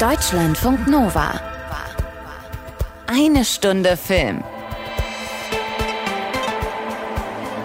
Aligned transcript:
Deutschlandfunk 0.00 0.88
Nova. 0.88 1.38
Eine 3.06 3.44
Stunde 3.44 3.98
Film. 3.98 4.42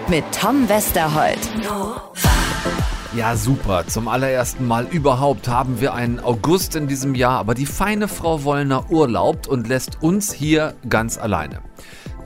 Mit 0.06 0.22
Tom 0.38 0.68
Westerholt. 0.68 1.38
Ja, 3.16 3.34
super. 3.36 3.86
Zum 3.86 4.08
allerersten 4.08 4.66
Mal 4.66 4.84
überhaupt 4.84 5.48
haben 5.48 5.80
wir 5.80 5.94
einen 5.94 6.20
August 6.20 6.76
in 6.76 6.88
diesem 6.88 7.14
Jahr, 7.14 7.38
aber 7.38 7.54
die 7.54 7.64
feine 7.64 8.06
Frau 8.06 8.44
Wollner 8.44 8.90
urlaubt 8.90 9.46
und 9.46 9.66
lässt 9.66 10.02
uns 10.02 10.30
hier 10.30 10.74
ganz 10.90 11.16
alleine. 11.16 11.62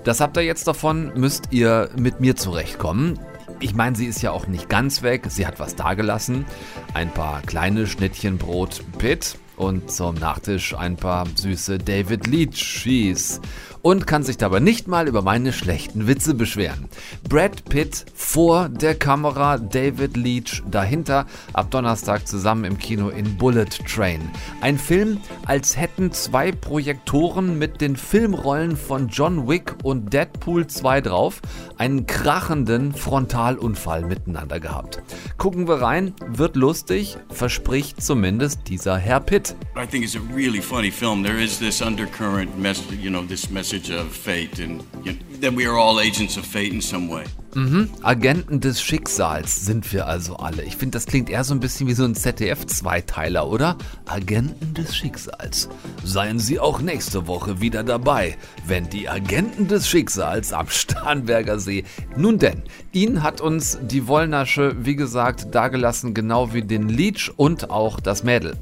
Das 0.02 0.20
habt 0.20 0.36
ihr 0.36 0.42
jetzt 0.42 0.66
davon, 0.66 1.12
müsst 1.14 1.52
ihr 1.52 1.88
mit 1.96 2.18
mir 2.18 2.34
zurechtkommen. 2.34 3.16
Ich 3.61 3.77
meine, 3.77 3.95
sie 3.95 4.06
ist 4.06 4.22
ja 4.22 4.32
auch 4.32 4.48
nicht 4.48 4.68
ganz 4.68 5.02
weg. 5.02 5.27
Sie 5.29 5.46
hat 5.46 5.61
was 5.61 5.77
dagelassen. 5.77 6.46
Ein 6.95 7.12
paar 7.14 7.42
kleine 7.42 7.86
Schnittchen 7.86 8.38
Brot 8.38 8.82
Pitt 8.98 9.36
und 9.61 9.90
zum 9.90 10.14
Nachtisch 10.14 10.75
ein 10.75 10.96
paar 10.96 11.26
süße 11.35 11.76
David 11.76 12.26
Leach 12.26 12.54
Cheese 12.54 13.40
und 13.82 14.07
kann 14.07 14.22
sich 14.22 14.36
dabei 14.36 14.61
nicht 14.61 14.89
mal 14.89 15.08
über 15.08 15.22
meine 15.22 15.52
schlechten 15.52 16.07
Witze 16.07 16.34
beschweren. 16.34 16.88
Brad 17.29 17.64
Pitt 17.64 18.04
vor 18.14 18.68
der 18.68 18.94
Kamera, 18.94 19.58
David 19.58 20.16
Leach 20.16 20.62
dahinter, 20.71 21.26
ab 21.52 21.71
Donnerstag 21.71 22.26
zusammen 22.26 22.64
im 22.64 22.79
Kino 22.79 23.08
in 23.08 23.36
Bullet 23.36 23.68
Train. 23.88 24.21
Ein 24.61 24.79
Film, 24.79 25.18
als 25.46 25.76
hätten 25.76 26.12
zwei 26.12 26.52
Projektoren 26.52 27.58
mit 27.58 27.80
den 27.80 27.96
Filmrollen 27.96 28.76
von 28.76 29.08
John 29.08 29.48
Wick 29.48 29.74
und 29.82 30.12
Deadpool 30.12 30.66
2 30.66 31.00
drauf 31.00 31.40
einen 31.79 32.06
krachenden 32.06 32.92
Frontalunfall 32.92 34.05
miteinander 34.05 34.60
gehabt. 34.60 35.02
Gucken 35.38 35.69
wir 35.69 35.80
rein, 35.80 36.14
wird 36.27 36.56
lustig, 36.56 37.16
verspricht 37.30 38.02
zumindest 38.02 38.69
dieser 38.69 38.98
Herr 38.98 39.20
Pitt. 39.20 39.55
I 39.77 39.86
think 39.86 40.05
it's 40.05 40.16
a 40.16 40.34
really 40.34 40.60
funny 40.60 40.91
film. 40.91 41.22
There 41.22 41.42
is 41.42 41.58
this 41.58 41.80
undercurrent 41.80 42.58
message, 42.58 42.98
you 43.00 43.10
know, 43.10 43.22
this 43.22 43.48
message 43.50 43.69
of 43.72 44.12
fate 44.12 44.58
and 44.58 44.82
you 45.04 45.12
know, 45.12 45.18
that 45.40 45.54
we 45.54 45.66
are 45.66 45.78
all 45.78 46.00
agents 46.00 46.36
of 46.36 46.44
fate 46.44 46.72
in 46.72 46.80
some 46.80 47.08
way. 47.08 47.24
Mhm. 47.54 47.88
Agenten 48.02 48.60
des 48.60 48.80
Schicksals 48.80 49.64
sind 49.64 49.92
wir 49.92 50.06
also 50.06 50.36
alle. 50.36 50.62
Ich 50.62 50.77
finde, 50.77 50.96
das 50.96 51.06
klingt 51.06 51.30
eher 51.30 51.42
so 51.42 51.54
ein 51.54 51.60
bisschen 51.60 51.88
wie 51.88 51.94
so 51.94 52.04
ein 52.04 52.14
ZDF-Zweiteiler, 52.14 53.48
oder? 53.48 53.77
Agenten 54.06 54.74
des 54.74 54.96
Schicksals. 54.96 55.68
Seien 56.04 56.38
Sie 56.38 56.60
auch 56.60 56.80
nächste 56.80 57.27
Woche 57.27 57.60
wieder 57.60 57.82
dabei, 57.82 58.36
wenn 58.66 58.88
die 58.88 59.08
Agenten 59.08 59.66
des 59.66 59.88
Schicksals 59.88 60.52
am 60.52 60.68
Starnberger 60.68 61.58
See. 61.58 61.84
Nun 62.16 62.38
denn, 62.38 62.62
ihn 62.92 63.22
hat 63.22 63.40
uns 63.40 63.78
die 63.82 64.06
Wollnasche, 64.06 64.77
wie 64.84 64.96
gesagt, 64.96 65.55
dagelassen, 65.55 66.14
genau 66.14 66.52
wie 66.52 66.62
den 66.62 66.88
Leech 66.88 67.32
und 67.36 67.70
auch 67.70 68.00
das 68.00 68.22
Mädel. 68.22 68.56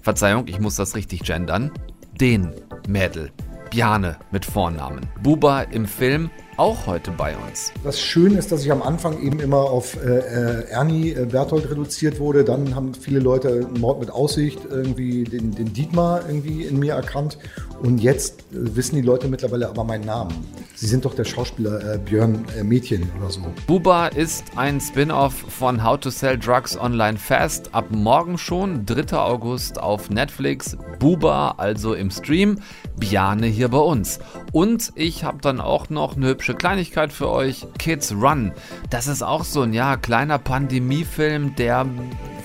Verzeihung, 0.00 0.46
ich 0.46 0.58
muss 0.58 0.76
das 0.76 0.94
richtig 0.94 1.22
gendern. 1.24 1.70
Den 2.18 2.52
Mädel. 2.88 3.30
Bjane 3.70 4.16
mit 4.32 4.44
Vornamen. 4.44 5.06
Buba 5.22 5.62
im 5.62 5.86
Film 5.86 6.28
auch 6.56 6.86
heute 6.86 7.12
bei 7.12 7.36
uns. 7.36 7.72
Das 7.84 8.00
Schöne 8.00 8.36
ist, 8.38 8.52
dass 8.52 8.64
ich 8.64 8.72
am 8.72 8.82
Anfang 8.82 9.22
eben 9.22 9.40
immer 9.40 9.58
auf 9.58 9.96
äh, 9.96 10.18
äh, 10.18 10.68
Ernie 10.68 11.12
äh, 11.12 11.24
Berthold 11.24 11.70
reduziert 11.70 12.18
wurde. 12.18 12.44
Dann 12.44 12.74
haben 12.74 12.92
viele 12.94 13.20
Leute 13.20 13.66
Mord 13.78 14.00
mit 14.00 14.10
Aussicht 14.10 14.58
irgendwie 14.68 15.24
den, 15.24 15.54
den 15.54 15.72
Dietmar 15.72 16.22
irgendwie 16.26 16.64
in 16.64 16.78
mir 16.78 16.94
erkannt. 16.94 17.38
Und 17.80 17.98
jetzt 17.98 18.40
äh, 18.52 18.76
wissen 18.76 18.96
die 18.96 19.02
Leute 19.02 19.28
mittlerweile 19.28 19.68
aber 19.68 19.84
meinen 19.84 20.04
Namen. 20.04 20.34
Sie 20.80 20.86
sind 20.86 21.04
doch 21.04 21.12
der 21.12 21.26
Schauspieler 21.26 21.96
äh, 21.96 21.98
Björn 21.98 22.42
äh, 22.58 22.64
Mädchen 22.64 23.06
oder 23.18 23.28
so. 23.28 23.42
Buba 23.66 24.06
ist 24.06 24.44
ein 24.56 24.80
Spin-off 24.80 25.34
von 25.34 25.84
How 25.84 26.00
to 26.00 26.08
Sell 26.08 26.38
Drugs 26.38 26.74
Online 26.74 27.18
Fast. 27.18 27.74
Ab 27.74 27.88
morgen 27.90 28.38
schon, 28.38 28.86
3. 28.86 29.14
August 29.18 29.78
auf 29.78 30.08
Netflix. 30.08 30.78
Buba 30.98 31.56
also 31.58 31.92
im 31.92 32.10
Stream, 32.10 32.60
Biane 32.96 33.46
hier 33.46 33.68
bei 33.68 33.76
uns. 33.76 34.20
Und 34.52 34.92
ich 34.94 35.22
habe 35.22 35.42
dann 35.42 35.60
auch 35.60 35.90
noch 35.90 36.16
eine 36.16 36.28
hübsche 36.28 36.54
Kleinigkeit 36.54 37.12
für 37.12 37.28
euch. 37.28 37.66
Kids 37.78 38.14
Run. 38.14 38.52
Das 38.88 39.06
ist 39.06 39.20
auch 39.20 39.44
so 39.44 39.60
ein 39.60 39.74
ja, 39.74 39.98
kleiner 39.98 40.38
Pandemiefilm, 40.38 41.56
der 41.56 41.84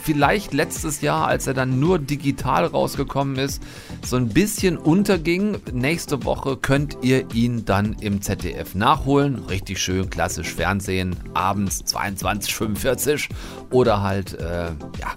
vielleicht 0.05 0.53
letztes 0.53 1.01
Jahr, 1.01 1.27
als 1.27 1.47
er 1.47 1.55
dann 1.55 1.79
nur 1.79 1.97
digital 1.97 2.65
rausgekommen 2.65 3.37
ist, 3.37 3.63
so 4.05 4.17
ein 4.17 4.29
bisschen 4.29 4.77
unterging. 4.77 5.57
Nächste 5.73 6.23
Woche 6.23 6.57
könnt 6.57 6.97
ihr 7.01 7.25
ihn 7.33 7.65
dann 7.65 7.95
im 8.01 8.21
ZDF 8.25 8.73
nachholen. 8.73 9.45
Richtig 9.45 9.79
schön, 9.79 10.09
klassisch 10.09 10.53
Fernsehen, 10.53 11.15
abends 11.33 11.83
22.45 11.85 13.29
oder 13.69 14.01
halt, 14.01 14.33
äh, 14.39 14.71
ja, 14.99 15.13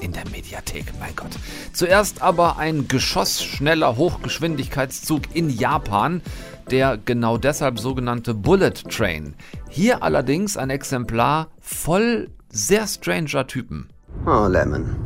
in 0.00 0.12
der 0.12 0.24
Mediathek, 0.30 0.86
mein 0.98 1.14
Gott. 1.14 1.30
Zuerst 1.72 2.22
aber 2.22 2.56
ein 2.56 2.88
geschossschneller 2.88 3.96
Hochgeschwindigkeitszug 3.96 5.22
in 5.34 5.50
Japan, 5.50 6.22
der 6.70 6.96
genau 6.96 7.36
deshalb 7.36 7.78
sogenannte 7.78 8.32
Bullet 8.32 8.74
Train. 8.88 9.34
Hier 9.68 10.02
allerdings 10.02 10.56
ein 10.56 10.70
Exemplar 10.70 11.48
voll 11.60 12.30
sehr 12.48 12.86
stranger 12.86 13.46
Typen. 13.46 13.88
Oh, 14.24 14.46
Lemon. 14.46 14.96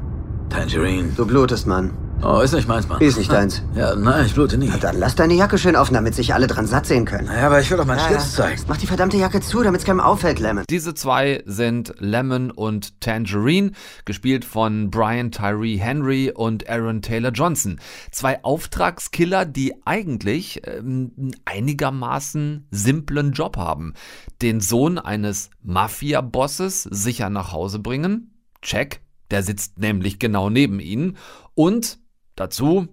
Tangerine. 0.49 1.13
Du 1.17 1.27
blutest, 1.27 1.67
Mann. 1.67 1.93
Oh, 2.25 2.39
ist 2.41 2.53
nicht 2.53 2.69
meins, 2.69 2.87
Mann. 2.89 3.01
Ist 3.01 3.19
nicht 3.19 3.33
deins. 3.33 3.63
Ja, 3.75 3.97
nein, 3.97 4.27
ich 4.27 4.35
blute 4.35 4.57
nie. 4.57 4.71
Dann 4.81 4.97
lass 4.97 5.17
deine 5.17 5.35
Jacke 5.35 5.59
schön 5.59 5.75
offen, 5.75 5.95
damit 5.95 6.15
sich 6.15 6.33
alle 6.33 6.47
dran 6.47 6.69
satt 6.69 6.87
sehen 6.87 7.05
können. 7.05 7.27
Naja, 7.27 7.47
aber 7.47 7.61
ich 7.61 7.69
will 7.69 7.77
doch 7.79 7.85
meinen 7.85 7.99
Ja, 7.99 8.07
Schlitz 8.07 8.37
ja. 8.37 8.45
zeigen. 8.45 8.63
Mach 8.69 8.77
die 8.77 8.87
verdammte 8.87 9.17
Jacke 9.17 9.41
zu, 9.41 9.61
damit 9.65 9.81
es 9.81 9.85
keinem 9.85 9.99
auffällt, 9.99 10.39
Lemon. 10.39 10.65
Diese 10.71 10.95
zwei 10.95 11.43
sind 11.47 11.95
Lemon 11.99 12.53
und 12.53 13.01
Tangerine, 13.01 13.73
gespielt 14.05 14.45
von 14.45 14.89
Brian 14.89 15.33
Tyree 15.33 15.79
Henry 15.79 16.31
und 16.33 16.69
Aaron 16.69 17.03
Taylor 17.03 17.33
Johnson. 17.33 17.81
Zwei 18.13 18.45
Auftragskiller, 18.45 19.45
die 19.45 19.75
eigentlich 19.85 20.63
ähm, 20.65 21.11
einen 21.17 21.37
einigermaßen 21.45 22.69
simplen 22.71 23.33
Job 23.33 23.57
haben. 23.57 23.95
Den 24.43 24.61
Sohn 24.61 24.99
eines 24.99 25.51
Mafia-Bosses 25.63 26.85
sicher 26.85 27.31
nach 27.31 27.51
Hause 27.51 27.81
bringen. 27.81 28.31
Check, 28.63 29.01
der 29.33 29.43
sitzt 29.43 29.79
nämlich 29.81 30.21
genau 30.21 30.51
neben 30.51 30.79
ihnen. 30.79 31.17
Und 31.55 31.99
dazu 32.37 32.89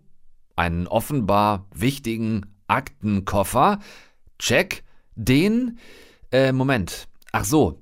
einen 0.56 0.88
offenbar 0.88 1.66
wichtigen 1.74 2.46
Aktenkoffer. 2.68 3.80
Check, 4.38 4.84
den, 5.16 5.80
äh, 6.32 6.52
Moment. 6.52 7.08
Ach 7.32 7.46
so. 7.46 7.82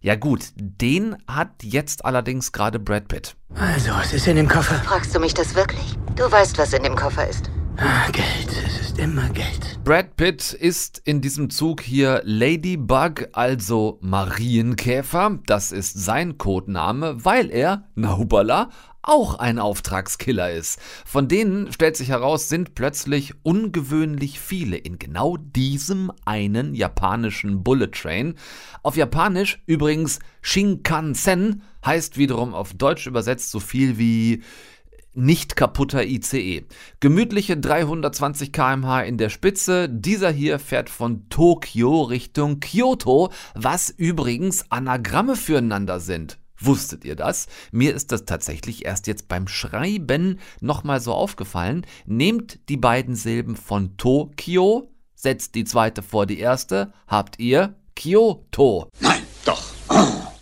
Ja 0.00 0.14
gut, 0.14 0.52
den 0.56 1.16
hat 1.26 1.64
jetzt 1.64 2.04
allerdings 2.04 2.52
gerade 2.52 2.78
Brad 2.78 3.08
Pitt. 3.08 3.34
Also, 3.54 3.90
was 3.90 4.12
ist 4.12 4.28
in 4.28 4.36
dem 4.36 4.48
Koffer? 4.48 4.76
Fragst 4.76 5.14
du 5.14 5.18
mich 5.18 5.34
das 5.34 5.54
wirklich? 5.54 5.96
Du 6.14 6.30
weißt, 6.30 6.58
was 6.58 6.72
in 6.72 6.82
dem 6.84 6.94
Koffer 6.94 7.28
ist. 7.28 7.50
Ah, 7.78 8.08
Geld. 8.10 8.64
Es 8.66 8.80
ist 8.80 8.98
immer 8.98 9.28
Geld. 9.30 9.78
Brad 9.84 10.16
Pitt 10.16 10.52
ist 10.52 11.02
in 11.04 11.20
diesem 11.20 11.50
Zug 11.50 11.82
hier 11.82 12.22
Ladybug, 12.24 13.28
also 13.32 13.98
Marienkäfer. 14.00 15.38
Das 15.46 15.72
ist 15.72 15.92
sein 16.02 16.38
Codename, 16.38 17.24
weil 17.24 17.50
er, 17.50 17.88
na 17.94 18.16
hubala, 18.16 18.70
auch 19.06 19.38
ein 19.38 19.58
Auftragskiller 19.58 20.52
ist. 20.52 20.78
Von 21.04 21.28
denen, 21.28 21.72
stellt 21.72 21.96
sich 21.96 22.08
heraus, 22.08 22.48
sind 22.48 22.74
plötzlich 22.74 23.34
ungewöhnlich 23.42 24.38
viele 24.40 24.76
in 24.76 24.98
genau 24.98 25.36
diesem 25.36 26.12
einen 26.24 26.74
japanischen 26.74 27.62
Bullet 27.62 27.88
Train. 27.88 28.34
Auf 28.82 28.96
Japanisch 28.96 29.62
übrigens 29.66 30.18
Shinkansen 30.42 31.62
heißt 31.84 32.18
wiederum 32.18 32.52
auf 32.52 32.74
Deutsch 32.74 33.06
übersetzt 33.06 33.50
so 33.50 33.60
viel 33.60 33.96
wie 33.96 34.42
nicht 35.16 35.56
kaputter 35.56 36.04
ICE. 36.04 36.64
Gemütliche 37.00 37.56
320 37.56 38.52
km/h 38.52 39.02
in 39.02 39.16
der 39.16 39.30
Spitze. 39.30 39.88
Dieser 39.88 40.30
hier 40.30 40.58
fährt 40.58 40.90
von 40.90 41.28
Tokio 41.30 42.02
Richtung 42.02 42.60
Kyoto, 42.60 43.32
was 43.54 43.88
übrigens 43.88 44.70
Anagramme 44.70 45.36
füreinander 45.36 46.00
sind. 46.00 46.38
Wusstet 46.58 47.04
ihr 47.04 47.16
das? 47.16 47.46
Mir 47.70 47.94
ist 47.94 48.12
das 48.12 48.24
tatsächlich 48.24 48.84
erst 48.84 49.06
jetzt 49.06 49.28
beim 49.28 49.48
Schreiben 49.48 50.40
nochmal 50.60 51.00
so 51.00 51.12
aufgefallen. 51.12 51.86
Nehmt 52.06 52.68
die 52.68 52.76
beiden 52.76 53.14
Silben 53.14 53.56
von 53.56 53.96
Tokio, 53.96 54.90
setzt 55.14 55.54
die 55.54 55.64
zweite 55.64 56.02
vor 56.02 56.26
die 56.26 56.38
erste, 56.38 56.92
habt 57.06 57.38
ihr 57.38 57.74
Kyoto. 57.94 58.88
Nein, 59.00 59.22
doch. 59.44 59.62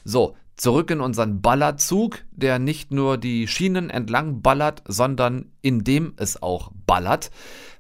So, 0.04 0.36
zurück 0.56 0.90
in 0.90 1.00
unseren 1.00 1.40
Ballerzug, 1.40 2.24
der 2.30 2.58
nicht 2.58 2.92
nur 2.92 3.16
die 3.18 3.48
Schienen 3.48 3.90
entlang 3.90 4.42
ballert, 4.42 4.82
sondern 4.86 5.52
in 5.62 5.84
dem 5.84 6.14
es 6.16 6.42
auch 6.42 6.70
ballert, 6.86 7.30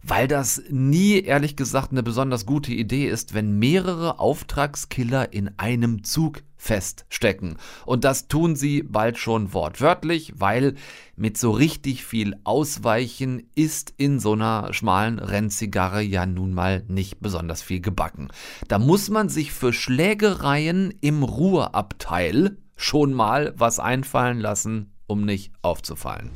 weil 0.02 0.28
das 0.28 0.62
nie, 0.70 1.20
ehrlich 1.20 1.56
gesagt, 1.56 1.92
eine 1.92 2.02
besonders 2.02 2.46
gute 2.46 2.72
Idee 2.72 3.08
ist, 3.08 3.34
wenn 3.34 3.58
mehrere 3.58 4.18
Auftragskiller 4.18 5.32
in 5.32 5.58
einem 5.58 6.04
Zug 6.04 6.42
feststecken. 6.64 7.58
Und 7.84 8.04
das 8.04 8.26
tun 8.26 8.56
sie 8.56 8.82
bald 8.82 9.18
schon 9.18 9.52
wortwörtlich, 9.52 10.32
weil 10.36 10.74
mit 11.14 11.36
so 11.36 11.50
richtig 11.50 12.04
viel 12.04 12.34
Ausweichen 12.44 13.50
ist 13.54 13.92
in 13.98 14.18
so 14.18 14.32
einer 14.32 14.72
schmalen 14.72 15.18
Rennzigarre 15.18 16.00
ja 16.00 16.24
nun 16.24 16.54
mal 16.54 16.82
nicht 16.88 17.20
besonders 17.20 17.62
viel 17.62 17.80
gebacken. 17.80 18.28
Da 18.66 18.78
muss 18.78 19.10
man 19.10 19.28
sich 19.28 19.52
für 19.52 19.72
Schlägereien 19.72 20.94
im 21.02 21.22
Ruheabteil 21.22 22.56
schon 22.76 23.12
mal 23.12 23.52
was 23.56 23.78
einfallen 23.78 24.40
lassen, 24.40 24.92
um 25.06 25.24
nicht 25.24 25.52
aufzufallen. 25.60 26.30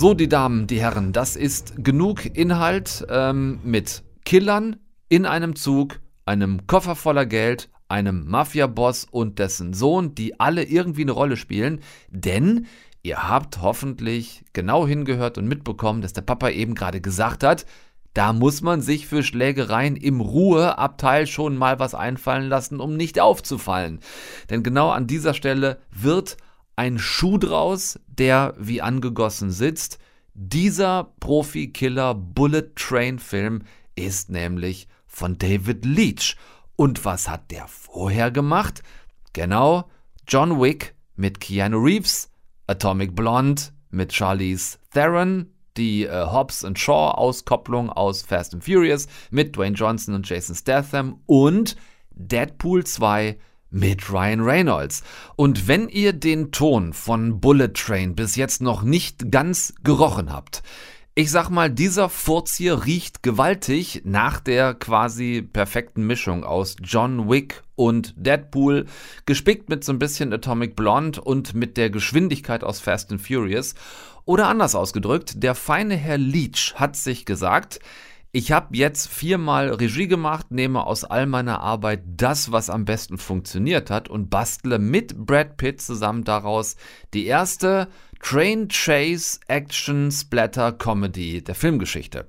So, 0.00 0.14
die 0.14 0.28
Damen, 0.28 0.68
die 0.68 0.80
Herren, 0.80 1.12
das 1.12 1.34
ist 1.34 1.82
genug 1.82 2.24
Inhalt 2.24 3.04
ähm, 3.10 3.58
mit 3.64 4.04
Killern 4.24 4.76
in 5.08 5.26
einem 5.26 5.56
Zug, 5.56 5.98
einem 6.24 6.68
Koffer 6.68 6.94
voller 6.94 7.26
Geld, 7.26 7.68
einem 7.88 8.24
Mafia-Boss 8.28 9.08
und 9.10 9.40
dessen 9.40 9.74
Sohn, 9.74 10.14
die 10.14 10.38
alle 10.38 10.62
irgendwie 10.62 11.02
eine 11.02 11.10
Rolle 11.10 11.36
spielen, 11.36 11.80
denn 12.10 12.66
ihr 13.02 13.28
habt 13.28 13.60
hoffentlich 13.60 14.44
genau 14.52 14.86
hingehört 14.86 15.36
und 15.36 15.48
mitbekommen, 15.48 16.00
dass 16.00 16.12
der 16.12 16.22
Papa 16.22 16.50
eben 16.50 16.76
gerade 16.76 17.00
gesagt 17.00 17.42
hat, 17.42 17.66
da 18.14 18.32
muss 18.32 18.62
man 18.62 18.82
sich 18.82 19.08
für 19.08 19.24
Schlägereien 19.24 19.96
im 19.96 20.20
Ruheabteil 20.20 21.26
schon 21.26 21.56
mal 21.56 21.80
was 21.80 21.96
einfallen 21.96 22.48
lassen, 22.48 22.78
um 22.78 22.96
nicht 22.96 23.18
aufzufallen. 23.18 23.98
Denn 24.48 24.62
genau 24.62 24.90
an 24.90 25.08
dieser 25.08 25.34
Stelle 25.34 25.78
wird 25.90 26.36
ein 26.78 27.00
Schuh 27.00 27.38
draus, 27.38 27.98
der 28.06 28.54
wie 28.56 28.80
angegossen 28.80 29.50
sitzt. 29.50 29.98
Dieser 30.34 31.12
Profi-Killer 31.18 32.14
Bullet 32.14 32.70
Train 32.76 33.18
Film 33.18 33.62
ist 33.96 34.30
nämlich 34.30 34.86
von 35.08 35.36
David 35.38 35.84
Leach. 35.84 36.36
Und 36.76 37.04
was 37.04 37.28
hat 37.28 37.50
der 37.50 37.66
vorher 37.66 38.30
gemacht? 38.30 38.84
Genau, 39.32 39.90
John 40.28 40.60
Wick 40.60 40.94
mit 41.16 41.40
Keanu 41.40 41.78
Reeves, 41.78 42.30
Atomic 42.68 43.16
Blonde 43.16 43.60
mit 43.90 44.12
Charlize 44.12 44.78
Theron, 44.92 45.52
die 45.76 46.04
äh, 46.04 46.26
Hobbs 46.26 46.64
and 46.64 46.78
Shaw 46.78 47.10
Auskopplung 47.16 47.90
aus 47.90 48.22
Fast 48.22 48.54
and 48.54 48.62
Furious 48.62 49.08
mit 49.32 49.56
Dwayne 49.56 49.74
Johnson 49.74 50.14
und 50.14 50.28
Jason 50.28 50.54
Statham 50.54 51.22
und 51.26 51.74
Deadpool 52.12 52.84
2 52.84 53.36
mit 53.70 54.10
Ryan 54.10 54.40
Reynolds. 54.40 55.02
Und 55.36 55.68
wenn 55.68 55.88
ihr 55.88 56.12
den 56.12 56.52
Ton 56.52 56.92
von 56.92 57.40
Bullet 57.40 57.74
Train 57.74 58.14
bis 58.14 58.36
jetzt 58.36 58.62
noch 58.62 58.82
nicht 58.82 59.30
ganz 59.30 59.74
gerochen 59.82 60.32
habt, 60.32 60.62
ich 61.18 61.32
sag 61.32 61.50
mal, 61.50 61.68
dieser 61.68 62.08
Furz 62.08 62.54
hier 62.54 62.84
riecht 62.84 63.24
gewaltig 63.24 64.02
nach 64.04 64.38
der 64.38 64.74
quasi 64.74 65.42
perfekten 65.42 66.06
Mischung 66.06 66.44
aus 66.44 66.76
John 66.80 67.28
Wick 67.28 67.64
und 67.74 68.14
Deadpool, 68.16 68.86
gespickt 69.26 69.68
mit 69.68 69.82
so 69.82 69.92
ein 69.92 69.98
bisschen 69.98 70.32
Atomic 70.32 70.76
Blonde 70.76 71.20
und 71.20 71.54
mit 71.54 71.76
der 71.76 71.90
Geschwindigkeit 71.90 72.62
aus 72.62 72.78
Fast 72.78 73.10
and 73.10 73.20
Furious. 73.20 73.74
Oder 74.26 74.46
anders 74.46 74.76
ausgedrückt, 74.76 75.42
der 75.42 75.56
feine 75.56 75.96
Herr 75.96 76.18
Leach 76.18 76.74
hat 76.76 76.94
sich 76.94 77.24
gesagt, 77.24 77.80
ich 78.30 78.52
habe 78.52 78.76
jetzt 78.76 79.08
viermal 79.08 79.72
Regie 79.72 80.06
gemacht, 80.06 80.50
nehme 80.50 80.86
aus 80.86 81.04
all 81.04 81.26
meiner 81.26 81.60
Arbeit 81.60 82.02
das, 82.04 82.52
was 82.52 82.68
am 82.68 82.84
besten 82.84 83.16
funktioniert 83.16 83.90
hat 83.90 84.08
und 84.08 84.28
bastle 84.28 84.78
mit 84.78 85.16
Brad 85.16 85.56
Pitt 85.56 85.80
zusammen 85.80 86.24
daraus 86.24 86.76
die 87.14 87.26
erste 87.26 87.88
Train 88.20 88.68
Chase 88.68 89.40
Action 89.48 90.10
Splatter 90.10 90.72
Comedy 90.72 91.42
der 91.42 91.54
Filmgeschichte. 91.54 92.28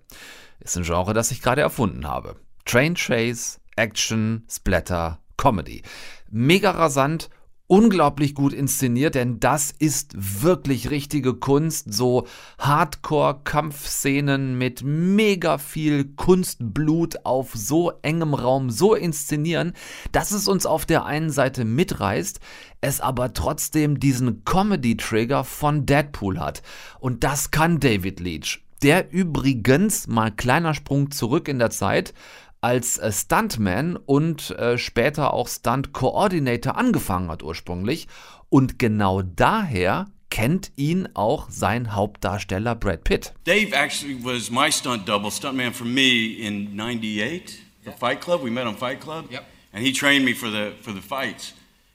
Ist 0.59 0.77
ein 0.77 0.83
Genre, 0.83 1.13
das 1.13 1.31
ich 1.31 1.41
gerade 1.41 1.61
erfunden 1.61 2.07
habe. 2.07 2.35
Train 2.65 2.93
Chase 2.95 3.59
Action 3.75 4.45
Splatter 4.49 5.19
Comedy. 5.35 5.81
Mega 6.29 6.71
rasant 6.71 7.29
unglaublich 7.69 8.33
gut 8.33 8.51
inszeniert, 8.51 9.13
denn 9.13 9.39
das 9.39 9.71
ist 9.77 10.13
wirklich 10.17 10.89
richtige 10.89 11.35
Kunst. 11.35 11.93
So 11.93 12.25
Hardcore-Kampfszenen 12.57 14.57
mit 14.57 14.81
mega 14.83 15.59
viel 15.59 16.05
Kunstblut 16.15 17.25
auf 17.25 17.51
so 17.53 17.91
engem 18.01 18.33
Raum 18.33 18.71
so 18.71 18.95
inszenieren, 18.95 19.73
dass 20.11 20.31
es 20.31 20.47
uns 20.47 20.65
auf 20.65 20.87
der 20.87 21.05
einen 21.05 21.29
Seite 21.29 21.63
mitreißt, 21.63 22.39
es 22.81 23.01
aber 23.01 23.33
trotzdem 23.33 23.99
diesen 23.99 24.43
Comedy-Trigger 24.45 25.43
von 25.43 25.85
Deadpool 25.85 26.39
hat. 26.39 26.63
Und 26.99 27.23
das 27.23 27.51
kann 27.51 27.79
David 27.79 28.19
Leach. 28.19 28.61
Der 28.81 29.11
übrigens, 29.11 30.07
mal 30.07 30.31
kleiner 30.31 30.73
Sprung 30.73 31.11
zurück 31.11 31.47
in 31.47 31.59
der 31.59 31.69
Zeit, 31.69 32.15
als 32.61 32.97
äh, 32.97 33.11
Stuntman 33.11 33.95
und 33.95 34.51
äh, 34.51 34.77
später 34.77 35.33
auch 35.33 35.47
Stunt 35.47 35.93
Coordinator 35.93 36.77
angefangen 36.77 37.29
hat 37.29 37.43
ursprünglich. 37.43 38.07
Und 38.49 38.79
genau 38.79 39.21
daher 39.21 40.07
kennt 40.29 40.71
ihn 40.75 41.09
auch 41.13 41.49
sein 41.49 41.95
Hauptdarsteller 41.95 42.75
Brad 42.75 43.03
Pitt. 43.03 43.33
Dave 43.45 43.73
actually 43.73 44.17
was 44.23 44.49
my 44.51 44.71
stunt 44.71 45.07
double, 45.07 45.31
stuntman 45.31 45.73
for 45.73 45.85
me 45.85 46.33
in 46.33 46.79
98 46.79 47.59
for 47.83 47.93
Fight 47.93 48.21
Club. 48.21 48.43
We 48.43 48.51
met 48.51 48.67
on 48.67 48.75
Fight 48.75 48.99
Club. 48.99 49.31
Yep. 49.31 49.45
And 49.73 49.83
he 49.83 49.93
trained 49.93 50.25
me 50.25 50.33
for 50.33 50.49
the, 50.49 50.73
for 50.81 50.91
the 50.91 51.01
fights. 51.01 51.53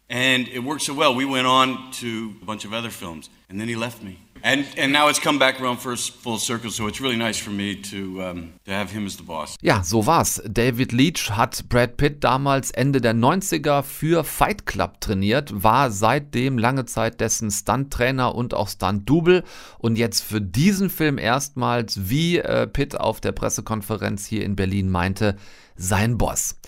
And 0.08 0.48
it 0.48 0.60
worked 0.60 0.82
so 0.82 0.94
well. 0.94 1.14
We 1.14 1.24
went 1.24 1.46
on 1.46 1.90
to 1.92 2.34
a 2.40 2.44
bunch 2.44 2.64
of 2.64 2.72
other 2.72 2.90
films. 2.90 3.30
And 3.48 3.60
then 3.60 3.68
he 3.68 3.74
left 3.74 4.02
me. 4.02 4.18
And, 4.46 4.66
and 4.76 4.92
now 4.92 5.08
it's 5.08 5.18
come 5.18 5.38
back 5.38 5.58
around 5.58 5.78
for 5.78 5.96
full 5.96 6.36
circle, 6.36 6.70
so 6.70 6.86
it's 6.86 7.00
really 7.00 7.16
nice 7.16 7.38
for 7.38 7.48
me 7.48 7.76
to, 7.76 8.22
um, 8.22 8.52
to 8.66 8.72
have 8.72 8.92
him 8.92 9.06
as 9.06 9.16
the 9.16 9.22
boss. 9.22 9.56
Ja, 9.62 9.82
so 9.82 10.04
war's. 10.04 10.42
David 10.46 10.92
Leach 10.92 11.30
hat 11.30 11.66
Brad 11.70 11.96
Pitt 11.96 12.22
damals 12.22 12.70
Ende 12.70 13.00
der 13.00 13.14
90er 13.14 13.82
für 13.82 14.22
Fight 14.22 14.66
Club 14.66 15.00
trainiert, 15.00 15.62
war 15.62 15.90
seitdem 15.90 16.58
lange 16.58 16.84
Zeit 16.84 17.22
dessen 17.22 17.50
Stunt-Trainer 17.50 18.34
und 18.34 18.52
auch 18.52 18.68
Stunt-Double 18.68 19.44
und 19.78 19.96
jetzt 19.96 20.20
für 20.20 20.42
diesen 20.42 20.90
Film 20.90 21.16
erstmals, 21.16 22.10
wie 22.10 22.36
äh, 22.36 22.66
Pitt 22.66 23.00
auf 23.00 23.22
der 23.22 23.32
Pressekonferenz 23.32 24.26
hier 24.26 24.44
in 24.44 24.56
Berlin 24.56 24.90
meinte, 24.90 25.36
sein 25.74 26.18
Boss. 26.18 26.60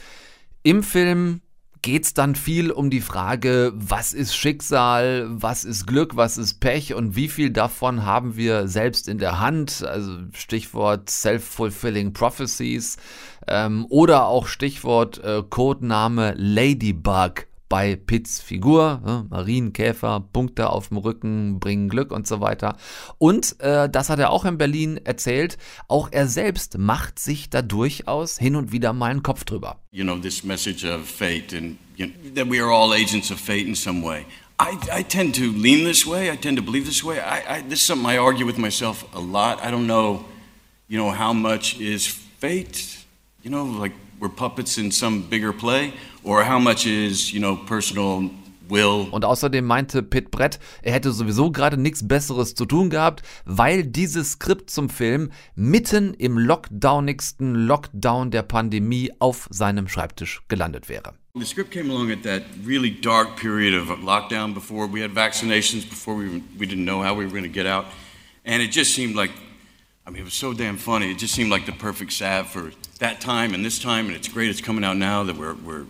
Im 0.63 0.83
Film 0.83 1.43
geht 1.87 2.05
es 2.05 2.15
dann 2.15 2.35
viel 2.35 2.73
um 2.73 2.91
die 2.91 3.01
Frage, 3.01 3.73
was 3.77 4.13
ist 4.13 4.35
Schicksal, 4.35 5.29
was 5.29 5.65
ist 5.65 5.87
Glück, 5.87 6.17
was 6.17 6.37
ist 6.37 6.59
Pech 6.59 6.95
und 6.95 7.15
wie 7.15 7.29
viel 7.29 7.51
davon 7.51 8.05
haben 8.05 8.37
wir 8.37 8.67
selbst 8.67 9.07
in 9.07 9.19
der 9.19 9.39
Hand. 9.39 9.85
Also 9.85 10.19
Stichwort 10.33 11.09
Self-Fulfilling 11.09 12.13
Prophecies 12.13 12.97
ähm, 13.47 13.87
oder 13.89 14.27
auch 14.27 14.49
Stichwort 14.49 15.23
äh, 15.23 15.45
Codename 15.49 16.35
Ladybug 16.37 17.47
bei 17.69 17.97
Pitts 17.97 18.41
Figur. 18.41 19.01
Ne? 19.05 19.27
Marienkäfer, 19.31 20.21
Punkte 20.33 20.71
auf 20.71 20.89
dem 20.89 20.99
Rücken 20.99 21.59
bringen 21.59 21.89
Glück 21.89 22.13
und 22.13 22.27
so 22.27 22.41
weiter. 22.41 22.77
Und 23.19 23.61
äh, 23.61 23.89
das 23.89 24.11
hat 24.11 24.19
er 24.19 24.31
auch 24.31 24.45
in 24.45 24.59
Berlin 24.59 24.99
erzählt. 25.05 25.59
Auch 25.89 26.09
er 26.13 26.29
selbst 26.29 26.79
macht 26.79 27.19
sich 27.19 27.51
da 27.51 27.63
durchaus 27.63 28.39
hin 28.39 28.57
und 28.57 28.73
wieder 28.73 28.93
mal 28.93 29.11
einen 29.11 29.23
Kopf 29.23 29.45
drüber. 29.45 29.81
You 29.91 30.05
know, 30.05 30.17
this 30.17 30.45
message 30.45 30.85
of 30.85 31.09
fate 31.09 31.55
and 31.55 31.77
you 31.97 32.07
know, 32.07 32.15
that 32.35 32.51
we 32.51 32.61
are 32.61 32.73
all 32.73 32.93
agents 32.93 33.31
of 33.31 33.39
fate 33.41 33.67
in 33.67 33.75
some 33.75 34.03
way. 34.07 34.27
I, 34.59 34.79
I 34.91 35.03
tend 35.03 35.35
to 35.35 35.53
lean 35.53 35.85
this 35.85 36.07
way. 36.07 36.31
I 36.31 36.37
tend 36.37 36.57
to 36.57 36.63
believe 36.63 36.87
this 36.87 37.05
way. 37.05 37.21
I, 37.21 37.57
I, 37.57 37.61
this 37.61 37.81
is 37.81 37.87
something 37.87 38.07
I 38.07 38.17
argue 38.17 38.47
with 38.47 38.57
myself 38.57 39.05
a 39.15 39.21
lot. 39.21 39.63
I 39.63 39.71
don't 39.71 39.87
know, 39.87 40.25
you 40.89 40.97
know, 40.97 41.11
how 41.11 41.35
much 41.35 41.79
is 41.79 42.07
fate, 42.07 43.05
you 43.43 43.51
know, 43.51 43.65
like 43.65 43.93
we're 44.19 44.31
puppets 44.31 44.79
in 44.79 44.91
some 44.91 45.23
bigger 45.29 45.53
play, 45.53 45.93
or 46.27 46.45
how 46.45 46.59
much 46.59 46.87
is, 46.87 47.33
you 47.33 47.41
know, 47.41 47.57
personal 47.57 48.31
will. 48.69 49.07
Und 49.13 49.25
außerdem 49.25 49.65
meinte 49.65 50.03
Pitt 50.03 50.31
Brett, 50.31 50.59
er 50.83 50.93
hätte 50.93 51.13
sowieso 51.13 51.53
gerade 51.53 51.77
nichts 51.77 52.07
Besseres 52.07 52.55
zu 52.55 52.67
tun 52.67 52.91
gehabt, 52.91 53.23
weil 53.45 53.85
dieses 53.85 54.33
Skript 54.33 54.69
zum 54.71 54.89
Film 54.91 55.31
mitten 55.55 56.15
im 56.15 56.37
lockdownigsten 56.37 57.55
Lockdown 57.55 58.33
der 58.33 58.43
Pandemie 58.43 59.13
auf 59.21 59.47
seinem 59.51 59.89
Schreibtisch 59.89 60.43
gelandet 60.49 60.89
wäre. 60.89 61.15
The 61.39 61.45
script 61.45 61.71
came 61.71 61.91
along 61.91 62.11
at 62.11 62.23
that 62.23 62.43
really 62.65 62.91
dark 62.91 63.37
period 63.37 63.75
of 63.75 63.91
lockdown 64.03 64.55
before 64.55 64.89
we 64.91 65.03
had 65.03 65.13
vaccinations, 65.13 65.89
before 65.89 66.17
we, 66.17 66.43
we 66.59 66.67
didn't 66.67 66.87
know 66.87 67.03
how 67.03 67.15
we 67.15 67.25
were 67.25 67.31
going 67.31 67.43
to 67.43 67.49
get 67.49 67.67
out. 67.67 67.85
And 68.45 68.63
it 68.63 68.73
just 68.73 68.95
seemed 68.95 69.15
like, 69.15 69.31
I 70.07 70.11
mean, 70.11 70.23
it 70.23 70.25
was 70.25 70.35
so 70.35 70.55
damn 70.55 70.79
funny. 70.79 71.11
It 71.11 71.19
just 71.19 71.35
seemed 71.35 71.51
like 71.51 71.67
the 71.67 71.73
perfect 71.73 72.15
salve 72.15 72.47
for 72.47 72.73
that 73.01 73.21
time 73.21 73.55
and 73.55 73.63
this 73.63 73.79
time. 73.79 74.07
And 74.07 74.17
it's 74.17 74.29
great 74.29 74.49
it's 74.49 74.63
coming 74.63 74.83
out 74.83 74.97
now 74.97 75.25
that 75.25 75.37
we're, 75.37 75.55
we're, 75.57 75.85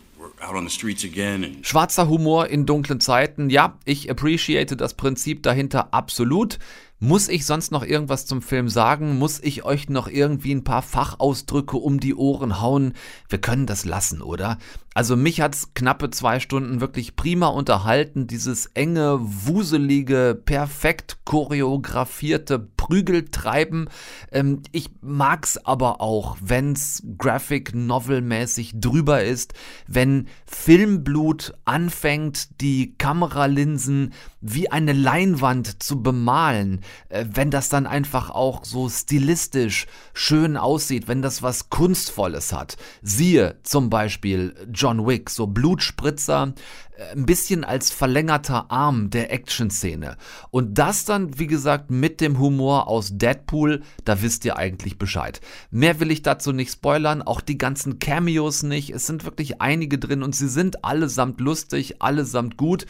Schwarzer 1.63 2.09
Humor 2.09 2.49
in 2.49 2.67
dunklen 2.67 3.01
Zeiten, 3.01 3.51
ja, 3.51 3.79
ich 3.85 4.11
appreciate 4.11 4.77
das 4.77 4.95
Prinzip 4.95 5.43
dahinter 5.43 5.93
absolut. 5.93 6.59
Muss 6.99 7.29
ich 7.29 7.45
sonst 7.45 7.73
noch 7.73 7.85
irgendwas 7.85 8.25
zum 8.25 8.41
Film 8.41 8.71
sagen? 8.71 9.19
Muss 9.19 9.39
ich 9.41 9.65
euch 9.65 9.91
noch 9.91 10.09
irgendwie 10.09 10.55
ein 10.55 10.65
paar 10.65 10.81
Fachausdrücke 10.81 11.77
um 11.77 12.01
die 12.01 12.15
Ohren 12.15 12.61
hauen? 12.61 12.95
Wir 13.29 13.39
können 13.39 13.67
das 13.67 13.85
lassen, 13.85 14.23
oder? 14.23 14.59
Also 14.97 15.15
mich 15.15 15.43
hat's 15.43 15.75
knappe 15.75 16.09
zwei 16.09 16.41
Stunden 16.41 16.81
wirklich 16.81 17.17
prima 17.17 17.49
unterhalten. 17.49 18.27
Dieses 18.27 18.65
enge, 18.73 19.19
wuselige, 19.21 20.41
perfekt 20.43 21.19
choreografierte 21.27 22.59
Prügeltreiben. 22.59 23.91
Ähm, 24.33 24.63
ich 24.73 24.89
mag's 25.03 25.59
aber 25.59 26.01
auch, 26.01 26.39
wenn's 26.41 27.03
Graphic 27.19 27.75
Novel 27.75 28.23
mäßig 28.23 28.81
drüber 28.81 29.23
ist, 29.23 29.53
wenn 29.87 30.29
Filmblut 30.47 31.53
anfängt, 31.67 32.63
die 32.63 32.95
Kameralinsen 32.97 34.15
wie 34.41 34.71
eine 34.71 34.95
Leinwand 34.95 35.83
zu 35.83 36.03
bemalen, 36.03 36.81
äh, 37.11 37.27
wenn 37.31 37.51
das 37.51 37.69
dann 37.69 37.87
einfach 37.87 38.31
auch 38.31 38.65
so 38.65 38.89
stilistisch 38.89 39.87
schön 40.15 40.57
aussieht, 40.57 41.07
wenn 41.07 41.21
das 41.21 41.43
was 41.43 41.69
Kunstvolles 41.69 42.55
hat. 42.55 42.79
Siehe 43.03 43.59
zum 43.63 43.91
Beispiel 43.91 44.55
John 44.73 44.86
John 44.87 45.05
Wick, 45.05 45.31
so 45.31 45.49
Blutspritzer, 45.49 46.55
äh, 46.97 47.17
ein 47.17 47.27
bisschen 47.27 47.65
als 47.65 47.91
verlängerter 47.91 48.71
Arm 48.71 49.11
der 49.11 49.33
Action-Szene. 49.33 50.17
Und 50.53 50.79
das 50.79 51.05
dann, 51.05 51.41
wie 51.41 51.49
gesagt, 51.49 51.91
mit 51.91 52.21
dem 52.21 52.39
Humor 52.39 52.87
aus 52.87 53.11
Deadpool, 53.19 53.83
da 54.05 54.23
wisst 54.23 54.45
ihr 54.45 54.57
eigentlich 54.59 54.97
Bescheid. 54.97 55.41
Mehr 55.73 55.99
will 55.99 56.13
ich 56.13 56.23
dazu 56.23 56.53
nicht 56.53 56.71
spoilern, 56.71 57.21
auch 57.21 57.41
die 57.41 57.59
ganzen 57.59 57.99
Cameos 57.99 58.63
nicht. 58.63 58.91
Es 58.91 59.09
sind 59.09 59.25
wirklich 59.25 59.61
einige 59.61 59.99
drin 59.99 60.23
und 60.23 60.37
sie 60.37 60.49
sind 60.49 60.85
allesamt 60.85 61.41
lustig, 61.41 62.01
allesamt 62.01 62.57
gut. 62.57 62.87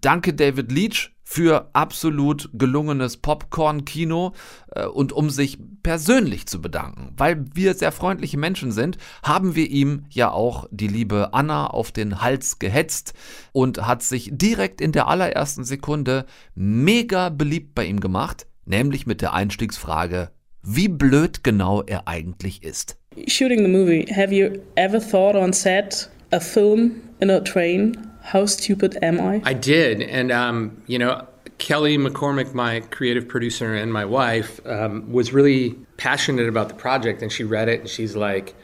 Danke 0.00 0.34
David 0.34 0.70
Leach 0.70 1.10
für 1.32 1.70
absolut 1.74 2.50
gelungenes 2.54 3.16
Popcorn-Kino 3.18 4.32
äh, 4.74 4.86
und 4.86 5.12
um 5.12 5.30
sich 5.30 5.58
persönlich 5.84 6.46
zu 6.46 6.60
bedanken, 6.60 7.12
weil 7.16 7.44
wir 7.54 7.74
sehr 7.74 7.92
freundliche 7.92 8.36
Menschen 8.36 8.72
sind, 8.72 8.98
haben 9.22 9.54
wir 9.54 9.70
ihm 9.70 10.06
ja 10.10 10.32
auch 10.32 10.66
die 10.72 10.88
liebe 10.88 11.32
Anna 11.32 11.68
auf 11.68 11.92
den 11.92 12.20
Hals 12.20 12.58
gehetzt 12.58 13.14
und 13.52 13.86
hat 13.86 14.02
sich 14.02 14.30
direkt 14.32 14.80
in 14.80 14.90
der 14.90 15.06
allerersten 15.06 15.62
Sekunde 15.62 16.26
mega 16.56 17.28
beliebt 17.28 17.76
bei 17.76 17.84
ihm 17.84 18.00
gemacht, 18.00 18.48
nämlich 18.64 19.06
mit 19.06 19.22
der 19.22 19.32
Einstiegsfrage, 19.32 20.32
wie 20.64 20.88
blöd 20.88 21.44
genau 21.44 21.84
er 21.84 22.08
eigentlich 22.08 22.64
ist. 22.64 22.98
Shooting 23.28 23.60
the 23.60 23.70
movie, 23.70 24.04
have 24.12 24.34
you 24.34 24.58
ever 24.74 25.00
thought 25.00 25.36
on 25.36 25.52
set 25.52 26.10
a 26.32 26.40
film 26.40 26.96
in 27.20 27.30
a 27.30 27.38
train 27.38 28.09
How 28.30 28.46
Stupid 28.46 28.96
Am 29.02 29.20
I? 29.20 29.42
I 29.44 29.54
did. 29.54 30.00
And, 30.00 30.30
um, 30.30 30.80
you 30.86 31.00
know, 31.00 31.26
Kelly 31.58 31.98
McCormick, 31.98 32.54
my 32.54 32.78
creative 32.78 33.26
producer 33.26 33.74
and 33.74 33.92
my 33.92 34.04
wife, 34.04 34.64
um, 34.68 35.10
was 35.10 35.32
really 35.32 35.70
passionate 35.96 36.48
about 36.48 36.68
the 36.68 36.76
project. 36.76 37.22
And 37.22 37.32
she 37.32 37.42
read 37.42 37.68
it 37.68 37.80
and 37.80 37.88
she's 37.88 38.14
like, 38.14 38.54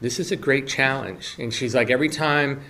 this 0.00 0.20
is 0.20 0.30
a 0.30 0.36
great 0.36 0.68
challenge. 0.68 1.34
And 1.40 1.52
she's 1.52 1.74
like, 1.74 1.90
every 1.90 2.08
time 2.08 2.60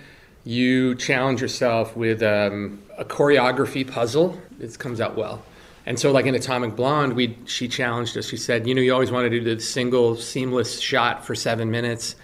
you 0.45 0.95
challenge 0.95 1.43
yourself 1.43 1.95
with 1.95 2.23
um, 2.23 2.81
a 2.97 3.05
choreography 3.05 3.87
puzzle, 3.87 4.41
it 4.59 4.79
comes 4.79 4.99
out 4.99 5.15
well. 5.15 5.43
And 5.85 5.99
so, 5.99 6.11
like 6.11 6.25
in 6.25 6.33
Atomic 6.33 6.75
Blonde, 6.75 7.13
we 7.13 7.37
she 7.45 7.67
challenged 7.67 8.17
us. 8.17 8.27
She 8.27 8.35
said, 8.35 8.67
"You 8.67 8.75
know, 8.75 8.81
you 8.81 8.91
always 8.91 9.09
want 9.09 9.23
to 9.23 9.29
do 9.29 9.41
the 9.41 9.61
single 9.61 10.17
seamless 10.17 10.81
shot 10.81 11.25
for 11.25 11.33
seven 11.33 11.71
minutes. 11.71 12.15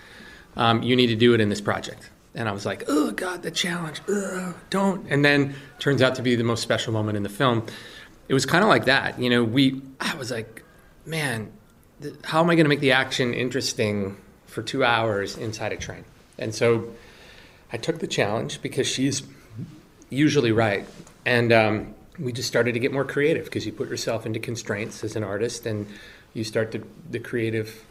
Um, 0.58 0.84
you 0.84 0.98
need 0.98 1.08
to 1.08 1.16
do 1.16 1.34
it 1.34 1.40
in 1.40 1.48
this 1.48 1.62
project." 1.62 2.10
And 2.36 2.50
I 2.50 2.52
was 2.52 2.66
like, 2.66 2.84
oh, 2.88 3.12
God, 3.12 3.44
the 3.44 3.52
challenge. 3.52 4.02
Ugh, 4.10 4.56
don't. 4.70 5.06
And 5.10 5.24
then 5.24 5.56
turns 5.80 6.02
out 6.02 6.16
to 6.16 6.22
be 6.22 6.36
the 6.36 6.44
most 6.44 6.64
special 6.64 6.92
moment 6.92 7.16
in 7.16 7.24
the 7.24 7.30
film. 7.30 7.66
It 8.28 8.34
was 8.34 8.46
kind 8.46 8.64
of 8.64 8.70
like 8.70 8.86
that. 8.86 9.20
You 9.20 9.30
know, 9.30 9.44
we, 9.44 9.82
I 10.00 10.16
was 10.16 10.32
like, 10.32 10.64
man, 11.06 11.52
th- 12.02 12.16
how 12.24 12.42
am 12.42 12.50
I 12.50 12.56
going 12.56 12.66
to 12.66 12.70
make 12.70 12.80
the 12.80 12.94
action 12.94 13.34
interesting 13.34 14.18
for 14.48 14.64
two 14.64 14.84
hours 14.84 15.38
inside 15.38 15.74
a 15.74 15.78
train? 15.78 16.06
And 16.40 16.56
so 16.56 16.92
I 17.72 17.78
took 17.78 18.00
the 18.00 18.08
challenge 18.08 18.62
because 18.62 18.88
she's 18.88 19.22
usually 20.10 20.52
right. 20.52 20.88
And 21.26 21.54
um, 21.54 21.96
we 22.18 22.32
just 22.32 22.48
started 22.48 22.74
to 22.74 22.80
get 22.80 22.92
more 22.92 23.06
creative 23.06 23.46
because 23.46 23.66
you 23.66 23.72
put 23.72 23.90
yourself 23.90 24.26
into 24.26 24.40
constraints 24.40 25.04
as 25.04 25.16
an 25.16 25.24
artist 25.24 25.66
and 25.66 25.88
you 26.34 26.44
start 26.44 26.72
to, 26.72 26.84
the 27.12 27.20
creative, 27.20 27.86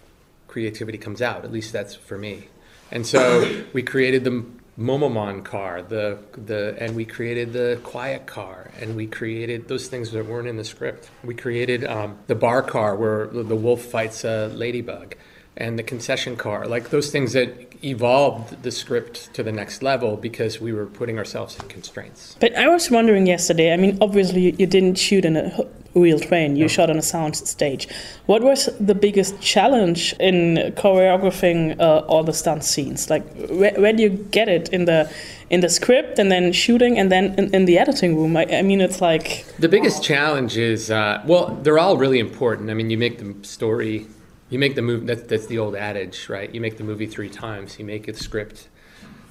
creativity 0.49 0.99
comes 0.99 1.23
out. 1.23 1.45
At 1.45 1.53
least 1.53 1.73
that's 1.73 1.95
for 1.95 2.19
me. 2.19 2.49
And 2.93 3.07
so 3.07 3.65
we 3.73 3.83
created 3.83 4.23
the 4.23 4.45
Momomon 4.79 5.45
car, 5.45 5.83
the 5.83 6.19
the 6.33 6.77
and 6.79 6.95
we 6.95 7.05
created 7.05 7.53
the 7.53 7.81
quiet 7.83 8.27
car, 8.27 8.71
and 8.81 8.97
we 8.97 9.07
created 9.07 9.69
those 9.69 9.89
things 9.89 10.13
that 10.13 10.27
weren't 10.27 10.49
in 10.49 10.57
the 10.57 10.65
script. 10.65 11.11
We 11.25 11.35
created 11.35 11.85
um, 11.85 12.19
the 12.27 12.35
bar 12.35 12.63
car 12.63 12.95
where 12.97 13.27
the 13.27 13.57
wolf 13.57 13.83
fights 13.83 14.25
a 14.25 14.49
ladybug, 14.49 15.15
and 15.57 15.79
the 15.79 15.83
concession 15.83 16.37
car, 16.37 16.67
like 16.67 16.91
those 16.91 17.11
things 17.11 17.33
that 17.35 17.51
evolved 17.85 18.63
the 18.63 18.71
script 18.71 19.33
to 19.35 19.43
the 19.43 19.53
next 19.53 19.83
level 19.83 20.17
because 20.17 20.61
we 20.61 20.73
were 20.73 20.87
putting 20.87 21.19
ourselves 21.19 21.59
in 21.59 21.69
constraints. 21.69 22.37
But 22.41 22.57
I 22.57 22.69
was 22.69 22.91
wondering 22.91 23.27
yesterday. 23.27 23.73
I 23.73 23.77
mean, 23.77 23.99
obviously 24.01 24.55
you 24.59 24.67
didn't 24.67 24.95
shoot 24.95 25.25
in 25.25 25.37
a 25.37 25.67
real 25.95 26.19
train. 26.19 26.57
You 26.57 26.69
shot 26.69 26.91
on 26.91 26.97
a 26.97 27.03
sound 27.03 27.37
stage. 27.37 27.89
What 28.27 28.43
was 28.43 28.69
the 28.81 28.95
biggest 28.95 29.41
challenge 29.41 30.15
in 30.19 30.73
choreographing 30.77 31.79
uh, 31.81 32.01
all 32.07 32.25
the 32.25 32.33
stunt 32.33 32.65
scenes? 32.65 33.11
Like, 33.11 33.25
where, 33.49 33.75
where 33.75 33.93
do 33.93 34.03
you 34.03 34.11
get 34.11 34.49
it 34.49 34.69
in 34.71 34.85
the 34.87 35.11
in 35.51 35.61
the 35.61 35.69
script, 35.69 36.19
and 36.19 36.33
then 36.33 36.51
shooting, 36.53 36.99
and 36.99 37.13
then 37.13 37.35
in, 37.37 37.55
in 37.55 37.65
the 37.67 37.79
editing 37.79 38.17
room? 38.17 38.37
I, 38.37 38.47
I 38.47 38.63
mean, 38.63 38.81
it's 38.81 39.01
like 39.01 39.45
The 39.59 39.69
biggest 39.69 40.03
challenge 40.03 40.57
is 40.57 40.91
uh, 40.91 41.23
well, 41.27 41.55
they're 41.63 41.79
all 41.79 41.97
really 41.97 42.19
important. 42.19 42.71
I 42.71 42.75
mean, 42.75 42.91
you 42.91 42.99
make 42.99 43.19
the 43.19 43.47
story, 43.47 44.07
you 44.49 44.59
make 44.59 44.75
the 44.75 44.83
movie. 44.83 45.07
That's 45.07 45.23
that's 45.23 45.47
the 45.47 45.59
old 45.59 45.75
adage, 45.77 46.29
right? 46.29 46.53
You 46.55 46.61
make 46.61 46.79
the 46.79 46.85
movie 46.85 47.07
three 47.07 47.29
times. 47.29 47.79
You 47.79 47.85
make 47.85 48.07
the 48.07 48.15
script, 48.15 48.69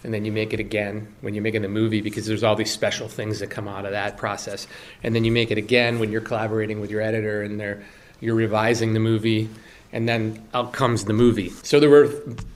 and 0.03 0.13
then 0.13 0.25
you 0.25 0.31
make 0.31 0.53
it 0.53 0.59
again 0.59 1.13
when 1.21 1.33
you're 1.33 1.43
making 1.43 1.61
the 1.61 1.69
movie 1.69 2.01
because 2.01 2.25
there's 2.25 2.43
all 2.43 2.55
these 2.55 2.71
special 2.71 3.07
things 3.07 3.39
that 3.39 3.49
come 3.49 3.67
out 3.67 3.85
of 3.85 3.91
that 3.91 4.17
process, 4.17 4.67
and 5.03 5.13
then 5.15 5.23
you 5.23 5.31
make 5.31 5.51
it 5.51 5.57
again 5.57 5.99
when 5.99 6.11
you're 6.11 6.21
collaborating 6.21 6.79
with 6.81 6.89
your 6.89 7.01
editor 7.01 7.41
and 7.43 7.59
they're 7.59 7.83
you're 8.19 8.35
revising 8.35 8.93
the 8.93 8.99
movie. 8.99 9.49
And 9.93 10.07
then 10.07 10.41
out 10.53 10.71
comes 10.71 11.03
the 11.03 11.11
movie. 11.11 11.49
So 11.63 11.81
there 11.81 11.89
were 11.89 12.07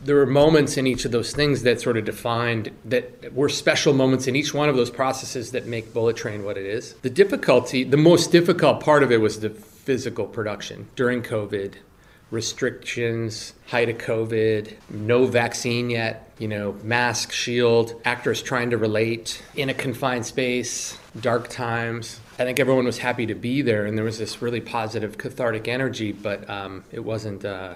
there 0.02 0.16
were 0.16 0.26
moments 0.26 0.78
in 0.78 0.88
each 0.88 1.04
of 1.04 1.12
those 1.12 1.34
things 1.34 1.64
that 1.64 1.82
sort 1.82 1.98
of 1.98 2.06
defined 2.06 2.72
that 2.86 3.34
were 3.34 3.50
special 3.50 3.94
moments 3.94 4.28
in 4.28 4.38
each 4.38 4.54
one 4.54 4.70
of 4.70 4.78
those 4.78 4.90
processes 4.90 5.52
that 5.52 5.66
make 5.66 5.94
Bullet 5.94 6.16
Train 6.16 6.46
what 6.46 6.58
it 6.58 6.66
is. 6.66 6.94
The 7.02 7.10
difficulty, 7.10 7.84
the 7.84 7.98
most 7.98 8.32
difficult 8.32 8.80
part 8.80 9.04
of 9.04 9.12
it 9.12 9.20
was 9.20 9.42
the 9.42 9.50
physical 9.50 10.26
production 10.26 10.88
during 10.96 11.22
COVID, 11.22 11.74
restrictions, 12.32 13.54
height 13.68 13.90
of 13.90 13.98
COVID, 13.98 14.74
no 14.90 15.26
vaccine 15.26 15.90
yet, 15.90 16.32
you 16.40 16.48
know, 16.48 16.74
mask, 16.84 17.32
shield, 17.32 18.00
actors 18.04 18.42
trying 18.42 18.70
to 18.72 18.78
relate 18.78 19.42
in 19.56 19.70
a 19.70 19.74
confined 19.74 20.26
space, 20.26 20.98
dark 21.20 21.48
times. 21.48 22.20
I 22.38 22.44
think 22.44 22.60
everyone 22.60 22.86
was 22.86 22.98
happy 22.98 23.26
to 23.28 23.36
be 23.36 23.62
there, 23.62 23.86
and 23.86 23.98
there 23.98 24.06
was 24.06 24.18
this 24.18 24.42
really 24.42 24.60
positive, 24.62 25.18
cathartic 25.18 25.68
energy, 25.68 26.12
but 26.12 26.50
um, 26.50 26.84
it 26.92 27.04
wasn't. 27.04 27.46
Uh, 27.46 27.76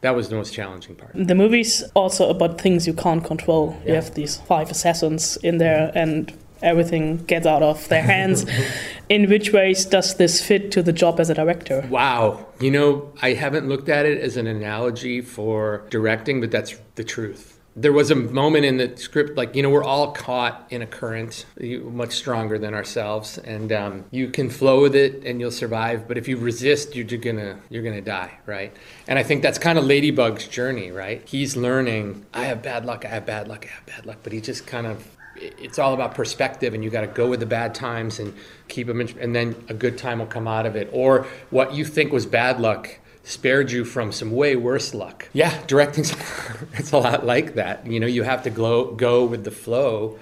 that 0.00 0.14
was 0.14 0.28
the 0.28 0.36
most 0.36 0.54
challenging 0.54 0.94
part. 0.94 1.10
the 1.14 1.34
movie's 1.34 1.82
also 1.94 2.28
about 2.30 2.60
things 2.60 2.86
you 2.86 2.92
can't 2.92 3.24
control. 3.24 3.76
You 3.84 3.94
have 3.94 4.14
these 4.14 4.36
five 4.36 4.70
assassins 4.70 5.36
in 5.38 5.58
there, 5.58 5.90
and 5.94 6.32
everything 6.62 7.18
gets 7.18 7.46
out 7.46 7.62
of 7.62 7.88
their 7.88 8.02
hands. 8.02 8.46
in 9.08 9.28
which 9.28 9.52
ways 9.52 9.84
does 9.84 10.16
this 10.16 10.44
fit 10.44 10.70
to 10.72 10.82
the 10.82 10.92
job 10.92 11.20
as 11.20 11.30
a 11.30 11.34
director? 11.34 11.86
Wow. 11.88 12.46
You 12.60 12.70
know, 12.70 13.12
I 13.22 13.32
haven't 13.32 13.68
looked 13.68 13.88
at 13.88 14.06
it 14.06 14.20
as 14.20 14.36
an 14.36 14.46
analogy 14.46 15.20
for 15.20 15.86
directing, 15.90 16.40
but 16.40 16.50
that's 16.50 16.76
the 16.96 17.04
truth. 17.04 17.54
There 17.74 17.92
was 17.92 18.10
a 18.10 18.16
moment 18.16 18.64
in 18.64 18.78
the 18.78 18.96
script, 18.96 19.36
like, 19.36 19.54
you 19.54 19.62
know, 19.62 19.70
we're 19.70 19.84
all 19.84 20.10
caught 20.10 20.66
in 20.70 20.82
a 20.82 20.86
current, 20.86 21.46
much 21.60 22.12
stronger 22.12 22.58
than 22.58 22.74
ourselves, 22.74 23.38
and 23.38 23.70
um, 23.70 24.04
you 24.10 24.30
can 24.30 24.50
flow 24.50 24.82
with 24.82 24.96
it 24.96 25.24
and 25.24 25.38
you'll 25.38 25.52
survive. 25.52 26.08
But 26.08 26.18
if 26.18 26.26
you 26.26 26.38
resist, 26.38 26.96
you're 26.96 27.06
gonna 27.06 27.60
you're 27.70 27.84
gonna 27.84 28.00
die, 28.00 28.36
right? 28.46 28.76
And 29.06 29.16
I 29.16 29.22
think 29.22 29.42
that's 29.42 29.60
kind 29.60 29.78
of 29.78 29.84
Ladybug's 29.84 30.48
journey, 30.48 30.90
right? 30.90 31.22
He's 31.24 31.56
learning. 31.56 32.26
I 32.34 32.46
have 32.46 32.64
bad 32.64 32.84
luck. 32.84 33.04
I 33.04 33.10
have 33.10 33.26
bad 33.26 33.46
luck. 33.46 33.64
I 33.64 33.72
have 33.72 33.86
bad 33.86 34.06
luck. 34.06 34.16
But 34.24 34.32
he 34.32 34.40
just 34.40 34.66
kind 34.66 34.88
of 34.88 35.16
it's 35.40 35.78
all 35.78 35.94
about 35.94 36.14
perspective 36.14 36.74
and 36.74 36.84
you 36.84 36.90
got 36.90 37.02
to 37.02 37.06
go 37.06 37.28
with 37.28 37.40
the 37.40 37.46
bad 37.46 37.74
times 37.74 38.18
and 38.18 38.34
keep 38.68 38.86
them 38.86 39.00
in, 39.00 39.08
and 39.18 39.34
then 39.34 39.54
a 39.68 39.74
good 39.74 39.98
time 39.98 40.18
will 40.18 40.26
come 40.26 40.48
out 40.48 40.66
of 40.66 40.76
it. 40.76 40.88
Or 40.92 41.26
what 41.50 41.74
you 41.74 41.84
think 41.84 42.12
was 42.12 42.26
bad 42.26 42.60
luck 42.60 42.98
spared 43.24 43.70
you 43.70 43.84
from 43.84 44.10
some 44.10 44.32
way 44.32 44.56
worse 44.56 44.94
luck. 44.94 45.28
Yeah 45.32 45.54
directing 45.66 46.04
it's 46.74 46.92
a 46.92 46.98
lot 46.98 47.26
like 47.26 47.54
that. 47.54 47.86
You 47.86 48.00
know 48.00 48.06
you 48.06 48.22
have 48.22 48.42
to 48.44 48.50
glow, 48.50 48.94
go 48.94 49.24
with 49.24 49.44
the 49.44 49.50
flow 49.50 50.18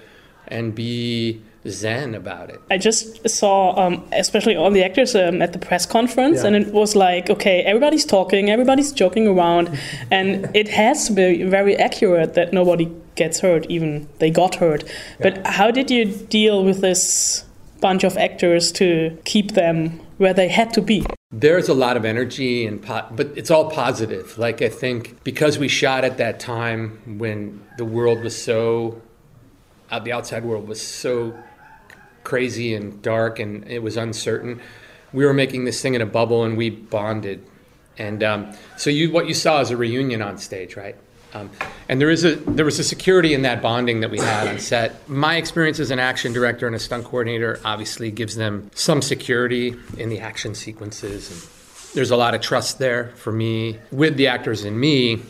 and 0.47 0.73
be 0.73 1.41
zen 1.67 2.15
about 2.15 2.49
it. 2.49 2.59
I 2.71 2.77
just 2.77 3.27
saw, 3.27 3.77
um, 3.77 4.07
especially 4.11 4.55
all 4.55 4.71
the 4.71 4.83
actors 4.83 5.15
um, 5.15 5.41
at 5.41 5.53
the 5.53 5.59
press 5.59 5.85
conference, 5.85 6.43
and 6.43 6.55
it 6.55 6.73
was 6.73 6.95
like, 6.95 7.29
okay, 7.29 7.61
everybody's 7.63 8.05
talking, 8.05 8.49
everybody's 8.49 8.91
joking 8.91 9.27
around, 9.27 9.77
and 10.11 10.49
it 10.55 10.69
has 10.69 11.07
to 11.07 11.13
be 11.13 11.43
very 11.43 11.75
accurate 11.75 12.35
that 12.35 12.53
nobody 12.53 12.89
gets 13.17 13.41
hurt, 13.41 13.65
even 13.67 14.07
they 14.19 14.29
got 14.29 14.55
hurt. 14.55 14.83
But 15.19 15.45
how 15.45 15.71
did 15.71 15.91
you 15.91 16.05
deal 16.05 16.63
with 16.63 16.81
this 16.81 17.43
bunch 17.81 18.03
of 18.03 18.17
actors 18.17 18.71
to 18.73 19.17
keep 19.25 19.51
them 19.51 19.99
where 20.17 20.33
they 20.33 20.47
had 20.47 20.73
to 20.73 20.81
be? 20.81 21.05
There's 21.31 21.67
a 21.67 21.73
lot 21.73 21.97
of 21.97 22.05
energy 22.05 22.65
and 22.65 22.81
po- 22.81 23.07
but 23.11 23.27
it's 23.35 23.51
all 23.51 23.69
positive. 23.69 24.37
Like 24.37 24.61
I 24.61 24.69
think 24.69 25.23
because 25.23 25.59
we 25.59 25.67
shot 25.67 26.05
at 26.05 26.17
that 26.17 26.39
time 26.39 27.17
when 27.19 27.61
the 27.77 27.85
world 27.85 28.21
was 28.23 28.41
so 28.41 29.01
uh, 29.89 29.99
the 29.99 30.11
outside 30.11 30.45
world 30.45 30.67
was 30.67 30.81
so 30.81 31.37
crazy 32.23 32.73
and 32.73 33.01
dark 33.01 33.39
and 33.39 33.67
it 33.67 33.79
was 33.79 33.97
uncertain. 33.97 34.61
We 35.13 35.25
were 35.25 35.33
making 35.33 35.65
this 35.65 35.81
thing 35.81 35.93
in 35.95 36.01
a 36.01 36.05
bubble 36.05 36.43
and 36.43 36.57
we 36.57 36.69
bonded. 36.69 37.45
And 37.97 38.23
um, 38.23 38.53
so 38.77 38.89
you 38.89 39.11
what 39.11 39.27
you 39.27 39.33
saw 39.33 39.59
is 39.61 39.69
a 39.71 39.77
reunion 39.77 40.21
on 40.21 40.37
stage, 40.37 40.77
right? 40.77 40.95
Um, 41.33 41.49
and 41.89 41.99
there 42.01 42.09
is 42.09 42.23
a 42.23 42.35
there 42.35 42.65
was 42.65 42.79
a 42.79 42.83
security 42.83 43.33
in 43.33 43.41
that 43.43 43.61
bonding 43.61 43.99
that 43.99 44.09
we 44.11 44.19
had 44.19 44.47
on 44.47 44.59
set. 44.59 45.07
My 45.09 45.35
experience 45.35 45.79
as 45.79 45.91
an 45.91 45.99
action 45.99 46.33
director 46.33 46.67
and 46.67 46.75
a 46.75 46.79
stunt 46.79 47.03
coordinator 47.05 47.59
obviously 47.65 48.11
gives 48.11 48.35
them 48.35 48.71
some 48.75 49.01
security 49.01 49.75
in 49.97 50.09
the 50.09 50.19
action 50.19 50.55
sequences. 50.55 51.29
And 51.31 51.93
there's 51.95 52.11
a 52.11 52.17
lot 52.17 52.33
of 52.33 52.41
trust 52.41 52.79
there 52.79 53.09
for 53.15 53.31
me 53.31 53.77
with 53.91 54.15
the 54.17 54.27
actors 54.27 54.63
and 54.63 54.79
me. 54.79 55.21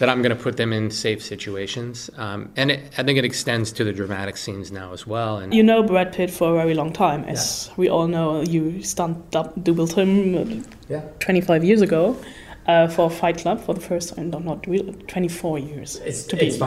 that 0.00 0.08
I'm 0.08 0.22
going 0.22 0.36
to 0.36 0.42
put 0.42 0.56
them 0.56 0.72
in 0.72 0.90
safe 0.90 1.22
situations. 1.22 2.10
Um, 2.16 2.50
and 2.56 2.72
it, 2.72 2.80
I 2.98 3.04
think 3.04 3.16
it 3.16 3.24
extends 3.24 3.70
to 3.72 3.84
the 3.84 3.92
dramatic 3.92 4.36
scenes 4.36 4.72
now 4.72 4.92
as 4.92 5.06
well. 5.06 5.38
And 5.38 5.54
You 5.54 5.62
know 5.62 5.84
Brad 5.84 6.12
Pitt 6.12 6.30
for 6.32 6.50
a 6.50 6.54
very 6.56 6.74
long 6.74 6.92
time, 6.92 7.22
as 7.24 7.70
we 7.76 7.88
all 7.88 8.08
know. 8.08 8.42
You 8.42 8.82
stunt 8.82 9.30
dub- 9.30 9.54
doubled 9.62 9.92
him 9.92 10.34
uh, 10.34 10.62
Yeah. 10.88 11.02
25 11.20 11.62
years 11.62 11.80
ago 11.80 12.16
uh, 12.66 12.88
for 12.88 13.10
Fight 13.10 13.38
Club 13.38 13.60
for 13.60 13.74
the 13.74 13.80
first 13.80 14.14
time. 14.14 14.30
No, 14.30 14.38
not 14.38 14.66
real, 14.66 14.92
24 14.92 15.58
years. 15.58 15.96
It's, 16.04 16.24
to 16.24 16.36
be 16.36 16.46
It's 16.46 16.58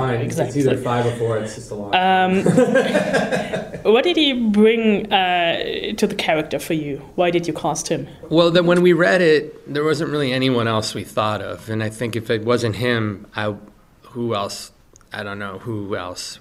either 0.57 0.77
five 0.77 1.05
or 1.05 1.11
four. 1.17 1.37
It's 1.37 1.55
just 1.55 1.71
a 1.71 1.75
long. 1.75 1.95
um, 1.95 2.43
what 3.93 4.03
did 4.03 4.17
he 4.17 4.33
bring 4.33 5.11
uh, 5.11 5.93
to 5.95 6.07
the 6.07 6.15
character 6.15 6.59
for 6.59 6.73
you? 6.73 6.97
Why 7.15 7.31
did 7.31 7.47
you 7.47 7.53
cast 7.53 7.87
him? 7.87 8.07
Well, 8.29 8.51
then 8.51 8.65
when 8.65 8.81
we 8.81 8.93
read 8.93 9.21
it, 9.21 9.71
there 9.71 9.83
wasn't 9.83 10.11
really 10.11 10.31
anyone 10.33 10.67
else 10.67 10.93
we 10.93 11.03
thought 11.03 11.41
of, 11.41 11.69
and 11.69 11.83
I 11.83 11.89
think 11.89 12.15
if 12.15 12.29
it 12.29 12.43
wasn't 12.43 12.75
him, 12.75 13.27
I, 13.35 13.55
who 14.03 14.35
else? 14.35 14.71
I 15.13 15.23
don't 15.23 15.39
know 15.39 15.59
who 15.59 15.95
else 15.95 16.39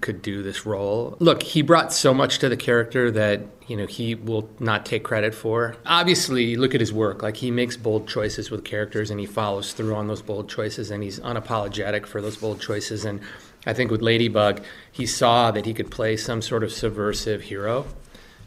could 0.00 0.22
do 0.22 0.42
this 0.42 0.66
role. 0.66 1.16
Look, 1.20 1.42
he 1.42 1.62
brought 1.62 1.92
so 1.92 2.12
much 2.12 2.38
to 2.40 2.48
the 2.48 2.56
character 2.56 3.10
that 3.12 3.42
you 3.66 3.76
know 3.76 3.86
he 3.86 4.14
will 4.14 4.48
not 4.58 4.84
take 4.84 5.04
credit 5.04 5.34
for. 5.34 5.76
Obviously, 5.86 6.56
look 6.56 6.74
at 6.74 6.80
his 6.80 6.92
work; 6.92 7.22
like 7.22 7.36
he 7.36 7.50
makes 7.50 7.76
bold 7.76 8.08
choices 8.08 8.50
with 8.50 8.64
characters, 8.64 9.10
and 9.10 9.20
he 9.20 9.26
follows 9.26 9.72
through 9.72 9.94
on 9.94 10.08
those 10.08 10.22
bold 10.22 10.48
choices, 10.48 10.90
and 10.90 11.02
he's 11.02 11.20
unapologetic 11.20 12.06
for 12.06 12.20
those 12.20 12.36
bold 12.36 12.60
choices. 12.60 13.04
And 13.04 13.20
I 13.66 13.72
think 13.72 13.90
with 13.90 14.02
Ladybug, 14.02 14.62
he 14.90 15.06
saw 15.06 15.50
that 15.50 15.64
he 15.64 15.74
could 15.74 15.90
play 15.90 16.16
some 16.16 16.42
sort 16.42 16.64
of 16.64 16.72
subversive 16.72 17.42
hero, 17.42 17.86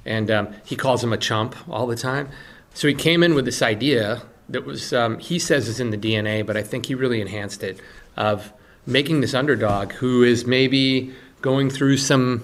and 0.05 0.29
um, 0.29 0.53
he 0.65 0.75
calls 0.75 1.03
him 1.03 1.13
a 1.13 1.17
chump 1.17 1.55
all 1.69 1.87
the 1.87 1.95
time. 1.95 2.29
So 2.73 2.87
he 2.87 2.93
came 2.93 3.23
in 3.23 3.35
with 3.35 3.45
this 3.45 3.61
idea 3.61 4.21
that 4.49 4.65
was 4.65 4.93
um, 4.93 5.19
he 5.19 5.39
says 5.39 5.67
is 5.67 5.79
in 5.79 5.91
the 5.91 5.97
DNA, 5.97 6.45
but 6.45 6.57
I 6.57 6.63
think 6.63 6.87
he 6.87 6.95
really 6.95 7.21
enhanced 7.21 7.63
it 7.63 7.79
of 8.17 8.51
making 8.85 9.21
this 9.21 9.33
underdog 9.33 9.91
who 9.93 10.23
is 10.23 10.45
maybe 10.45 11.13
going 11.41 11.69
through 11.69 11.97
some 11.97 12.43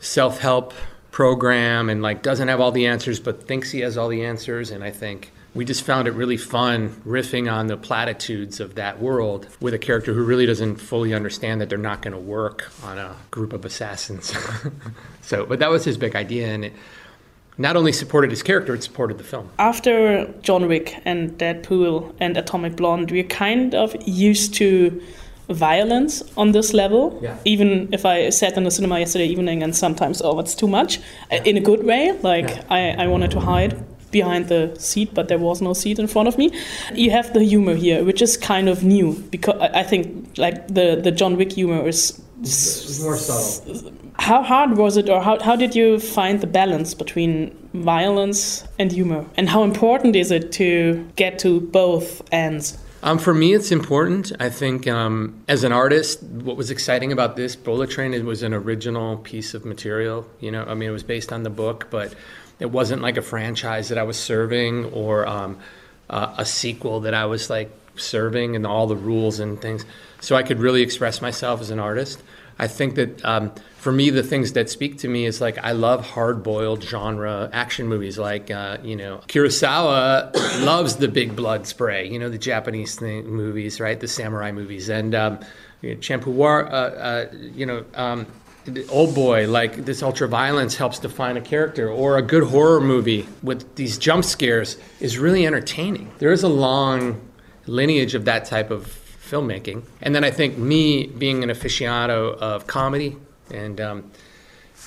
self-help 0.00 0.72
program 1.10 1.88
and 1.88 2.02
like 2.02 2.22
doesn't 2.22 2.48
have 2.48 2.60
all 2.60 2.70
the 2.70 2.86
answers 2.86 3.18
but 3.18 3.46
thinks 3.46 3.70
he 3.70 3.80
has 3.80 3.96
all 3.96 4.08
the 4.08 4.24
answers 4.24 4.70
and 4.70 4.84
I 4.84 4.90
think 4.90 5.32
we 5.54 5.64
just 5.64 5.82
found 5.82 6.06
it 6.06 6.12
really 6.12 6.36
fun 6.36 6.90
riffing 7.06 7.52
on 7.52 7.66
the 7.66 7.76
platitudes 7.76 8.60
of 8.60 8.76
that 8.76 9.00
world 9.00 9.48
with 9.60 9.74
a 9.74 9.78
character 9.78 10.14
who 10.14 10.22
really 10.22 10.46
doesn't 10.46 10.76
fully 10.76 11.12
understand 11.12 11.60
that 11.60 11.68
they're 11.68 11.78
not 11.78 12.02
going 12.02 12.12
to 12.12 12.20
work 12.20 12.70
on 12.84 12.98
a 12.98 13.16
group 13.30 13.52
of 13.52 13.64
assassins. 13.64 14.32
so, 15.22 15.46
but 15.46 15.58
that 15.58 15.70
was 15.70 15.84
his 15.84 15.96
big 15.96 16.14
idea 16.14 16.46
and 16.46 16.66
it 16.66 16.72
not 17.60 17.74
only 17.74 17.92
supported 17.92 18.30
his 18.30 18.42
character, 18.42 18.72
it 18.72 18.84
supported 18.84 19.18
the 19.18 19.24
film. 19.24 19.50
After 19.58 20.32
John 20.42 20.68
Wick 20.68 20.94
and 21.04 21.32
Deadpool 21.38 22.14
and 22.20 22.36
Atomic 22.36 22.76
Blonde, 22.76 23.10
we're 23.10 23.24
kind 23.24 23.74
of 23.74 23.96
used 24.06 24.54
to 24.54 25.02
violence 25.48 26.22
on 26.36 26.52
this 26.52 26.72
level. 26.74 27.18
Yeah. 27.22 27.36
Even 27.44 27.88
if 27.92 28.04
I 28.04 28.30
sat 28.30 28.56
in 28.56 28.64
the 28.64 28.70
cinema 28.70 28.98
yesterday 28.98 29.26
evening 29.26 29.62
and 29.62 29.74
sometimes, 29.74 30.20
oh, 30.22 30.38
it's 30.40 30.54
too 30.54 30.68
much, 30.68 31.00
uh, 31.32 31.36
in 31.44 31.56
a 31.56 31.60
good 31.60 31.84
way. 31.84 32.12
Like 32.22 32.48
Yeah. 32.48 32.64
I, 32.70 33.04
I 33.04 33.06
wanted 33.06 33.30
to 33.32 33.40
hide 33.40 33.76
behind 34.10 34.48
the 34.48 34.74
seat, 34.78 35.12
but 35.14 35.28
there 35.28 35.38
was 35.38 35.60
no 35.60 35.74
seat 35.74 35.98
in 35.98 36.06
front 36.06 36.28
of 36.28 36.38
me. 36.38 36.50
You 36.94 37.10
have 37.10 37.32
the 37.34 37.44
humor 37.44 37.74
here, 37.74 38.04
which 38.04 38.22
is 38.22 38.36
kind 38.36 38.68
of 38.68 38.82
new 38.82 39.12
because 39.30 39.56
I 39.60 39.80
I 39.80 39.82
think 39.82 40.06
like 40.38 40.56
the 40.68 40.96
the 41.02 41.10
John 41.10 41.36
Wick 41.36 41.52
humor 41.52 41.86
is. 41.88 42.20
more 43.02 43.16
subtle. 43.16 43.92
How 44.18 44.42
hard 44.42 44.76
was 44.76 44.96
it, 44.96 45.08
or 45.08 45.20
how, 45.22 45.38
how 45.40 45.56
did 45.56 45.74
you 45.76 45.98
find 46.00 46.40
the 46.40 46.46
balance 46.46 46.92
between 46.92 47.50
violence 47.72 48.64
and 48.78 48.90
humor? 48.92 49.24
And 49.36 49.48
how 49.48 49.62
important 49.62 50.16
is 50.16 50.30
it 50.30 50.50
to 50.52 51.04
get 51.16 51.38
to 51.40 51.60
both 51.60 52.22
ends? 52.32 52.78
Um, 53.00 53.18
for 53.18 53.32
me, 53.32 53.54
it's 53.54 53.70
important. 53.70 54.32
I 54.40 54.50
think 54.50 54.88
um, 54.88 55.44
as 55.46 55.62
an 55.62 55.70
artist, 55.70 56.22
what 56.22 56.56
was 56.56 56.70
exciting 56.70 57.12
about 57.12 57.36
this 57.36 57.54
Bullet 57.54 57.90
Train 57.90 58.12
it 58.12 58.24
was 58.24 58.42
an 58.42 58.52
original 58.52 59.18
piece 59.18 59.54
of 59.54 59.64
material. 59.64 60.26
You 60.40 60.50
know, 60.50 60.64
I 60.64 60.74
mean, 60.74 60.88
it 60.88 60.92
was 60.92 61.04
based 61.04 61.32
on 61.32 61.44
the 61.44 61.50
book, 61.50 61.86
but 61.90 62.14
it 62.58 62.66
wasn't 62.66 63.02
like 63.02 63.16
a 63.16 63.22
franchise 63.22 63.88
that 63.90 63.98
I 63.98 64.02
was 64.02 64.18
serving 64.18 64.86
or 64.86 65.28
um, 65.28 65.58
uh, 66.10 66.34
a 66.38 66.44
sequel 66.44 67.00
that 67.00 67.14
I 67.14 67.26
was 67.26 67.48
like 67.48 67.70
serving 67.94 68.56
and 68.56 68.66
all 68.66 68.88
the 68.88 68.96
rules 68.96 69.38
and 69.38 69.60
things. 69.60 69.84
So 70.20 70.34
I 70.34 70.42
could 70.42 70.58
really 70.58 70.82
express 70.82 71.22
myself 71.22 71.60
as 71.60 71.70
an 71.70 71.78
artist. 71.78 72.20
I 72.58 72.66
think 72.66 72.96
that 72.96 73.24
um, 73.24 73.52
for 73.76 73.92
me, 73.92 74.10
the 74.10 74.22
things 74.22 74.54
that 74.54 74.68
speak 74.68 74.98
to 74.98 75.08
me 75.08 75.24
is 75.24 75.40
like 75.40 75.58
I 75.58 75.72
love 75.72 76.04
hard-boiled 76.04 76.82
genre 76.82 77.48
action 77.52 77.86
movies. 77.86 78.18
Like 78.18 78.50
uh, 78.50 78.78
you 78.82 78.96
know, 78.96 79.18
Kurosawa 79.28 80.34
loves 80.64 80.96
the 80.96 81.08
big 81.08 81.36
blood 81.36 81.66
spray. 81.66 82.08
You 82.08 82.18
know, 82.18 82.28
the 82.28 82.38
Japanese 82.38 82.96
thing, 82.96 83.26
movies, 83.26 83.80
right? 83.80 83.98
The 83.98 84.08
samurai 84.08 84.50
movies, 84.52 84.88
and 84.88 85.14
um, 85.14 85.38
you 85.82 85.94
know, 85.94 86.00
Champuar, 86.00 86.66
uh, 86.66 86.70
uh, 86.70 87.26
you 87.32 87.66
know. 87.66 87.84
Um, 87.94 88.26
Old 88.90 89.14
boy, 89.14 89.48
like 89.48 89.86
this 89.86 90.02
ultra 90.02 90.28
violence 90.28 90.76
helps 90.76 90.98
define 90.98 91.38
a 91.38 91.40
character, 91.40 91.88
or 91.88 92.18
a 92.18 92.22
good 92.22 92.42
horror 92.44 92.82
movie 92.82 93.26
with 93.42 93.76
these 93.76 93.96
jump 93.96 94.26
scares 94.26 94.76
is 95.00 95.16
really 95.16 95.46
entertaining. 95.46 96.10
There 96.18 96.32
is 96.32 96.42
a 96.42 96.50
long 96.50 97.18
lineage 97.64 98.14
of 98.14 98.26
that 98.26 98.44
type 98.44 98.70
of 98.70 99.07
filmmaking. 99.30 99.82
And 100.00 100.14
then 100.14 100.24
I 100.24 100.30
think 100.30 100.58
me 100.58 101.06
being 101.06 101.42
an 101.42 101.50
aficionado 101.50 102.36
of 102.38 102.66
comedy 102.66 103.16
and 103.50 103.80
um, 103.80 104.10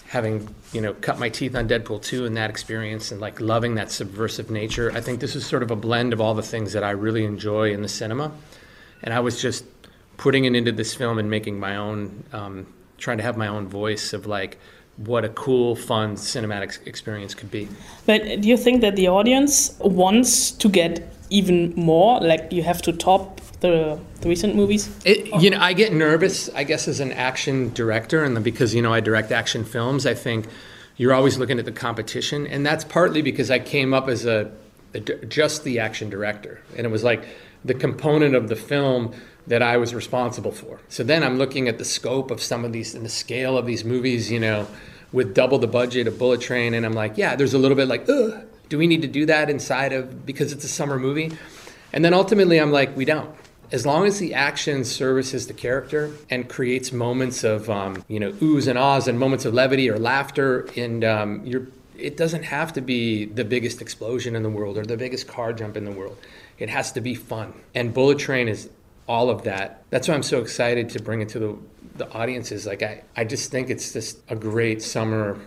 having 0.07 0.53
you 0.73 0.81
know 0.81 0.93
cut 0.93 1.19
my 1.19 1.29
teeth 1.29 1.55
on 1.55 1.67
Deadpool 1.67 2.01
2 2.01 2.25
and 2.25 2.35
that 2.37 2.49
experience 2.49 3.11
and 3.11 3.21
like 3.21 3.39
loving 3.39 3.75
that 3.75 3.91
subversive 3.91 4.49
nature, 4.49 4.91
I 4.93 5.01
think 5.01 5.19
this 5.19 5.35
is 5.35 5.45
sort 5.45 5.63
of 5.63 5.71
a 5.71 5.75
blend 5.75 6.13
of 6.13 6.21
all 6.21 6.33
the 6.33 6.43
things 6.43 6.73
that 6.73 6.83
I 6.83 6.91
really 6.91 7.25
enjoy 7.25 7.71
in 7.71 7.81
the 7.81 7.89
cinema. 7.89 8.31
And 9.03 9.13
I 9.13 9.19
was 9.19 9.41
just 9.41 9.65
putting 10.17 10.45
it 10.45 10.55
into 10.55 10.71
this 10.71 10.93
film 10.93 11.17
and 11.17 11.29
making 11.29 11.59
my 11.59 11.75
own, 11.77 12.23
um, 12.31 12.67
trying 12.97 13.17
to 13.17 13.23
have 13.23 13.37
my 13.37 13.47
own 13.47 13.67
voice 13.67 14.13
of 14.13 14.27
like 14.27 14.59
what 14.97 15.25
a 15.25 15.29
cool, 15.29 15.75
fun 15.75 16.15
cinematic 16.15 16.85
experience 16.85 17.33
could 17.33 17.49
be. 17.49 17.67
But 18.05 18.41
do 18.41 18.47
you 18.47 18.57
think 18.57 18.81
that 18.81 18.95
the 18.95 19.07
audience 19.07 19.75
wants 19.79 20.51
to 20.51 20.69
get 20.69 21.11
even 21.29 21.73
more? 21.75 22.19
Like 22.19 22.51
you 22.51 22.63
have 22.63 22.81
to 22.83 22.93
top 22.93 23.40
the, 23.61 23.99
the 24.19 24.29
recent 24.29 24.55
movies? 24.55 24.93
It, 25.05 25.27
you 25.41 25.49
know, 25.49 25.59
I 25.59 25.73
get 25.73 25.93
nervous, 25.93 26.49
I 26.49 26.63
guess, 26.63 26.87
as 26.87 26.99
an 26.99 27.11
action 27.13 27.73
director, 27.73 28.23
and 28.23 28.43
because 28.43 28.75
you 28.75 28.81
know 28.81 28.93
I 28.93 28.99
direct 28.99 29.31
action 29.31 29.63
films, 29.63 30.05
I 30.05 30.13
think 30.13 30.47
you're 30.97 31.13
always 31.13 31.37
looking 31.37 31.57
at 31.57 31.65
the 31.65 31.71
competition, 31.71 32.45
and 32.45 32.65
that's 32.65 32.83
partly 32.83 33.21
because 33.21 33.49
I 33.49 33.59
came 33.59 33.93
up 33.93 34.09
as 34.09 34.25
a, 34.25 34.51
a 34.93 34.99
just 34.99 35.63
the 35.63 35.79
action 35.79 36.09
director, 36.09 36.61
and 36.75 36.85
it 36.85 36.89
was 36.89 37.03
like 37.03 37.23
the 37.63 37.73
component 37.73 38.35
of 38.35 38.49
the 38.49 38.55
film 38.55 39.13
that 39.47 39.61
I 39.61 39.77
was 39.77 39.95
responsible 39.95 40.51
for. 40.51 40.79
So 40.89 41.03
then 41.03 41.23
I'm 41.23 41.37
looking 41.37 41.67
at 41.67 41.77
the 41.77 41.85
scope 41.85 42.31
of 42.31 42.41
some 42.41 42.65
of 42.65 42.73
these 42.73 42.93
and 42.93 43.05
the 43.05 43.09
scale 43.09 43.57
of 43.57 43.65
these 43.65 43.83
movies, 43.83 44.31
you 44.31 44.39
know, 44.39 44.67
with 45.11 45.33
double 45.33 45.57
the 45.57 45.67
budget 45.67 46.07
of 46.07 46.17
Bullet 46.17 46.41
Train, 46.41 46.73
and 46.73 46.85
I'm 46.85 46.93
like, 46.93 47.17
yeah, 47.17 47.35
there's 47.35 47.53
a 47.53 47.59
little 47.59 47.77
bit 47.77 47.87
like, 47.87 48.07
ugh, 48.09 48.43
do 48.69 48.77
we 48.77 48.87
need 48.87 49.01
to 49.01 49.07
do 49.07 49.25
that 49.27 49.49
inside 49.49 49.93
of 49.93 50.25
because 50.25 50.51
it's 50.51 50.63
a 50.63 50.69
summer 50.69 50.97
movie? 50.97 51.37
And 51.93 52.05
then 52.05 52.13
ultimately, 52.13 52.59
I'm 52.59 52.71
like, 52.71 52.95
we 52.95 53.05
don't 53.05 53.29
as 53.71 53.85
long 53.85 54.05
as 54.05 54.19
the 54.19 54.33
action 54.33 54.83
services 54.83 55.47
the 55.47 55.53
character 55.53 56.11
and 56.29 56.49
creates 56.49 56.91
moments 56.91 57.43
of 57.43 57.69
um, 57.69 58.03
you 58.07 58.19
know 58.19 58.31
oohs 58.33 58.67
and 58.67 58.77
ahs 58.77 59.07
and 59.07 59.17
moments 59.19 59.45
of 59.45 59.53
levity 59.53 59.89
or 59.89 59.97
laughter 59.97 60.67
and 60.75 61.03
um, 61.03 61.45
you're 61.45 61.67
it 62.01 62.17
doesn't 62.17 62.43
have 62.43 62.73
to 62.73 62.81
be 62.81 63.25
the 63.25 63.45
biggest 63.45 63.81
explosion 63.81 64.35
in 64.35 64.43
the 64.43 64.49
world 64.49 64.77
or 64.77 64.85
the 64.85 64.97
biggest 64.97 65.27
car 65.27 65.53
jump 65.53 65.77
in 65.77 65.85
the 65.85 65.91
world. 65.91 66.17
It 66.57 66.69
has 66.69 66.91
to 66.93 67.01
be 67.01 67.15
fun. 67.15 67.53
And 67.75 67.93
bullet 67.93 68.19
train 68.19 68.47
is 68.47 68.69
all 69.07 69.29
of 69.29 69.43
that. 69.43 69.83
That's 69.89 70.07
why 70.07 70.15
i'm 70.15 70.23
so 70.23 70.41
excited 70.41 70.89
to 70.89 71.01
bring 71.01 71.21
it 71.21 71.29
to 71.29 71.39
the 71.39 71.57
the 71.95 72.11
audiences. 72.11 72.65
Like 72.65 72.83
i, 72.83 73.03
I 73.15 73.23
just 73.23 73.51
think 73.51 73.69
it's 73.69 73.93
just 73.93 74.19
a 74.29 74.35
great 74.35 74.81
summer 74.81 75.39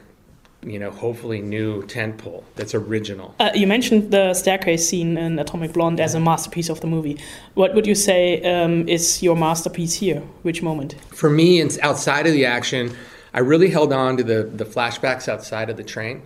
you 0.67 0.79
know, 0.79 0.91
hopefully 0.91 1.41
new 1.41 1.83
tentpole 1.83 2.45
that's 2.57 2.75
original. 2.75 3.35
Uh, 3.39 3.51
you 3.55 3.67
mentioned 3.67 4.11
the 4.11 4.35
staircase 4.35 4.89
scene 4.89 5.17
in 5.17 5.39
Atomic 5.39 5.73
Blonde 5.73 6.01
as 6.01 6.15
a 6.15 6.21
masterpiece 6.21 6.69
of 6.69 6.81
the 6.81 6.87
movie. 6.87 7.19
What 7.55 7.75
would 7.75 7.87
you 7.87 7.95
say 7.95 8.43
um, 8.43 8.89
is 8.89 9.23
your 9.23 9.37
masterpiece 9.37 9.95
here? 9.95 10.21
Which 10.43 10.63
moment? 10.63 10.97
For 11.09 11.31
me, 11.31 11.61
it's 11.61 11.79
outside 11.79 12.27
of 12.27 12.33
the 12.33 12.47
action. 12.47 12.97
I 13.33 13.41
really 13.41 13.71
held 13.71 13.93
on 13.93 14.17
to 14.17 14.23
the 14.23 14.45
the 14.45 14.65
flashbacks 14.65 15.29
outside 15.29 15.71
of 15.71 15.77
the 15.77 15.85
train. 15.85 16.23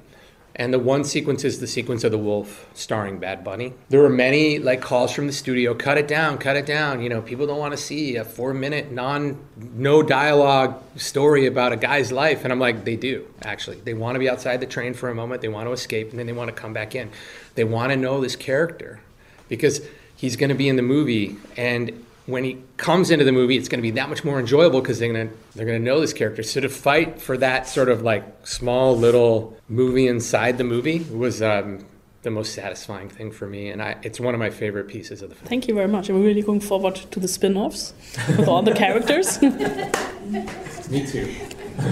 And 0.59 0.75
the 0.75 0.79
one 0.81 1.05
sequence 1.05 1.44
is 1.44 1.61
the 1.61 1.68
sequence 1.68 2.03
of 2.03 2.11
the 2.11 2.18
wolf 2.18 2.66
starring 2.75 3.21
Bad 3.21 3.44
Bunny. 3.44 3.75
There 3.90 4.03
were 4.03 4.09
many 4.09 4.59
like 4.59 4.81
calls 4.81 5.12
from 5.12 5.29
the 5.29 5.33
studio, 5.33 5.73
cut 5.73 5.99
it 5.99 6.09
down, 6.09 6.37
cut 6.38 6.57
it 6.57 6.66
down. 6.66 7.01
You 7.01 7.09
know, 7.09 7.23
people 7.23 7.47
don't 7.47 7.61
want 7.61 7.73
to 7.75 7.77
see 7.77 8.16
a 8.16 8.25
four 8.25 8.53
minute 8.53 8.90
non 8.90 9.38
no 9.57 10.03
dialogue 10.03 10.83
story 10.97 11.47
about 11.47 11.73
a 11.73 11.77
guy's 11.77 12.11
life. 12.11 12.42
And 12.42 12.53
I'm 12.53 12.59
like, 12.59 12.85
they 12.85 12.97
do, 12.97 13.29
actually. 13.42 13.81
They 13.81 13.94
want 13.94 14.16
to 14.16 14.18
be 14.18 14.29
outside 14.29 14.61
the 14.61 14.66
train 14.66 14.94
for 14.94 15.09
a 15.09 15.14
moment, 15.14 15.42
they 15.42 15.49
want 15.49 15.68
to 15.68 15.73
escape, 15.73 16.11
and 16.11 16.18
then 16.18 16.27
they 16.27 16.33
want 16.33 16.49
to 16.49 16.61
come 16.61 16.73
back 16.73 16.97
in. 16.97 17.11
They 17.55 17.64
want 17.64 17.92
to 17.92 17.97
know 17.97 18.21
this 18.21 18.35
character 18.35 19.01
because 19.49 19.81
he's 20.16 20.35
gonna 20.35 20.57
be 20.57 20.68
in 20.68 20.75
the 20.75 20.83
movie 20.83 21.37
and 21.57 22.05
when 22.29 22.45
he 22.45 22.62
comes 22.77 23.11
into 23.11 23.25
the 23.25 23.33
movie, 23.33 23.57
it's 23.57 23.71
going 23.71 23.79
to 23.79 23.83
be 23.83 23.93
that 23.93 24.11
much 24.11 24.23
more 24.23 24.38
enjoyable 24.38 24.83
because 24.83 24.99
they're 24.99 25.11
going 25.11 25.31
to 25.31 25.35
they're 25.55 25.64
going 25.64 25.81
to 25.81 25.85
know 25.85 25.99
this 25.99 26.12
character. 26.12 26.43
So 26.43 26.61
to 26.61 26.69
fight 26.69 27.23
for 27.23 27.38
that 27.38 27.67
sort 27.67 27.88
of 27.88 28.03
like 28.03 28.47
small 28.47 28.95
little 28.95 29.57
movie 29.67 30.07
inside 30.07 30.59
the 30.59 30.64
movie 30.64 30.99
was 31.11 31.41
um, 31.41 31.87
the 32.23 32.31
most 32.31 32.53
satisfying 32.53 33.09
thing 33.09 33.33
for 33.33 33.47
me, 33.47 33.71
and 33.71 33.83
I, 33.83 33.97
it's 34.03 34.21
one 34.21 34.35
of 34.35 34.41
my 34.41 34.51
favorite 34.51 34.88
pieces 34.88 35.23
of 35.23 35.31
the 35.31 35.37
film. 35.37 35.49
Thank 35.49 35.69
you 35.69 35.75
very 35.75 35.88
much. 35.88 36.11
I'm 36.11 36.23
really 36.23 36.43
looking 36.43 36.61
forward 36.61 36.97
to 36.97 37.19
the 37.19 37.29
spin 37.29 37.57
offs 37.57 37.95
with 38.37 38.47
all 38.47 38.61
the 38.61 38.75
characters. 38.75 39.41
Me 40.91 41.07
too. 41.07 41.35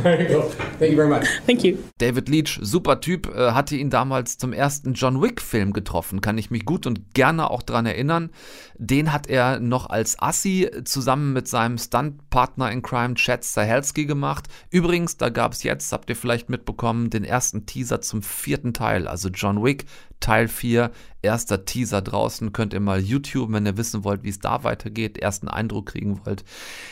There 0.02 0.22
you 0.22 0.28
go. 0.28 0.42
Thank 0.78 0.90
you 0.90 0.96
very 0.96 1.08
much. 1.08 1.26
Thank 1.46 1.62
you. 1.62 1.78
David 1.98 2.28
Leach, 2.28 2.58
super 2.60 3.00
Typ, 3.00 3.26
äh, 3.34 3.52
hatte 3.52 3.76
ihn 3.76 3.90
damals 3.90 4.36
zum 4.36 4.52
ersten 4.52 4.94
John 4.94 5.22
Wick-Film 5.22 5.72
getroffen, 5.72 6.20
kann 6.20 6.38
ich 6.38 6.50
mich 6.50 6.64
gut 6.64 6.86
und 6.86 7.14
gerne 7.14 7.50
auch 7.50 7.62
dran 7.62 7.86
erinnern. 7.86 8.30
Den 8.76 9.12
hat 9.12 9.28
er 9.28 9.60
noch 9.60 9.88
als 9.88 10.20
Assi 10.20 10.68
zusammen 10.84 11.32
mit 11.32 11.48
seinem 11.48 11.78
Stuntpartner 11.78 12.70
in 12.70 12.82
Crime, 12.82 13.14
Chad 13.14 13.44
Stahelski, 13.44 14.06
gemacht. 14.06 14.46
Übrigens, 14.70 15.16
da 15.16 15.28
gab 15.28 15.52
es 15.52 15.62
jetzt, 15.62 15.92
habt 15.92 16.10
ihr 16.10 16.16
vielleicht 16.16 16.48
mitbekommen, 16.48 17.10
den 17.10 17.24
ersten 17.24 17.66
Teaser 17.66 18.00
zum 18.00 18.22
vierten 18.22 18.74
Teil, 18.74 19.06
also 19.06 19.28
John 19.28 19.62
Wick, 19.62 19.86
Teil 20.20 20.48
4, 20.48 20.90
erster 21.22 21.64
Teaser 21.64 22.02
draußen. 22.02 22.52
Könnt 22.52 22.72
ihr 22.72 22.80
mal 22.80 23.00
YouTube, 23.00 23.52
wenn 23.52 23.66
ihr 23.66 23.76
wissen 23.76 24.04
wollt, 24.04 24.22
wie 24.22 24.30
es 24.30 24.38
da 24.38 24.64
weitergeht, 24.64 25.18
ersten 25.18 25.48
Eindruck 25.48 25.86
kriegen 25.86 26.20
wollt. 26.24 26.44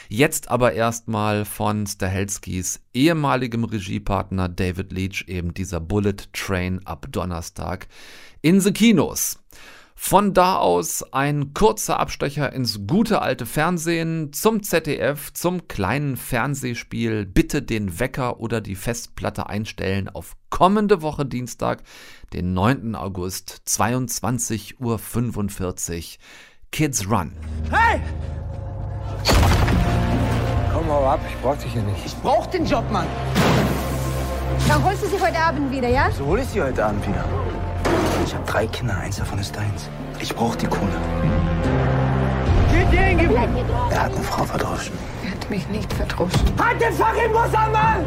Jetzt 0.08 0.50
aber 0.50 0.72
erstmal 0.72 1.44
von 1.44 1.86
Stahelskis 1.86 2.80
ehemaligem 2.92 3.64
Regiepartner 3.64 4.48
David 4.48 4.92
Leach 4.92 5.24
eben 5.28 5.54
dieser 5.54 5.80
Bullet 5.80 6.16
Train 6.32 6.80
ab 6.86 7.06
Donnerstag 7.10 7.88
in 8.42 8.60
the 8.60 8.72
Kinos. 8.72 9.38
Von 10.06 10.34
da 10.34 10.58
aus 10.58 11.02
ein 11.14 11.54
kurzer 11.54 11.98
Abstecher 11.98 12.52
ins 12.52 12.86
gute 12.86 13.22
alte 13.22 13.46
Fernsehen 13.46 14.34
zum 14.34 14.62
ZDF, 14.62 15.32
zum 15.32 15.66
kleinen 15.66 16.18
Fernsehspiel 16.18 17.24
Bitte 17.24 17.62
den 17.62 17.98
Wecker 17.98 18.38
oder 18.38 18.60
die 18.60 18.74
Festplatte 18.74 19.48
einstellen 19.48 20.10
auf 20.10 20.36
kommende 20.50 21.00
Woche 21.00 21.24
Dienstag, 21.24 21.82
den 22.34 22.52
9. 22.52 22.94
August, 22.94 23.62
22.45 23.66 24.76
Uhr. 24.78 24.98
Kids 26.70 27.08
Run. 27.08 27.32
Hey! 27.70 28.02
Komm 30.74 30.86
mal 30.86 31.14
ab, 31.14 31.20
ich 31.26 31.40
brauch 31.40 31.56
dich 31.56 31.72
hier 31.72 31.82
nicht. 31.82 32.04
Ich 32.04 32.14
brauch 32.16 32.44
den 32.48 32.66
Job, 32.66 32.84
Mann! 32.90 33.06
Dann 34.68 34.84
holst 34.84 35.02
du 35.02 35.06
sie 35.06 35.18
heute 35.18 35.38
Abend 35.38 35.72
wieder, 35.72 35.88
ja? 35.88 36.10
So 36.10 36.26
hol 36.26 36.40
ich 36.40 36.48
sie 36.48 36.60
heute 36.60 36.84
Abend 36.84 37.08
wieder. 37.08 37.24
Ich 38.24 38.34
habe 38.34 38.46
drei 38.46 38.66
Kinder, 38.66 38.96
eins 38.96 39.16
davon 39.16 39.38
ist 39.38 39.54
deins. 39.54 39.90
Ich 40.18 40.34
brauch 40.34 40.56
die 40.56 40.66
Kohle. 40.66 40.90
Er 43.90 44.02
hat 44.02 44.14
eine 44.14 44.24
Frau 44.24 44.44
verdroschen. 44.44 44.94
Er 45.22 45.32
hat 45.32 45.50
mich 45.50 45.68
nicht 45.68 45.92
verdroschen. 45.92 46.40
Halt 46.58 46.80
den 46.80 46.94
fucking 46.94 47.32
Bus 47.32 47.52
an, 47.54 47.72
Mann! 47.72 48.04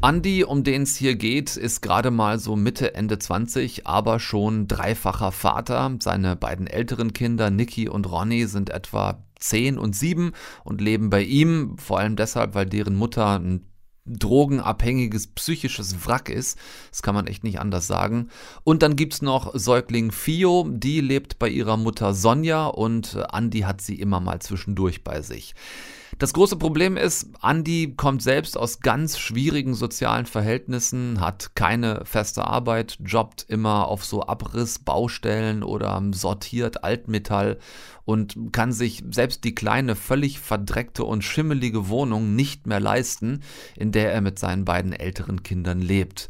Andy, 0.00 0.42
um 0.42 0.64
den 0.64 0.82
es 0.82 0.96
hier 0.96 1.16
geht, 1.16 1.56
ist 1.56 1.82
gerade 1.82 2.10
mal 2.10 2.38
so 2.38 2.56
Mitte, 2.56 2.94
Ende 2.94 3.18
20, 3.18 3.86
aber 3.86 4.18
schon 4.18 4.68
dreifacher 4.68 5.32
Vater. 5.32 5.98
Seine 6.00 6.34
beiden 6.34 6.66
älteren 6.66 7.12
Kinder, 7.12 7.50
Nicky 7.50 7.90
und 7.90 8.10
Ronny, 8.10 8.46
sind 8.46 8.70
etwa 8.70 9.22
10 9.38 9.76
und 9.76 9.94
7 9.94 10.32
und 10.64 10.80
leben 10.80 11.10
bei 11.10 11.22
ihm, 11.22 11.76
vor 11.76 11.98
allem 11.98 12.16
deshalb, 12.16 12.54
weil 12.54 12.66
deren 12.66 12.96
Mutter 12.96 13.38
ein 13.38 13.66
drogenabhängiges 14.08 15.28
psychisches 15.28 16.06
Wrack 16.06 16.28
ist. 16.28 16.58
Das 16.90 17.02
kann 17.02 17.14
man 17.14 17.26
echt 17.26 17.44
nicht 17.44 17.60
anders 17.60 17.86
sagen. 17.86 18.28
Und 18.64 18.82
dann 18.82 18.96
gibt's 18.96 19.22
noch 19.22 19.52
Säugling 19.54 20.12
Fio, 20.12 20.66
die 20.68 21.00
lebt 21.00 21.38
bei 21.38 21.48
ihrer 21.48 21.76
Mutter 21.76 22.14
Sonja 22.14 22.66
und 22.66 23.18
Andy 23.32 23.60
hat 23.60 23.80
sie 23.80 23.96
immer 23.96 24.20
mal 24.20 24.40
zwischendurch 24.40 25.04
bei 25.04 25.22
sich. 25.22 25.54
Das 26.18 26.32
große 26.32 26.56
Problem 26.56 26.96
ist, 26.96 27.28
Andy 27.44 27.94
kommt 27.96 28.22
selbst 28.22 28.58
aus 28.58 28.80
ganz 28.80 29.20
schwierigen 29.20 29.74
sozialen 29.74 30.26
Verhältnissen, 30.26 31.20
hat 31.20 31.54
keine 31.54 32.04
feste 32.04 32.44
Arbeit, 32.44 32.98
jobbt 33.04 33.46
immer 33.48 33.86
auf 33.86 34.04
so 34.04 34.24
Abrissbaustellen 34.24 35.62
oder 35.62 36.02
sortiert 36.10 36.82
Altmetall 36.82 37.58
und 38.04 38.36
kann 38.50 38.72
sich 38.72 39.04
selbst 39.12 39.44
die 39.44 39.54
kleine, 39.54 39.94
völlig 39.94 40.40
verdreckte 40.40 41.04
und 41.04 41.22
schimmelige 41.22 41.88
Wohnung 41.88 42.34
nicht 42.34 42.66
mehr 42.66 42.80
leisten, 42.80 43.44
in 43.76 43.92
der 43.92 44.12
er 44.12 44.20
mit 44.20 44.40
seinen 44.40 44.64
beiden 44.64 44.92
älteren 44.92 45.44
Kindern 45.44 45.80
lebt. 45.80 46.28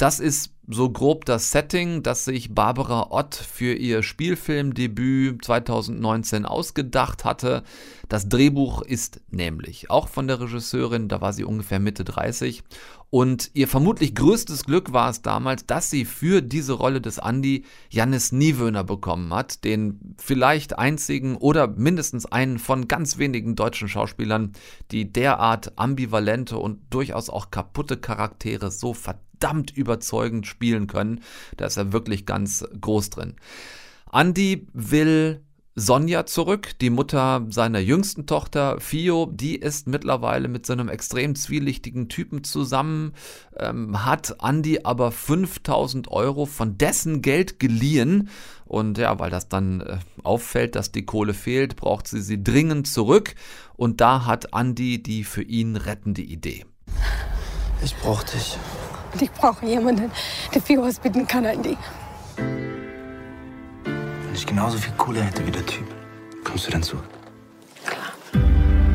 Das 0.00 0.18
ist 0.18 0.54
so 0.66 0.88
grob 0.88 1.26
das 1.26 1.50
Setting, 1.50 2.02
das 2.02 2.24
sich 2.24 2.54
Barbara 2.54 3.08
Ott 3.10 3.34
für 3.34 3.74
ihr 3.74 4.02
Spielfilmdebüt 4.02 5.44
2019 5.44 6.46
ausgedacht 6.46 7.26
hatte. 7.26 7.64
Das 8.08 8.26
Drehbuch 8.26 8.80
ist 8.80 9.20
nämlich 9.28 9.90
auch 9.90 10.08
von 10.08 10.26
der 10.26 10.40
Regisseurin, 10.40 11.08
da 11.08 11.20
war 11.20 11.34
sie 11.34 11.44
ungefähr 11.44 11.80
Mitte 11.80 12.04
30. 12.04 12.62
Und 13.10 13.50
ihr 13.52 13.68
vermutlich 13.68 14.14
größtes 14.14 14.64
Glück 14.64 14.94
war 14.94 15.10
es 15.10 15.20
damals, 15.20 15.66
dass 15.66 15.90
sie 15.90 16.06
für 16.06 16.40
diese 16.40 16.72
Rolle 16.72 17.02
des 17.02 17.18
Andy 17.18 17.66
Jannis 17.90 18.32
Niewöhner 18.32 18.84
bekommen 18.84 19.34
hat, 19.34 19.64
den 19.64 20.14
vielleicht 20.16 20.78
einzigen 20.78 21.36
oder 21.36 21.66
mindestens 21.68 22.24
einen 22.24 22.58
von 22.58 22.88
ganz 22.88 23.18
wenigen 23.18 23.54
deutschen 23.54 23.88
Schauspielern, 23.88 24.52
die 24.92 25.12
derart 25.12 25.72
ambivalente 25.76 26.56
und 26.56 26.80
durchaus 26.88 27.28
auch 27.28 27.50
kaputte 27.50 27.98
Charaktere 27.98 28.70
so 28.70 28.94
verdammt 28.94 29.29
verdammt 29.40 29.70
überzeugend 29.70 30.46
spielen 30.46 30.86
können. 30.86 31.20
Da 31.56 31.66
ist 31.66 31.76
er 31.76 31.92
wirklich 31.92 32.26
ganz 32.26 32.64
groß 32.80 33.10
drin. 33.10 33.34
Andy 34.12 34.66
will 34.72 35.42
Sonja 35.76 36.26
zurück, 36.26 36.72
die 36.80 36.90
Mutter 36.90 37.46
seiner 37.48 37.78
jüngsten 37.78 38.26
Tochter 38.26 38.80
Fio, 38.80 39.30
die 39.32 39.56
ist 39.56 39.86
mittlerweile 39.86 40.48
mit 40.48 40.66
so 40.66 40.72
einem 40.74 40.88
extrem 40.88 41.36
zwielichtigen 41.36 42.08
Typen 42.08 42.44
zusammen, 42.44 43.14
ähm, 43.56 44.04
hat 44.04 44.36
Andy 44.42 44.80
aber 44.82 45.10
5000 45.10 46.08
Euro 46.08 46.44
von 46.44 46.76
dessen 46.76 47.22
Geld 47.22 47.60
geliehen 47.60 48.28
und 48.66 48.98
ja, 48.98 49.18
weil 49.20 49.30
das 49.30 49.48
dann 49.48 49.80
äh, 49.80 49.98
auffällt, 50.22 50.74
dass 50.74 50.92
die 50.92 51.06
Kohle 51.06 51.34
fehlt, 51.34 51.76
braucht 51.76 52.08
sie 52.08 52.20
sie 52.20 52.42
dringend 52.42 52.88
zurück 52.88 53.34
und 53.76 54.00
da 54.00 54.26
hat 54.26 54.48
Andy 54.52 55.02
die 55.02 55.24
für 55.24 55.42
ihn 55.42 55.76
rettende 55.76 56.22
Idee. 56.22 56.66
Ich 57.82 57.94
brauch 57.96 58.22
dich. 58.24 58.58
Und 59.12 59.22
ich 59.22 59.32
brauche 59.32 59.66
jemanden, 59.66 60.10
der 60.54 60.62
für 60.62 60.82
was 60.82 60.98
bitten 60.98 61.26
kann, 61.26 61.44
Andy. 61.44 61.76
Wenn 63.84 64.34
ich 64.34 64.46
genauso 64.46 64.78
viel 64.78 64.92
Kohle 64.96 65.22
hätte 65.22 65.46
wie 65.46 65.50
der 65.50 65.66
Typ, 65.66 65.86
kommst 66.44 66.66
du 66.66 66.70
dann 66.70 66.82
zu? 66.82 66.96
Klar. 67.84 68.12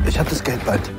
Ich 0.06 0.18
hab 0.18 0.28
das 0.28 0.42
Geld 0.42 0.64
bald. 0.64 0.90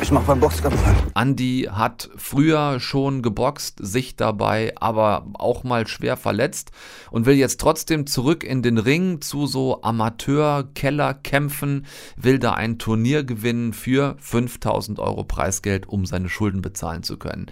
Ich 0.00 0.10
mach 0.10 0.22
beim 0.22 0.40
Boxkampf 0.40 0.82
an. 0.86 0.96
Andy 1.14 1.68
hat 1.70 2.08
früher 2.16 2.80
schon 2.80 3.20
geboxt, 3.22 3.78
sich 3.80 4.16
dabei 4.16 4.72
aber 4.76 5.26
auch 5.34 5.62
mal 5.64 5.86
schwer 5.86 6.16
verletzt 6.16 6.70
und 7.10 7.26
will 7.26 7.36
jetzt 7.36 7.60
trotzdem 7.60 8.06
zurück 8.06 8.44
in 8.44 8.62
den 8.62 8.78
Ring 8.78 9.20
zu 9.20 9.46
so 9.46 9.82
Amateur-Keller-Kämpfen, 9.82 11.84
will 12.16 12.38
da 12.38 12.54
ein 12.54 12.78
Turnier 12.78 13.24
gewinnen 13.24 13.74
für 13.74 14.16
5000 14.18 14.98
Euro 14.98 15.24
Preisgeld, 15.24 15.88
um 15.88 16.06
seine 16.06 16.28
Schulden 16.28 16.62
bezahlen 16.62 17.02
zu 17.02 17.16
können. 17.18 17.46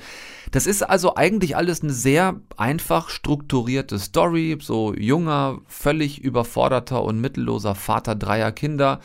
Das 0.51 0.67
ist 0.67 0.83
also 0.83 1.17
eigentlich 1.17 1.57
alles 1.57 1.83
eine 1.83 1.93
sehr 1.93 2.41
einfach 2.57 3.11
strukturierte 3.11 3.99
Story, 3.99 4.57
so 4.61 4.95
junger, 4.95 5.59
völlig 5.67 6.21
überforderter 6.21 7.03
und 7.05 7.21
mittelloser 7.21 7.75
Vater 7.75 8.15
dreier 8.15 8.53
Kinder 8.53 9.01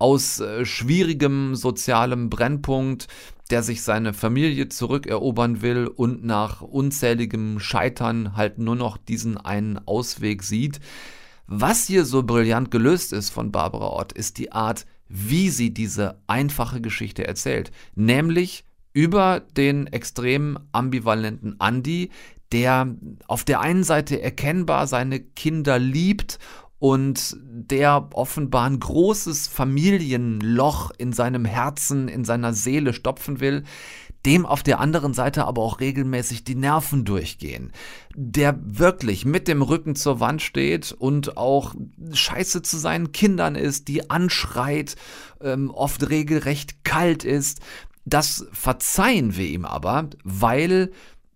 aus 0.00 0.40
äh, 0.40 0.64
schwierigem 0.64 1.54
sozialem 1.54 2.30
Brennpunkt, 2.30 3.06
der 3.50 3.62
sich 3.62 3.82
seine 3.82 4.12
Familie 4.12 4.68
zurückerobern 4.68 5.62
will 5.62 5.86
und 5.86 6.24
nach 6.24 6.62
unzähligem 6.62 7.60
Scheitern 7.60 8.36
halt 8.36 8.58
nur 8.58 8.76
noch 8.76 8.96
diesen 8.96 9.36
einen 9.36 9.78
Ausweg 9.86 10.42
sieht. 10.42 10.80
Was 11.46 11.86
hier 11.86 12.04
so 12.04 12.22
brillant 12.22 12.70
gelöst 12.70 13.12
ist 13.12 13.30
von 13.30 13.50
Barbara 13.50 13.88
Ott, 13.90 14.12
ist 14.12 14.38
die 14.38 14.52
Art, 14.52 14.86
wie 15.08 15.50
sie 15.50 15.74
diese 15.74 16.20
einfache 16.28 16.80
Geschichte 16.80 17.26
erzählt. 17.26 17.72
Nämlich 17.96 18.64
über 18.92 19.40
den 19.40 19.88
extrem 19.88 20.58
ambivalenten 20.72 21.56
Andy, 21.60 22.10
der 22.52 22.94
auf 23.26 23.44
der 23.44 23.60
einen 23.60 23.84
Seite 23.84 24.20
erkennbar 24.20 24.86
seine 24.86 25.20
Kinder 25.20 25.78
liebt 25.78 26.38
und 26.80 27.36
der 27.42 28.08
offenbar 28.14 28.64
ein 28.64 28.80
großes 28.80 29.46
Familienloch 29.46 30.90
in 30.96 31.12
seinem 31.12 31.44
Herzen, 31.44 32.08
in 32.08 32.24
seiner 32.24 32.54
Seele 32.54 32.94
stopfen 32.94 33.38
will, 33.38 33.64
dem 34.24 34.46
auf 34.46 34.62
der 34.62 34.80
anderen 34.80 35.12
Seite 35.12 35.44
aber 35.44 35.62
auch 35.62 35.80
regelmäßig 35.80 36.42
die 36.42 36.54
Nerven 36.54 37.04
durchgehen, 37.04 37.72
der 38.14 38.58
wirklich 38.62 39.26
mit 39.26 39.46
dem 39.46 39.60
Rücken 39.60 39.94
zur 39.94 40.20
Wand 40.20 40.40
steht 40.40 40.92
und 40.92 41.36
auch 41.36 41.74
scheiße 42.12 42.62
zu 42.62 42.78
seinen 42.78 43.12
Kindern 43.12 43.56
ist, 43.56 43.88
die 43.88 44.08
anschreit, 44.10 44.96
ähm, 45.42 45.70
oft 45.70 46.08
regelrecht 46.08 46.82
kalt 46.84 47.24
ist. 47.24 47.60
Das 48.06 48.46
verzeihen 48.52 49.36
wir 49.36 49.46
ihm 49.46 49.66
aber, 49.66 50.08
weil 50.24 50.90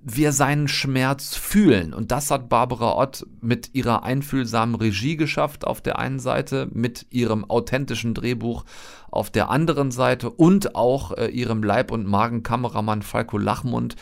wir 0.07 0.33
seinen 0.33 0.69
Schmerz 0.69 1.35
fühlen. 1.35 1.95
Und 1.95 2.13
das 2.13 2.31
hat 2.31 2.51
Barbara 2.51 2.97
Ott 2.97 3.27
mit 3.41 3.75
ihrer 3.75 4.03
einfühlsamen 4.03 4.75
Regie 4.75 5.17
geschafft 5.17 5.67
auf 5.67 5.81
der 5.81 5.99
einen 5.99 6.19
Seite, 6.19 6.69
mit 6.73 7.07
ihrem 7.11 7.49
authentischen 7.49 8.13
Drehbuch 8.13 8.65
auf 9.11 9.31
der 9.31 9.49
anderen 9.49 9.91
Seite 9.91 10.29
und 10.29 10.77
auch 10.77 11.13
äh, 11.13 11.29
ihrem 11.29 11.63
Leib- 11.63 11.91
und 11.91 12.07
Magenkameramann 12.07 13.01
Falco 13.01 13.39
Lachmund, 13.39 13.97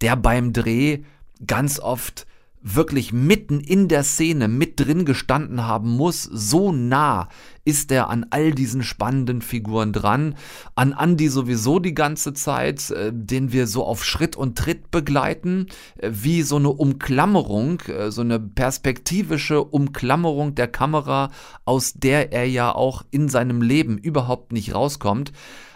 der 0.00 0.16
beim 0.16 0.54
Dreh 0.54 1.02
ganz 1.46 1.78
oft 1.78 2.26
wirklich 2.64 3.12
mitten 3.12 3.60
in 3.60 3.88
der 3.88 4.02
Szene 4.02 4.48
mit 4.48 4.80
drin 4.80 5.04
gestanden 5.04 5.66
haben 5.66 5.90
muss. 5.90 6.22
So 6.22 6.72
nah 6.72 7.28
ist 7.66 7.92
er 7.92 8.08
an 8.08 8.26
all 8.30 8.52
diesen 8.52 8.82
spannenden 8.82 9.42
Figuren 9.42 9.92
dran. 9.92 10.34
An 10.74 10.94
Andy 10.98 11.28
sowieso 11.28 11.78
die 11.78 11.94
ganze 11.94 12.32
Zeit, 12.32 12.90
äh, 12.90 13.12
den 13.14 13.52
wir 13.52 13.66
so 13.66 13.84
auf 13.84 14.02
Schritt 14.04 14.34
und 14.34 14.56
Tritt 14.56 14.90
begleiten, 14.90 15.66
äh, 15.98 16.10
wie 16.10 16.42
so 16.42 16.56
eine 16.56 16.70
Umklammerung, 16.70 17.80
äh, 17.82 18.10
so 18.10 18.22
eine 18.22 18.40
perspektivische 18.40 19.62
Umklammerung 19.62 20.54
der 20.54 20.68
Kamera, 20.68 21.30
aus 21.66 21.92
der 21.92 22.32
er 22.32 22.48
ja 22.48 22.74
auch 22.74 23.04
in 23.10 23.28
seinem 23.28 23.60
Leben 23.60 23.98
überhaupt 23.98 24.52
nicht 24.52 24.74
rauskommt 24.74 25.32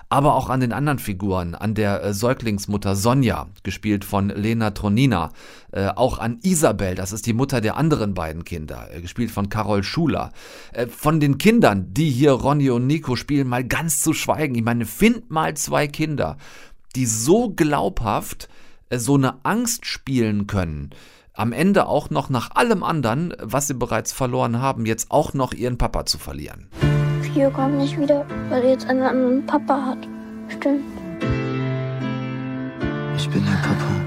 aber 0.09 0.35
auch 0.35 0.49
an 0.49 0.61
den 0.61 0.73
anderen 0.73 0.99
Figuren, 0.99 1.55
an 1.55 1.75
der 1.75 2.03
äh, 2.03 2.15
Säuglingsmutter 2.15 2.97
Sonja, 2.97 3.49
gespielt 3.63 4.05
von 4.05 4.31
Lena 4.31 4.71
Tronina, 4.71 5.33
äh, 5.73 5.89
auch 5.89 6.19
an 6.19 6.39
Isabel, 6.43 6.95
das 6.95 7.13
ist 7.13 7.27
die 7.27 7.35
Mutter 7.35 7.61
der 7.61 7.77
anderen 7.77 8.15
beiden 8.15 8.45
Kinder, 8.45 8.89
äh, 8.93 9.01
gespielt 9.01 9.31
von 9.31 9.49
Carol 9.49 9.83
Schuler. 9.83 10.33
Äh, 10.73 10.87
von 10.87 11.21
den 11.21 11.39
Kindern, 11.39 11.93
die 11.93 12.11
hier 12.11 12.33
Ronny 12.33 12.71
und 12.71 12.87
Nico 12.87 13.17
spielen, 13.17 13.49
mal 13.49 13.65
ganz 13.65 14.01
zu 14.01 14.15
schweigen. 14.15 14.55
Ich 14.55 14.65
meine, 14.65 14.87
find 14.87 15.31
mal 15.31 15.55
zwei 15.55 15.87
Kinder, 15.87 16.39
die 16.97 17.07
so 17.07 17.51
glaubhaft 17.51 18.49
äh, 18.89 18.99
so 18.99 19.15
eine 19.15 19.45
Angst 19.45 19.85
spielen 19.87 20.47
können, 20.47 20.91
am 21.35 21.53
Ende 21.53 21.87
auch 21.87 22.11
noch 22.11 22.31
nach 22.31 22.51
allem 22.57 22.83
anderen, 22.83 23.35
was 23.41 23.69
sie 23.69 23.75
bereits 23.75 24.13
verloren 24.13 24.61
haben, 24.61 24.87
jetzt 24.87 25.11
auch 25.11 25.35
noch 25.35 25.53
ihren 25.53 25.79
Papa 25.79 26.05
zu 26.07 26.19
verlieren. 26.19 26.69
Pio 27.39 27.51
kommt 27.51 27.79
nicht 27.79 27.97
wieder, 27.97 28.27
weil 28.49 28.65
er 28.65 28.71
jetzt 28.71 28.89
einen 28.89 29.03
anderen 29.03 29.47
Papa 29.47 29.81
hat. 29.87 29.99
Stimmt. 30.49 30.83
Ich 33.17 33.31
bin 33.31 33.45
der 33.45 33.53
Papa. 33.63 33.99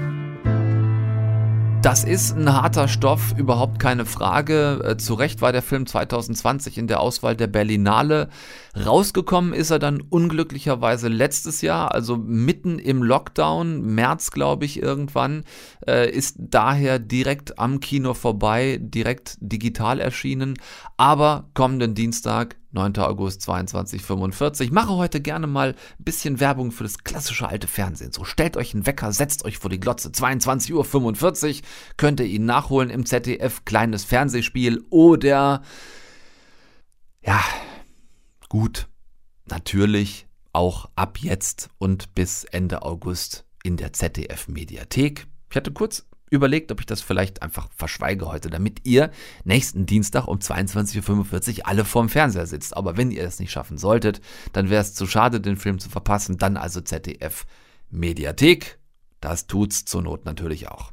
Das 1.80 2.04
ist 2.04 2.36
ein 2.36 2.52
harter 2.52 2.88
Stoff, 2.88 3.32
überhaupt 3.38 3.78
keine 3.78 4.04
Frage. 4.04 4.82
Äh, 4.84 4.98
zu 4.98 5.14
Recht 5.14 5.40
war 5.40 5.50
der 5.50 5.62
Film 5.62 5.86
2020 5.86 6.76
in 6.76 6.88
der 6.88 7.00
Auswahl 7.00 7.34
der 7.34 7.46
Berlinale. 7.46 8.28
Rausgekommen 8.74 9.52
ist 9.52 9.70
er 9.70 9.78
dann 9.78 10.00
unglücklicherweise 10.00 11.08
letztes 11.08 11.60
Jahr, 11.60 11.92
also 11.92 12.16
mitten 12.16 12.78
im 12.78 13.02
Lockdown, 13.02 13.82
März 13.82 14.30
glaube 14.30 14.64
ich 14.64 14.82
irgendwann, 14.82 15.44
äh, 15.86 16.10
ist 16.10 16.36
daher 16.38 16.98
direkt 16.98 17.58
am 17.58 17.80
Kino 17.80 18.14
vorbei, 18.14 18.78
direkt 18.80 19.36
digital 19.40 20.00
erschienen. 20.00 20.58
Aber 20.96 21.50
kommenden 21.52 21.94
Dienstag 21.94 22.56
9. 22.70 22.96
August 22.98 23.42
2245. 23.42 24.68
Ich 24.68 24.72
mache 24.72 24.96
heute 24.96 25.20
gerne 25.20 25.46
mal 25.46 25.74
ein 25.98 26.04
bisschen 26.04 26.40
Werbung 26.40 26.72
für 26.72 26.84
das 26.84 27.04
klassische 27.04 27.46
alte 27.46 27.66
Fernsehen. 27.66 28.12
So 28.12 28.24
stellt 28.24 28.56
euch 28.56 28.72
einen 28.72 28.86
Wecker, 28.86 29.12
setzt 29.12 29.44
euch 29.44 29.58
vor 29.58 29.68
die 29.68 29.80
Glotze. 29.80 30.08
22.45 30.08 30.72
Uhr 30.72 31.62
könnt 31.98 32.20
ihr 32.20 32.26
ihn 32.26 32.46
nachholen 32.46 32.88
im 32.88 33.04
ZDF. 33.04 33.66
Kleines 33.66 34.04
Fernsehspiel 34.04 34.82
oder 34.88 35.60
ja, 37.24 37.40
gut, 38.52 38.90
natürlich 39.46 40.26
auch 40.52 40.90
ab 40.94 41.16
jetzt 41.16 41.70
und 41.78 42.14
bis 42.14 42.44
Ende 42.44 42.82
August 42.82 43.46
in 43.64 43.78
der 43.78 43.94
ZDF 43.94 44.46
Mediathek. 44.46 45.26
Ich 45.48 45.56
hatte 45.56 45.72
kurz 45.72 46.06
überlegt, 46.28 46.70
ob 46.70 46.78
ich 46.78 46.84
das 46.84 47.00
vielleicht 47.00 47.40
einfach 47.40 47.70
verschweige 47.74 48.26
heute, 48.26 48.50
damit 48.50 48.80
ihr 48.84 49.10
nächsten 49.44 49.86
Dienstag 49.86 50.28
um 50.28 50.36
22.45 50.36 51.60
Uhr 51.60 51.66
alle 51.66 51.86
vorm 51.86 52.10
Fernseher 52.10 52.46
sitzt. 52.46 52.76
Aber 52.76 52.98
wenn 52.98 53.10
ihr 53.10 53.24
es 53.24 53.40
nicht 53.40 53.52
schaffen 53.52 53.78
solltet, 53.78 54.20
dann 54.52 54.68
wäre 54.68 54.82
es 54.82 54.92
zu 54.92 55.06
schade, 55.06 55.40
den 55.40 55.56
Film 55.56 55.78
zu 55.78 55.88
verpassen. 55.88 56.36
Dann 56.36 56.58
also 56.58 56.82
ZDF 56.82 57.46
Mediathek. 57.88 58.78
Das 59.22 59.46
tut's 59.46 59.86
zur 59.86 60.02
Not 60.02 60.26
natürlich 60.26 60.68
auch. 60.68 60.92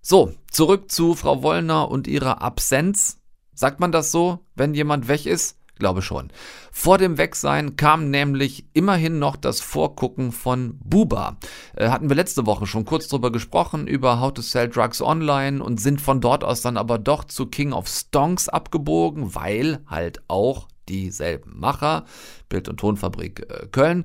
So, 0.00 0.34
zurück 0.50 0.90
zu 0.90 1.14
Frau 1.14 1.44
Wollner 1.44 1.88
und 1.88 2.08
ihrer 2.08 2.42
Absenz. 2.42 3.20
Sagt 3.54 3.78
man 3.78 3.92
das 3.92 4.10
so, 4.10 4.44
wenn 4.56 4.74
jemand 4.74 5.06
weg 5.06 5.26
ist? 5.26 5.59
Glaube 5.80 6.02
schon. 6.02 6.28
Vor 6.70 6.98
dem 6.98 7.18
Wegsein 7.18 7.74
kam 7.74 8.10
nämlich 8.10 8.66
immerhin 8.74 9.18
noch 9.18 9.34
das 9.34 9.60
Vorgucken 9.60 10.30
von 10.30 10.78
Buba. 10.84 11.38
Äh, 11.74 11.88
hatten 11.88 12.08
wir 12.08 12.14
letzte 12.14 12.46
Woche 12.46 12.66
schon 12.66 12.84
kurz 12.84 13.08
drüber 13.08 13.32
gesprochen, 13.32 13.88
über 13.88 14.20
How 14.20 14.32
to 14.32 14.42
Sell 14.42 14.68
Drugs 14.68 15.02
Online 15.02 15.64
und 15.64 15.80
sind 15.80 16.00
von 16.00 16.20
dort 16.20 16.44
aus 16.44 16.60
dann 16.60 16.76
aber 16.76 16.98
doch 16.98 17.24
zu 17.24 17.46
King 17.46 17.72
of 17.72 17.88
Stonks 17.88 18.48
abgebogen, 18.48 19.34
weil 19.34 19.80
halt 19.86 20.22
auch 20.28 20.68
dieselben 20.90 21.58
Macher, 21.58 22.04
Bild- 22.48 22.68
und 22.68 22.78
Tonfabrik 22.78 23.46
äh, 23.48 23.66
Köln. 23.68 24.04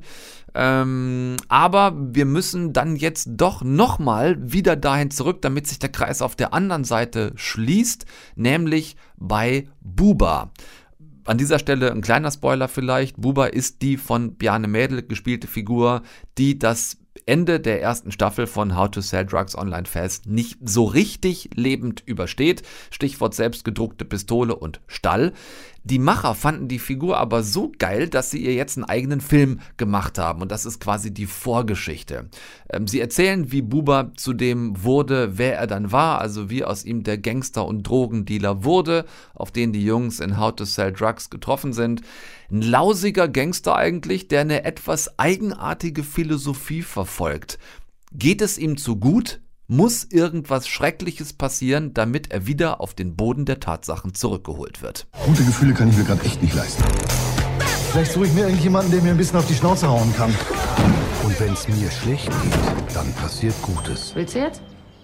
Ähm, 0.54 1.36
aber 1.50 1.94
wir 1.96 2.26
müssen 2.26 2.72
dann 2.72 2.96
jetzt 2.96 3.28
doch 3.32 3.64
nochmal 3.64 4.38
wieder 4.40 4.78
dahin 4.78 5.12
zurück, 5.12 5.42
damit 5.42 5.68
sich 5.68 5.80
der 5.80 5.92
Kreis 5.92 6.22
auf 6.22 6.38
der 6.38 6.54
anderen 6.54 6.86
Seite 6.86 7.34
schließt, 7.36 8.06
nämlich 8.36 8.96
bei 9.18 9.68
Buba. 9.82 10.52
An 11.26 11.40
dieser 11.40 11.58
Stelle 11.58 11.92
ein 11.92 12.02
kleiner 12.02 12.30
Spoiler 12.30 12.68
vielleicht. 12.68 13.20
Buba 13.20 13.48
ist 13.48 13.82
die 13.82 13.98
von 13.98 14.36
Bjarne 14.36 14.68
Mädel 14.68 15.02
gespielte 15.02 15.48
Figur, 15.48 16.04
die 16.38 16.60
das 16.60 16.98
Ende 17.26 17.60
der 17.60 17.82
ersten 17.82 18.12
Staffel 18.12 18.46
von 18.46 18.76
How 18.76 18.92
to 18.92 19.02
Sell 19.02 19.26
Drugs 19.26 19.58
Online 19.58 19.88
Fast 19.88 20.28
nicht 20.28 20.60
so 20.64 20.84
richtig 20.84 21.50
lebend 21.56 22.04
übersteht. 22.06 22.62
Stichwort 22.92 23.34
selbstgedruckte 23.34 24.06
Pistole 24.06 24.56
und 24.56 24.82
Stall. 24.86 25.34
Die 25.86 26.00
Macher 26.00 26.34
fanden 26.34 26.68
die 26.68 26.80
Figur 26.80 27.18
aber 27.18 27.44
so 27.44 27.72
geil, 27.78 28.10
dass 28.10 28.32
sie 28.32 28.40
ihr 28.40 28.56
jetzt 28.56 28.76
einen 28.76 28.86
eigenen 28.86 29.22
Film 29.22 29.60
gemacht 29.78 30.18
haben. 30.18 30.42
Und 30.42 30.52
das 30.52 30.66
ist 30.66 30.80
quasi 30.80 31.14
die 31.14 31.28
Vorgeschichte. 31.28 32.28
Ähm, 32.72 32.88
sie 32.88 33.00
erzählen, 33.00 33.52
wie 33.52 33.62
Buba 33.62 34.12
zu 34.18 34.34
dem 34.34 34.84
wurde, 34.84 35.38
wer 35.38 35.58
er 35.60 35.68
dann 35.68 35.92
war, 35.92 36.20
also 36.20 36.50
wie 36.50 36.64
aus 36.64 36.84
ihm 36.86 37.04
der 37.04 37.20
Gangster 37.20 37.68
und 37.68 37.84
Drogendealer 37.84 38.64
wurde, 38.64 39.06
auf 39.36 39.52
den 39.52 39.74
die 39.74 39.86
Jungs 39.86 40.20
in 40.20 40.40
How 40.40 40.56
to 40.56 40.66
Sell 40.66 40.92
Drugs 40.92 41.30
getroffen 41.30 41.72
sind. 41.72 42.02
Ein 42.50 42.64
lausiger 42.64 43.28
Gangster 43.28 43.76
eigentlich, 43.76 44.28
der 44.28 44.42
eine 44.42 44.66
etwas 44.66 45.20
eigenartige 45.20 46.02
Philosophie 46.02 46.82
verfolgt. 46.82 47.60
Geht 48.12 48.42
es 48.42 48.58
ihm 48.58 48.78
zu 48.78 48.96
gut, 48.96 49.40
muss 49.68 50.04
irgendwas 50.04 50.68
Schreckliches 50.68 51.34
passieren, 51.34 51.94
damit 51.94 52.32
er 52.32 52.46
wieder 52.46 52.82
auf 52.82 52.94
den 52.94 53.16
Boden 53.16 53.46
der 53.46 53.60
Tatsachen 53.60 54.14
zurückgeholt 54.14 54.82
wird. 54.82 55.08
Gute 55.26 55.44
Gefühle 55.44 55.74
kann 55.74 55.90
ich 55.90 55.98
mir 55.98 56.04
gerade 56.04 56.24
echt 56.24 56.42
nicht 56.42 56.54
leisten. 56.54 56.84
Vielleicht 57.92 58.12
suche 58.12 58.26
ich 58.26 58.34
mir 58.34 58.42
irgendjemanden, 58.42 58.92
der 58.92 59.02
mir 59.02 59.12
ein 59.12 59.18
bisschen 59.18 59.40
auf 59.40 59.48
die 59.48 59.56
Schnauze 59.56 59.88
hauen 59.88 60.14
kann. 60.16 60.34
Und 61.24 61.40
wenn 61.40 61.54
es 61.54 61.68
mir 61.68 61.90
schlecht 61.90 62.26
geht, 62.26 62.96
dann 62.96 63.12
passiert 63.14 63.56
Gutes. 63.62 64.14
Willst 64.16 64.36
du 64.36 64.40
jetzt? 64.40 64.62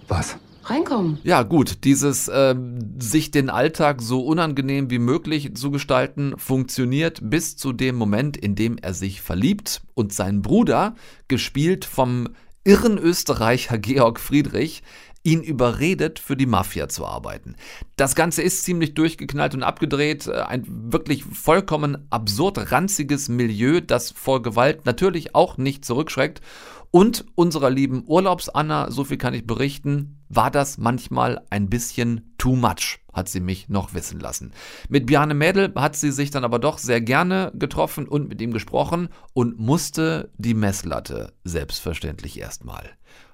Was? 0.08 0.36
Reinkommen. 0.64 1.18
Ja, 1.24 1.42
gut, 1.42 1.82
dieses 1.82 2.28
äh, 2.28 2.54
sich 2.98 3.32
den 3.32 3.50
Alltag 3.50 4.00
so 4.00 4.24
unangenehm 4.24 4.90
wie 4.90 5.00
möglich 5.00 5.56
zu 5.56 5.72
gestalten, 5.72 6.34
funktioniert 6.36 7.18
bis 7.22 7.56
zu 7.56 7.72
dem 7.72 7.96
Moment, 7.96 8.36
in 8.36 8.54
dem 8.54 8.78
er 8.78 8.94
sich 8.94 9.22
verliebt 9.22 9.82
und 9.94 10.12
sein 10.12 10.40
Bruder, 10.40 10.94
gespielt 11.26 11.84
vom 11.84 12.28
irren 12.64 12.98
Österreicher 12.98 13.78
Georg 13.78 14.20
Friedrich, 14.20 14.82
ihn 15.24 15.42
überredet, 15.42 16.18
für 16.18 16.36
die 16.36 16.46
Mafia 16.46 16.88
zu 16.88 17.06
arbeiten. 17.06 17.54
Das 17.96 18.14
Ganze 18.14 18.42
ist 18.42 18.64
ziemlich 18.64 18.94
durchgeknallt 18.94 19.54
und 19.54 19.62
abgedreht, 19.62 20.26
äh, 20.26 20.32
ein 20.32 20.64
wirklich 20.92 21.24
vollkommen 21.24 22.06
absurd 22.10 22.72
ranziges 22.72 23.28
Milieu, 23.28 23.80
das 23.80 24.10
vor 24.10 24.42
Gewalt 24.42 24.84
natürlich 24.84 25.34
auch 25.34 25.58
nicht 25.58 25.84
zurückschreckt 25.84 26.40
und 26.92 27.24
unserer 27.34 27.70
lieben 27.70 28.04
Urlaubsanna, 28.06 28.90
so 28.90 29.04
viel 29.04 29.16
kann 29.16 29.32
ich 29.32 29.46
berichten, 29.46 30.22
war 30.28 30.50
das 30.50 30.76
manchmal 30.76 31.40
ein 31.48 31.68
bisschen 31.70 32.34
too 32.36 32.54
much, 32.54 33.00
hat 33.12 33.30
sie 33.30 33.40
mich 33.40 33.70
noch 33.70 33.94
wissen 33.94 34.20
lassen. 34.20 34.52
Mit 34.90 35.06
Bjarne 35.06 35.34
Mädel 35.34 35.72
hat 35.74 35.96
sie 35.96 36.12
sich 36.12 36.30
dann 36.30 36.44
aber 36.44 36.58
doch 36.58 36.76
sehr 36.76 37.00
gerne 37.00 37.50
getroffen 37.54 38.06
und 38.06 38.28
mit 38.28 38.42
ihm 38.42 38.52
gesprochen 38.52 39.08
und 39.32 39.58
musste 39.58 40.30
die 40.36 40.54
Messlatte 40.54 41.32
selbstverständlich 41.44 42.38
erstmal 42.38 42.90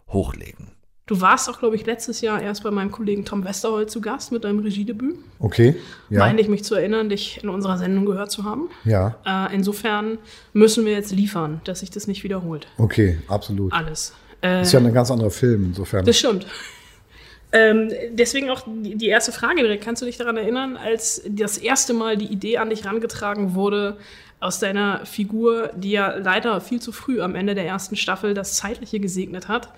hochlegen. 0.09 0.78
Du 1.09 1.23
warst 1.23 1.49
auch, 1.49 1.59
glaube 1.59 1.75
ich, 1.75 1.87
letztes 1.87 2.21
Jahr 2.21 2.41
erst 2.41 2.63
bei 2.63 2.71
meinem 2.71 2.93
Kollegen 2.93 3.25
Tom 3.25 3.43
Westerholt 3.43 3.91
zu 3.91 4.03
Gast 4.03 4.31
mit 4.31 4.45
deinem 4.45 4.59
Regiedebüt. 4.59 5.17
Okay, 5.39 5.75
ja. 6.11 6.19
Meine 6.19 6.39
ich 6.39 6.49
mich 6.49 6.65
zu 6.65 6.75
erinnern, 6.75 7.09
dich 7.09 7.43
in 7.43 7.49
unserer 7.49 7.79
Sendung 7.79 8.05
gehört 8.05 8.31
zu 8.31 8.45
haben. 8.45 8.69
Ja. 8.85 9.17
Äh, 9.25 9.55
insofern 9.55 10.19
müssen 10.53 10.85
wir 10.85 10.93
jetzt 10.93 11.11
liefern, 11.11 11.63
dass 11.65 11.81
sich 11.81 11.91
das 11.91 12.09
nicht 12.09 12.25
wiederholt. 12.25 12.69
Okay, 12.77 13.19
absolut. 13.27 13.73
Alles. 13.73 14.13
Äh, 14.43 14.61
ist 14.61 14.73
ja 14.73 14.81
ein 14.81 14.93
ganz 14.93 15.11
anderer 15.11 15.31
Film, 15.31 15.65
insofern. 15.65 16.05
Das 16.05 16.19
stimmt. 16.19 16.47
Ähm, 17.53 17.91
deswegen 18.13 18.51
auch 18.51 18.65
die, 18.67 18.97
die 18.97 19.09
erste 19.09 19.33
Frage 19.33 19.63
direkt. 19.63 19.83
Kannst 19.83 20.03
du 20.03 20.07
dich 20.07 20.19
daran 20.19 20.37
erinnern, 20.37 20.77
als 20.77 21.23
das 21.27 21.57
erste 21.57 21.95
Mal 21.95 22.19
die 22.19 22.27
Idee 22.27 22.59
an 22.59 22.69
dich 22.69 22.85
herangetragen 22.85 23.55
wurde, 23.55 23.97
aus 24.41 24.61
deiner 24.61 25.07
Figur, 25.07 25.71
die 25.75 25.93
ja 25.93 26.17
leider 26.17 26.61
viel 26.61 26.81
zu 26.83 26.93
früh 26.93 27.23
am 27.23 27.35
Ende 27.35 27.55
der 27.55 27.65
ersten 27.65 27.97
Staffel 27.97 28.35
das 28.35 28.57
Zeitliche 28.57 29.01
gesegnet 29.01 29.49
hat, 29.49 29.71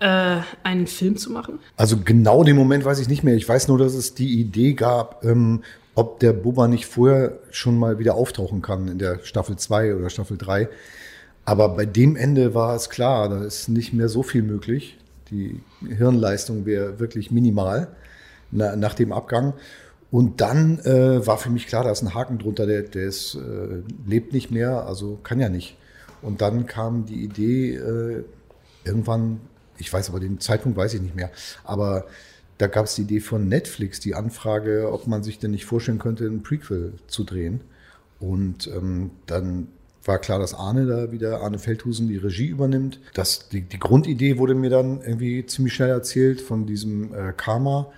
äh, 0.00 0.40
einen 0.62 0.86
Film 0.86 1.16
zu 1.16 1.30
machen? 1.30 1.58
Also 1.76 1.96
genau 2.04 2.44
den 2.44 2.56
Moment 2.56 2.84
weiß 2.84 2.98
ich 2.98 3.08
nicht 3.08 3.24
mehr. 3.24 3.34
Ich 3.34 3.48
weiß 3.48 3.68
nur, 3.68 3.78
dass 3.78 3.94
es 3.94 4.14
die 4.14 4.40
Idee 4.40 4.74
gab, 4.74 5.24
ähm, 5.24 5.62
ob 5.94 6.20
der 6.20 6.32
Bubba 6.32 6.68
nicht 6.68 6.86
vorher 6.86 7.38
schon 7.50 7.78
mal 7.78 7.98
wieder 7.98 8.14
auftauchen 8.14 8.62
kann 8.62 8.88
in 8.88 8.98
der 8.98 9.20
Staffel 9.24 9.56
2 9.56 9.94
oder 9.94 10.10
Staffel 10.10 10.36
3. 10.36 10.68
Aber 11.44 11.70
bei 11.70 11.86
dem 11.86 12.16
Ende 12.16 12.54
war 12.54 12.74
es 12.74 12.90
klar, 12.90 13.28
da 13.28 13.44
ist 13.44 13.68
nicht 13.68 13.92
mehr 13.92 14.08
so 14.08 14.22
viel 14.22 14.42
möglich. 14.42 14.98
Die 15.30 15.60
Hirnleistung 15.86 16.66
wäre 16.66 16.98
wirklich 16.98 17.30
minimal 17.30 17.88
na, 18.50 18.76
nach 18.76 18.94
dem 18.94 19.12
Abgang. 19.12 19.54
Und 20.10 20.40
dann 20.40 20.78
äh, 20.80 21.26
war 21.26 21.38
für 21.38 21.50
mich 21.50 21.66
klar, 21.66 21.84
da 21.84 21.90
ist 21.90 22.02
ein 22.02 22.14
Haken 22.14 22.38
drunter, 22.38 22.66
der, 22.66 22.82
der 22.82 23.04
ist, 23.06 23.34
äh, 23.34 23.82
lebt 24.06 24.32
nicht 24.32 24.50
mehr, 24.50 24.86
also 24.86 25.18
kann 25.22 25.40
ja 25.40 25.48
nicht. 25.48 25.76
Und 26.22 26.40
dann 26.40 26.66
kam 26.66 27.06
die 27.06 27.24
Idee, 27.24 27.74
äh, 27.74 28.24
irgendwann, 28.84 29.40
ich 29.78 29.92
weiß 29.92 30.08
aber 30.08 30.20
den 30.20 30.40
Zeitpunkt 30.40 30.76
weiß 30.76 30.94
ich 30.94 31.00
nicht 31.00 31.16
mehr, 31.16 31.30
aber 31.64 32.06
da 32.58 32.66
gab 32.68 32.86
es 32.86 32.94
die 32.94 33.02
Idee 33.02 33.20
von 33.20 33.48
Netflix, 33.48 34.00
die 34.00 34.14
Anfrage, 34.14 34.90
ob 34.90 35.06
man 35.06 35.22
sich 35.22 35.38
denn 35.38 35.50
nicht 35.50 35.66
vorstellen 35.66 35.98
könnte, 35.98 36.24
ein 36.24 36.42
Prequel 36.42 36.94
zu 37.06 37.24
drehen. 37.24 37.60
Und 38.18 38.66
ähm, 38.68 39.10
dann 39.26 39.68
war 40.04 40.18
klar, 40.18 40.38
dass 40.38 40.54
Arne 40.54 40.86
da 40.86 41.12
wieder, 41.12 41.42
Arne 41.42 41.58
Feldhusen, 41.58 42.08
die 42.08 42.16
Regie 42.16 42.46
übernimmt. 42.46 43.00
Das, 43.12 43.48
die, 43.48 43.62
die 43.62 43.78
Grundidee 43.78 44.38
wurde 44.38 44.54
mir 44.54 44.70
dann 44.70 45.02
irgendwie 45.02 45.44
ziemlich 45.44 45.74
schnell 45.74 45.90
erzählt 45.90 46.40
von 46.40 46.66
diesem 46.66 47.12
äh, 47.12 47.32
Karma, 47.36 47.92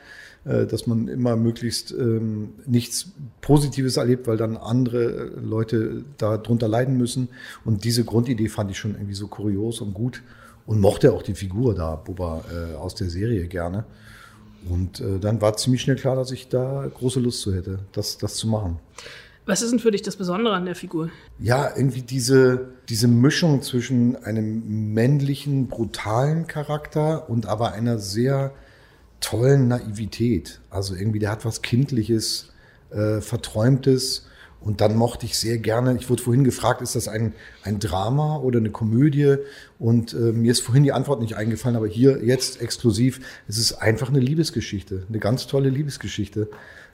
äh, 0.45 0.67
dass 0.67 0.87
man 0.87 1.07
immer 1.07 1.37
möglichst 1.37 1.93
ähm, 1.93 2.55
nichts 2.67 3.13
Positives 3.41 3.97
erlebt, 3.97 4.27
weil 4.27 4.37
dann 4.37 4.57
andere 4.57 5.05
äh, 5.05 5.41
Leute 5.41 6.05
darunter 6.17 6.67
leiden 6.67 6.97
müssen. 6.97 7.29
Und 7.65 7.85
diese 7.85 8.05
Grundidee 8.05 8.49
fand 8.49 8.71
ich 8.73 8.79
schon 8.79 8.95
irgendwie 8.95 9.15
so 9.15 9.29
kurios 9.29 9.81
und 9.81 9.95
gut 9.95 10.23
und 10.69 10.81
mochte 10.81 11.15
auch 11.15 11.23
die 11.23 11.35
Figur 11.35 11.75
da, 11.75 11.97
Bubba, 11.97 12.45
äh, 12.53 12.75
aus 12.77 12.95
der 12.95 13.09
Serie 13.09 13.49
gerne. 13.49 13.87
Und 14.69 15.01
äh, 15.01 15.19
dann 15.19 15.41
war 15.41 15.57
ziemlich 15.57 15.81
schnell 15.81 15.97
klar, 15.97 16.15
dass 16.15 16.31
ich 16.31 16.51
da 16.51 16.87
große 16.93 17.21
Lust 17.21 17.41
zu 17.41 17.55
hätte, 17.55 17.79
das, 17.93 18.19
das 18.19 18.35
zu 18.35 18.49
machen. 18.49 18.79
Was 19.47 19.63
ist 19.63 19.71
denn 19.71 19.79
für 19.79 19.91
dich 19.91 20.03
das 20.03 20.17
Besondere 20.17 20.55
an 20.55 20.67
der 20.67 20.75
Figur? 20.75 21.09
Ja, 21.39 21.73
irgendwie 21.75 22.03
diese, 22.03 22.69
diese 22.91 23.09
Mischung 23.09 23.63
zwischen 23.63 24.17
einem 24.17 24.93
männlichen, 24.93 25.69
brutalen 25.69 26.47
Charakter 26.47 27.31
und 27.31 27.47
aber 27.47 27.73
einer 27.73 27.99
sehr 27.99 28.53
tollen 29.21 29.69
Naivität. 29.69 30.61
Also 30.69 30.95
irgendwie, 30.95 31.19
der 31.19 31.31
hat 31.31 31.47
was 31.47 31.63
Kindliches, 31.63 32.53
äh, 32.91 33.23
Verträumtes. 33.23 34.27
Und 34.61 34.81
dann 34.81 34.97
mochte 34.97 35.25
ich 35.25 35.39
sehr 35.39 35.59
gerne, 35.59 35.97
ich 35.99 36.11
wurde 36.11 36.23
vorhin 36.23 36.43
gefragt, 36.43 36.83
ist 36.83 36.97
das 36.97 37.07
ein, 37.07 37.33
ein 37.63 37.79
Drama 37.79 38.39
oder 38.39 38.59
eine 38.59 38.71
Komödie? 38.71 39.37
Und 39.79 40.13
äh, 40.15 40.33
mir 40.33 40.51
ist 40.51 40.61
vorhin 40.61 40.83
die 40.83 40.93
Antwort 40.93 41.21
nicht 41.21 41.37
eingefallen, 41.37 41.77
aber 41.77 41.87
hier 41.87 42.25
jetzt 42.25 42.61
exklusiv, 42.61 43.21
es 43.47 43.57
ist 43.57 43.75
einfach 43.75 44.09
eine 44.09 44.21
Liebesgeschichte, 44.21 45.05
eine 45.09 45.19
ganz 45.21 45.47
tolle 45.47 45.71
Liebesgeschichte. 45.71 46.49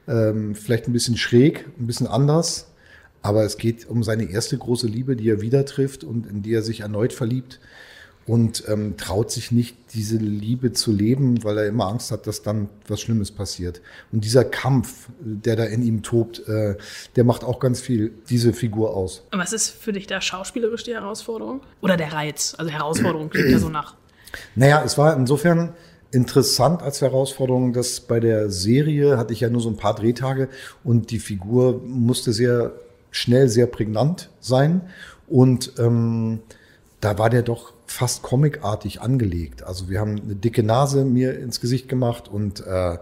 Ähm, 0.06 0.54
vielleicht 0.54 0.86
ein 0.86 0.92
bisschen 0.92 1.16
schräg, 1.16 1.66
ein 1.78 1.86
bisschen 1.86 2.06
anders, 2.06 2.66
aber 3.22 3.44
es 3.44 3.56
geht 3.56 3.88
um 3.88 4.02
seine 4.02 4.24
erste 4.30 4.58
große 4.58 4.86
Liebe, 4.86 5.16
die 5.16 5.30
er 5.30 5.40
wieder 5.40 5.64
trifft 5.64 6.04
und 6.04 6.26
in 6.26 6.42
die 6.42 6.52
er 6.52 6.62
sich 6.62 6.80
erneut 6.80 7.14
verliebt 7.14 7.60
und 8.26 8.64
ähm, 8.68 8.96
traut 8.96 9.30
sich 9.30 9.52
nicht, 9.52 9.76
diese 9.92 10.16
Liebe 10.16 10.72
zu 10.72 10.92
leben, 10.92 11.44
weil 11.44 11.58
er 11.58 11.66
immer 11.66 11.88
Angst 11.88 12.10
hat, 12.10 12.26
dass 12.26 12.42
dann 12.42 12.68
was 12.88 13.00
Schlimmes 13.00 13.30
passiert. 13.30 13.80
Und 14.12 14.24
dieser 14.24 14.44
Kampf, 14.44 15.08
der 15.20 15.56
da 15.56 15.64
in 15.64 15.82
ihm 15.82 16.02
tobt, 16.02 16.46
äh, 16.48 16.76
der 17.16 17.24
macht 17.24 17.44
auch 17.44 17.60
ganz 17.60 17.80
viel 17.80 18.12
diese 18.28 18.52
Figur 18.52 18.96
aus. 18.96 19.24
Und 19.32 19.38
was 19.38 19.52
ist 19.52 19.70
für 19.70 19.92
dich 19.92 20.06
da 20.06 20.20
schauspielerisch 20.20 20.84
die 20.84 20.94
Herausforderung? 20.94 21.60
Oder 21.80 21.96
der 21.96 22.12
Reiz? 22.12 22.54
Also 22.56 22.70
Herausforderung 22.70 23.30
klingt 23.30 23.50
ja 23.50 23.58
so 23.58 23.68
nach. 23.68 23.94
Naja, 24.54 24.82
es 24.84 24.98
war 24.98 25.16
insofern 25.16 25.74
interessant 26.10 26.82
als 26.82 27.02
Herausforderung, 27.02 27.72
dass 27.72 28.00
bei 28.00 28.20
der 28.20 28.50
Serie 28.50 29.18
hatte 29.18 29.32
ich 29.32 29.40
ja 29.40 29.50
nur 29.50 29.60
so 29.60 29.68
ein 29.68 29.76
paar 29.76 29.94
Drehtage 29.94 30.48
und 30.82 31.10
die 31.10 31.18
Figur 31.18 31.82
musste 31.84 32.32
sehr 32.32 32.72
schnell, 33.10 33.48
sehr 33.48 33.66
prägnant 33.66 34.30
sein. 34.40 34.82
Und 35.26 35.72
ähm, 35.78 36.40
da 37.00 37.18
war 37.18 37.30
der 37.30 37.42
doch 37.42 37.73
fast 37.94 38.22
comicartig 38.22 39.00
angelegt. 39.00 39.62
Also 39.62 39.88
wir 39.88 40.00
haben 40.00 40.20
eine 40.20 40.34
dicke 40.34 40.64
Nase 40.64 41.04
mir 41.04 41.38
ins 41.38 41.60
Gesicht 41.60 41.88
gemacht 41.88 42.26
und 42.28 42.60
äh, 42.66 42.98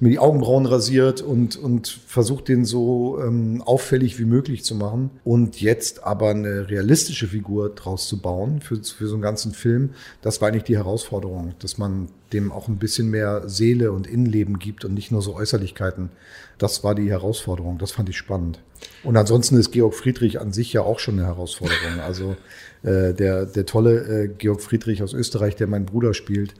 mir 0.00 0.10
die 0.10 0.18
Augenbrauen 0.18 0.66
rasiert 0.66 1.22
und, 1.22 1.56
und 1.56 1.86
versucht, 1.86 2.48
den 2.48 2.64
so 2.64 3.20
ähm, 3.22 3.62
auffällig 3.64 4.18
wie 4.18 4.24
möglich 4.24 4.64
zu 4.64 4.74
machen. 4.74 5.10
Und 5.22 5.60
jetzt 5.60 6.02
aber 6.02 6.30
eine 6.30 6.68
realistische 6.68 7.28
Figur 7.28 7.70
draus 7.70 8.08
zu 8.08 8.20
bauen 8.20 8.60
für, 8.60 8.82
für 8.82 9.06
so 9.06 9.14
einen 9.14 9.22
ganzen 9.22 9.52
Film, 9.52 9.90
das 10.20 10.40
war 10.40 10.48
eigentlich 10.48 10.64
die 10.64 10.76
Herausforderung, 10.76 11.54
dass 11.60 11.78
man 11.78 12.08
dem 12.32 12.50
auch 12.50 12.66
ein 12.66 12.78
bisschen 12.78 13.10
mehr 13.10 13.48
Seele 13.48 13.92
und 13.92 14.08
Innenleben 14.08 14.58
gibt 14.58 14.84
und 14.84 14.94
nicht 14.94 15.12
nur 15.12 15.22
so 15.22 15.36
Äußerlichkeiten. 15.36 16.10
Das 16.58 16.82
war 16.82 16.96
die 16.96 17.08
Herausforderung. 17.08 17.78
Das 17.78 17.92
fand 17.92 18.08
ich 18.08 18.16
spannend. 18.16 18.58
Und 19.02 19.16
ansonsten 19.16 19.56
ist 19.56 19.70
Georg 19.70 19.94
Friedrich 19.94 20.40
an 20.40 20.52
sich 20.52 20.72
ja 20.72 20.82
auch 20.82 20.98
schon 20.98 21.18
eine 21.18 21.26
Herausforderung. 21.26 22.00
Also 22.04 22.36
äh, 22.82 23.12
der, 23.14 23.46
der 23.46 23.66
tolle 23.66 24.24
äh, 24.24 24.28
Georg 24.28 24.60
Friedrich 24.60 25.02
aus 25.02 25.12
Österreich, 25.14 25.56
der 25.56 25.66
meinen 25.66 25.86
Bruder 25.86 26.14
spielt, 26.14 26.54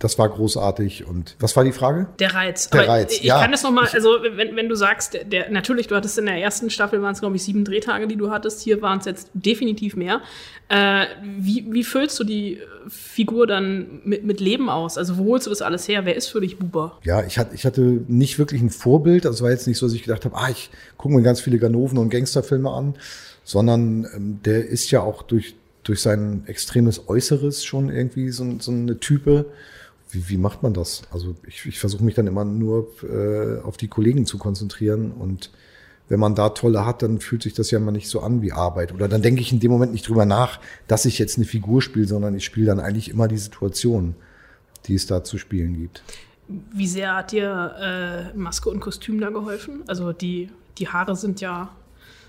das 0.00 0.18
war 0.18 0.28
großartig. 0.28 1.06
Und 1.06 1.36
was 1.38 1.54
war 1.56 1.62
die 1.62 1.70
Frage? 1.72 2.08
Der 2.18 2.34
Reiz. 2.34 2.68
Der 2.68 2.80
Aber 2.80 2.88
Reiz, 2.90 3.12
Ich 3.14 3.22
ja. 3.22 3.40
kann 3.40 3.52
das 3.52 3.62
nochmal, 3.62 3.88
also 3.92 4.08
wenn, 4.34 4.56
wenn 4.56 4.68
du 4.68 4.74
sagst, 4.74 5.16
der- 5.30 5.50
natürlich, 5.50 5.86
du 5.86 5.94
hattest 5.94 6.18
in 6.18 6.26
der 6.26 6.34
ersten 6.36 6.68
Staffel 6.68 7.00
waren 7.00 7.12
es, 7.12 7.20
glaube 7.20 7.36
ich, 7.36 7.44
sieben 7.44 7.64
Drehtage, 7.64 8.08
die 8.08 8.16
du 8.16 8.30
hattest. 8.30 8.60
Hier 8.60 8.82
waren 8.82 8.98
es 8.98 9.04
jetzt 9.06 9.30
definitiv 9.34 9.94
mehr. 9.94 10.20
Äh, 10.68 11.06
wie, 11.38 11.64
wie 11.70 11.84
füllst 11.84 12.18
du 12.18 12.24
die 12.24 12.58
Figur 12.88 13.46
dann 13.46 14.00
mit, 14.04 14.24
mit 14.24 14.40
Leben 14.40 14.68
aus? 14.68 14.98
Also 14.98 15.16
wo 15.16 15.30
holst 15.32 15.46
du 15.46 15.50
das 15.50 15.62
alles 15.62 15.86
her? 15.86 16.04
Wer 16.04 16.16
ist 16.16 16.26
für 16.26 16.40
dich 16.40 16.58
Buber? 16.58 16.98
Ja, 17.04 17.22
ich 17.24 17.38
hatte, 17.38 17.54
ich 17.54 17.64
hatte 17.64 17.80
nicht 18.08 18.38
wirklich 18.38 18.60
ein 18.62 18.70
Vorbild. 18.70 19.26
Also 19.26 19.36
es 19.36 19.42
war 19.42 19.50
jetzt 19.50 19.68
nicht 19.68 19.78
so, 19.78 19.86
dass 19.86 19.94
ich 19.94 20.02
gedacht 20.02 20.24
habe, 20.24 20.36
ah, 20.36 20.50
ich 20.50 20.70
gucke 20.96 21.14
mir 21.14 21.22
ganz 21.22 21.40
viele 21.40 21.58
Ganoven 21.58 21.98
und 21.98 22.10
Gangsterfilme 22.10 22.68
an, 22.70 22.94
sondern 23.44 24.06
ähm, 24.14 24.40
der 24.44 24.66
ist 24.66 24.90
ja 24.90 25.00
auch 25.02 25.22
durch, 25.22 25.54
durch 25.84 26.02
sein 26.02 26.42
extremes 26.46 27.08
Äußeres 27.08 27.64
schon 27.64 27.90
irgendwie 27.90 28.30
so, 28.30 28.58
so 28.58 28.72
eine 28.72 28.98
Type. 28.98 29.46
Wie, 30.10 30.28
wie 30.28 30.36
macht 30.36 30.62
man 30.62 30.74
das? 30.74 31.02
Also 31.12 31.36
ich, 31.46 31.66
ich 31.66 31.78
versuche 31.78 32.04
mich 32.04 32.14
dann 32.14 32.26
immer 32.26 32.44
nur 32.44 32.88
äh, 33.02 33.60
auf 33.60 33.76
die 33.76 33.88
Kollegen 33.88 34.26
zu 34.26 34.38
konzentrieren 34.38 35.12
und 35.12 35.50
wenn 36.08 36.20
man 36.20 36.34
da 36.34 36.50
tolle 36.50 36.84
hat, 36.84 37.02
dann 37.02 37.20
fühlt 37.20 37.42
sich 37.42 37.54
das 37.54 37.70
ja 37.70 37.78
immer 37.78 37.92
nicht 37.92 38.08
so 38.08 38.20
an 38.20 38.42
wie 38.42 38.52
Arbeit. 38.52 38.92
Oder 38.92 39.08
dann 39.08 39.22
denke 39.22 39.40
ich 39.40 39.52
in 39.52 39.60
dem 39.60 39.70
Moment 39.70 39.92
nicht 39.92 40.06
drüber 40.06 40.26
nach, 40.26 40.60
dass 40.86 41.06
ich 41.06 41.18
jetzt 41.18 41.38
eine 41.38 41.46
Figur 41.46 41.80
spiele, 41.80 42.06
sondern 42.06 42.34
ich 42.34 42.44
spiele 42.44 42.66
dann 42.66 42.80
eigentlich 42.80 43.10
immer 43.10 43.26
die 43.26 43.38
Situation, 43.38 44.14
die 44.86 44.94
es 44.94 45.06
da 45.06 45.24
zu 45.24 45.38
spielen 45.38 45.78
gibt. 45.78 46.02
Wie 46.46 46.86
sehr 46.86 47.16
hat 47.16 47.32
dir 47.32 48.32
äh, 48.34 48.36
Maske 48.36 48.68
und 48.68 48.80
Kostüm 48.80 49.18
da 49.18 49.30
geholfen? 49.30 49.82
Also 49.86 50.12
die, 50.12 50.50
die 50.76 50.88
Haare 50.88 51.16
sind 51.16 51.40
ja, 51.40 51.74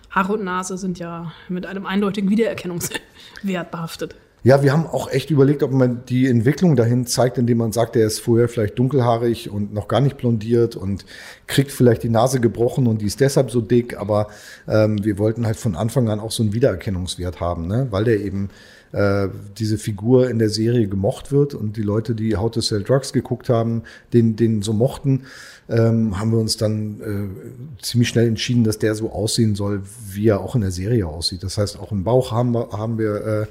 Haare 0.09 0.33
und 0.33 0.43
Nase 0.43 0.77
sind 0.77 0.99
ja 0.99 1.31
mit 1.49 1.65
einem 1.65 1.85
eindeutigen 1.85 2.29
Wiedererkennungswert 2.29 3.71
behaftet. 3.71 4.15
Ja, 4.45 4.61
wir 4.61 4.71
haben 4.71 4.85
auch 4.85 5.09
echt 5.09 5.31
überlegt, 5.31 5.63
ob 5.63 5.71
man 5.71 6.05
die 6.05 6.27
Entwicklung 6.27 6.75
dahin 6.75 7.07
zeigt, 7.07 7.39
indem 7.39 7.57
man 7.57 7.71
sagt, 7.71 7.95
er 7.95 8.05
ist 8.05 8.19
vorher 8.19 8.47
vielleicht 8.47 8.77
dunkelhaarig 8.77 9.49
und 9.49 9.73
noch 9.73 9.87
gar 9.87 10.01
nicht 10.01 10.17
blondiert 10.17 10.75
und 10.75 11.03
kriegt 11.47 11.71
vielleicht 11.71 12.03
die 12.03 12.09
Nase 12.09 12.39
gebrochen 12.39 12.85
und 12.85 13.01
die 13.01 13.07
ist 13.07 13.21
deshalb 13.21 13.49
so 13.49 13.59
dick. 13.59 13.97
Aber 13.97 14.27
ähm, 14.67 15.03
wir 15.03 15.17
wollten 15.17 15.47
halt 15.47 15.57
von 15.57 15.75
Anfang 15.75 16.09
an 16.09 16.19
auch 16.19 16.29
so 16.29 16.43
einen 16.43 16.53
Wiedererkennungswert 16.53 17.39
haben, 17.39 17.65
ne? 17.65 17.87
weil 17.89 18.03
der 18.03 18.19
eben 18.19 18.51
äh, 18.91 19.29
diese 19.57 19.79
Figur 19.79 20.29
in 20.29 20.37
der 20.37 20.49
Serie 20.49 20.87
gemocht 20.87 21.31
wird 21.31 21.55
und 21.55 21.75
die 21.75 21.81
Leute, 21.81 22.13
die 22.13 22.37
How 22.37 22.51
to 22.51 22.61
Sell 22.61 22.83
Drugs 22.83 23.13
geguckt 23.13 23.49
haben, 23.49 23.81
den, 24.13 24.35
den 24.35 24.61
so 24.61 24.73
mochten, 24.73 25.23
ähm, 25.69 26.19
haben 26.19 26.31
wir 26.31 26.37
uns 26.37 26.55
dann 26.55 27.01
äh, 27.01 27.81
ziemlich 27.81 28.09
schnell 28.09 28.27
entschieden, 28.27 28.63
dass 28.63 28.77
der 28.77 28.93
so 28.93 29.11
aussehen 29.11 29.55
soll, 29.55 29.81
wie 30.11 30.27
er 30.27 30.39
auch 30.39 30.53
in 30.53 30.61
der 30.61 30.69
Serie 30.69 31.07
aussieht. 31.07 31.41
Das 31.41 31.57
heißt, 31.57 31.79
auch 31.79 31.91
im 31.91 32.03
Bauch 32.03 32.31
haben 32.31 32.51
wir, 32.51 32.69
haben 32.73 32.99
wir 32.99 33.25
äh, 33.25 33.45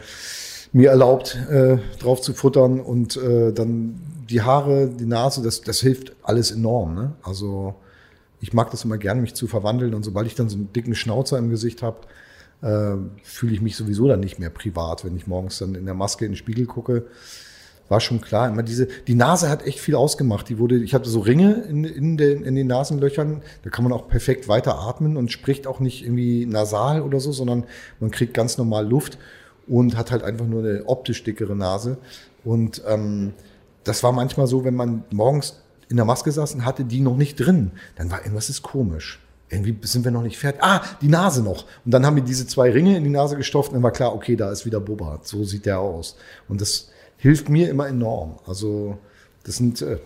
mir 0.75 0.91
erlaubt, 0.91 1.39
äh, 1.51 1.79
drauf 2.01 2.21
zu 2.21 2.35
futtern 2.35 2.81
und 2.81 3.17
äh, 3.17 3.53
dann 3.53 3.95
die 4.29 4.43
Haare, 4.43 4.89
die 4.89 5.07
Nase, 5.07 5.41
das, 5.41 5.61
das 5.61 5.81
hilft 5.81 6.13
alles 6.23 6.51
enorm. 6.51 6.95
Ne? 6.97 7.13
Also 7.23 7.77
ich 8.41 8.53
mag 8.53 8.73
das 8.73 8.85
immer 8.85 8.99
gern, 8.99 9.21
mich 9.21 9.35
zu 9.35 9.47
verwandeln 9.47 9.95
und 9.95 10.03
sobald 10.03 10.27
ich 10.27 10.35
dann 10.35 10.49
so 10.49 10.57
einen 10.57 10.73
dicken 10.73 10.97
Schnauzer 10.97 11.39
im 11.39 11.49
Gesicht 11.49 11.83
habe, 11.83 11.99
äh, 12.63 12.97
fühle 13.23 13.55
ich 13.55 13.63
mich 13.63 13.77
sowieso 13.77 14.09
dann 14.09 14.19
nicht 14.19 14.41
mehr 14.41 14.51
privat, 14.51 15.05
wenn 15.05 15.17
ich 15.17 15.29
morgens 15.29 15.59
dann 15.59 15.77
in 15.77 15.85
der 15.85 15.94
Maske 15.94 16.25
in 16.25 16.33
den 16.33 16.37
Spiegel 16.37 16.67
gucke. 16.67 17.07
War 17.88 18.01
schon 18.01 18.21
klar. 18.21 18.48
Immer 18.48 18.65
diese, 18.65 18.88
die 19.07 19.15
Nase 19.15 19.48
hat 19.48 19.65
echt 19.65 19.79
viel 19.79 19.94
ausgemacht. 19.94 20.48
Die 20.48 20.59
wurde, 20.59 20.83
ich 20.83 20.92
hatte 20.92 21.09
so 21.09 21.21
Ringe 21.21 21.67
in, 21.69 21.85
in, 21.85 22.17
den, 22.17 22.42
in 22.42 22.57
den 22.57 22.67
Nasenlöchern. 22.67 23.42
Da 23.63 23.71
kann 23.71 23.85
man 23.85 23.92
auch 23.92 24.09
perfekt 24.09 24.48
weiter 24.48 24.81
atmen 24.81 25.17
und 25.17 25.31
spricht 25.31 25.69
auch 25.69 25.79
nicht 25.79 26.03
irgendwie 26.03 26.46
nasal 26.46 27.03
oder 27.03 27.21
so, 27.21 27.31
sondern 27.31 27.65
man 28.01 28.11
kriegt 28.11 28.35
ganz 28.35 28.59
normal 28.59 28.88
Luft 28.88 29.19
und 29.67 29.96
hat 29.96 30.10
halt 30.10 30.23
einfach 30.23 30.46
nur 30.46 30.62
eine 30.62 30.85
optisch 30.87 31.23
dickere 31.25 31.56
Nase. 31.56 31.98
Und 32.44 32.83
ähm, 32.87 33.33
das 33.85 34.02
war 34.02 34.12
manchmal 34.12 34.46
so, 34.46 34.65
wenn 34.65 34.75
man 34.75 35.04
morgens 35.10 35.62
in 35.88 35.96
der 35.96 36.06
Maske 36.06 36.33
saß 36.33 36.54
und 36.54 36.65
hatte 36.65 36.85
die 36.85 37.00
noch 37.00 37.17
nicht 37.17 37.37
drin, 37.37 37.73
dann 37.96 38.10
war 38.10 38.21
irgendwas 38.21 38.48
ist 38.48 38.62
komisch. 38.62 39.21
Irgendwie 39.50 39.77
sind 39.83 40.04
wir 40.04 40.10
noch 40.10 40.23
nicht 40.23 40.38
fertig. 40.38 40.62
Ah, 40.62 40.83
die 41.00 41.08
Nase 41.08 41.42
noch. 41.42 41.67
Und 41.85 41.92
dann 41.92 42.04
haben 42.04 42.17
wir 42.17 42.23
diese 42.23 42.46
zwei 42.46 42.71
Ringe 42.71 42.96
in 42.96 43.04
die 43.04 43.10
Nase 43.10 43.37
gestopft 43.37 43.71
und 43.71 43.75
dann 43.75 43.83
war 43.83 43.92
klar, 43.92 44.15
okay, 44.15 44.37
da 44.37 44.50
ist 44.50 44.65
wieder 44.67 44.81
Boba. 44.81 45.21
So 45.23 45.44
sieht 45.44 45.67
der 45.67 45.79
aus. 45.79 46.17
Und 46.48 46.60
das 46.60 46.90
hilft 47.19 47.48
mir 47.48 47.69
immer 47.69 47.87
enorm. 47.87 48.38
Also 48.46 48.98
das 49.44 49.56
sind, 49.56 49.83
äh, 49.83 49.98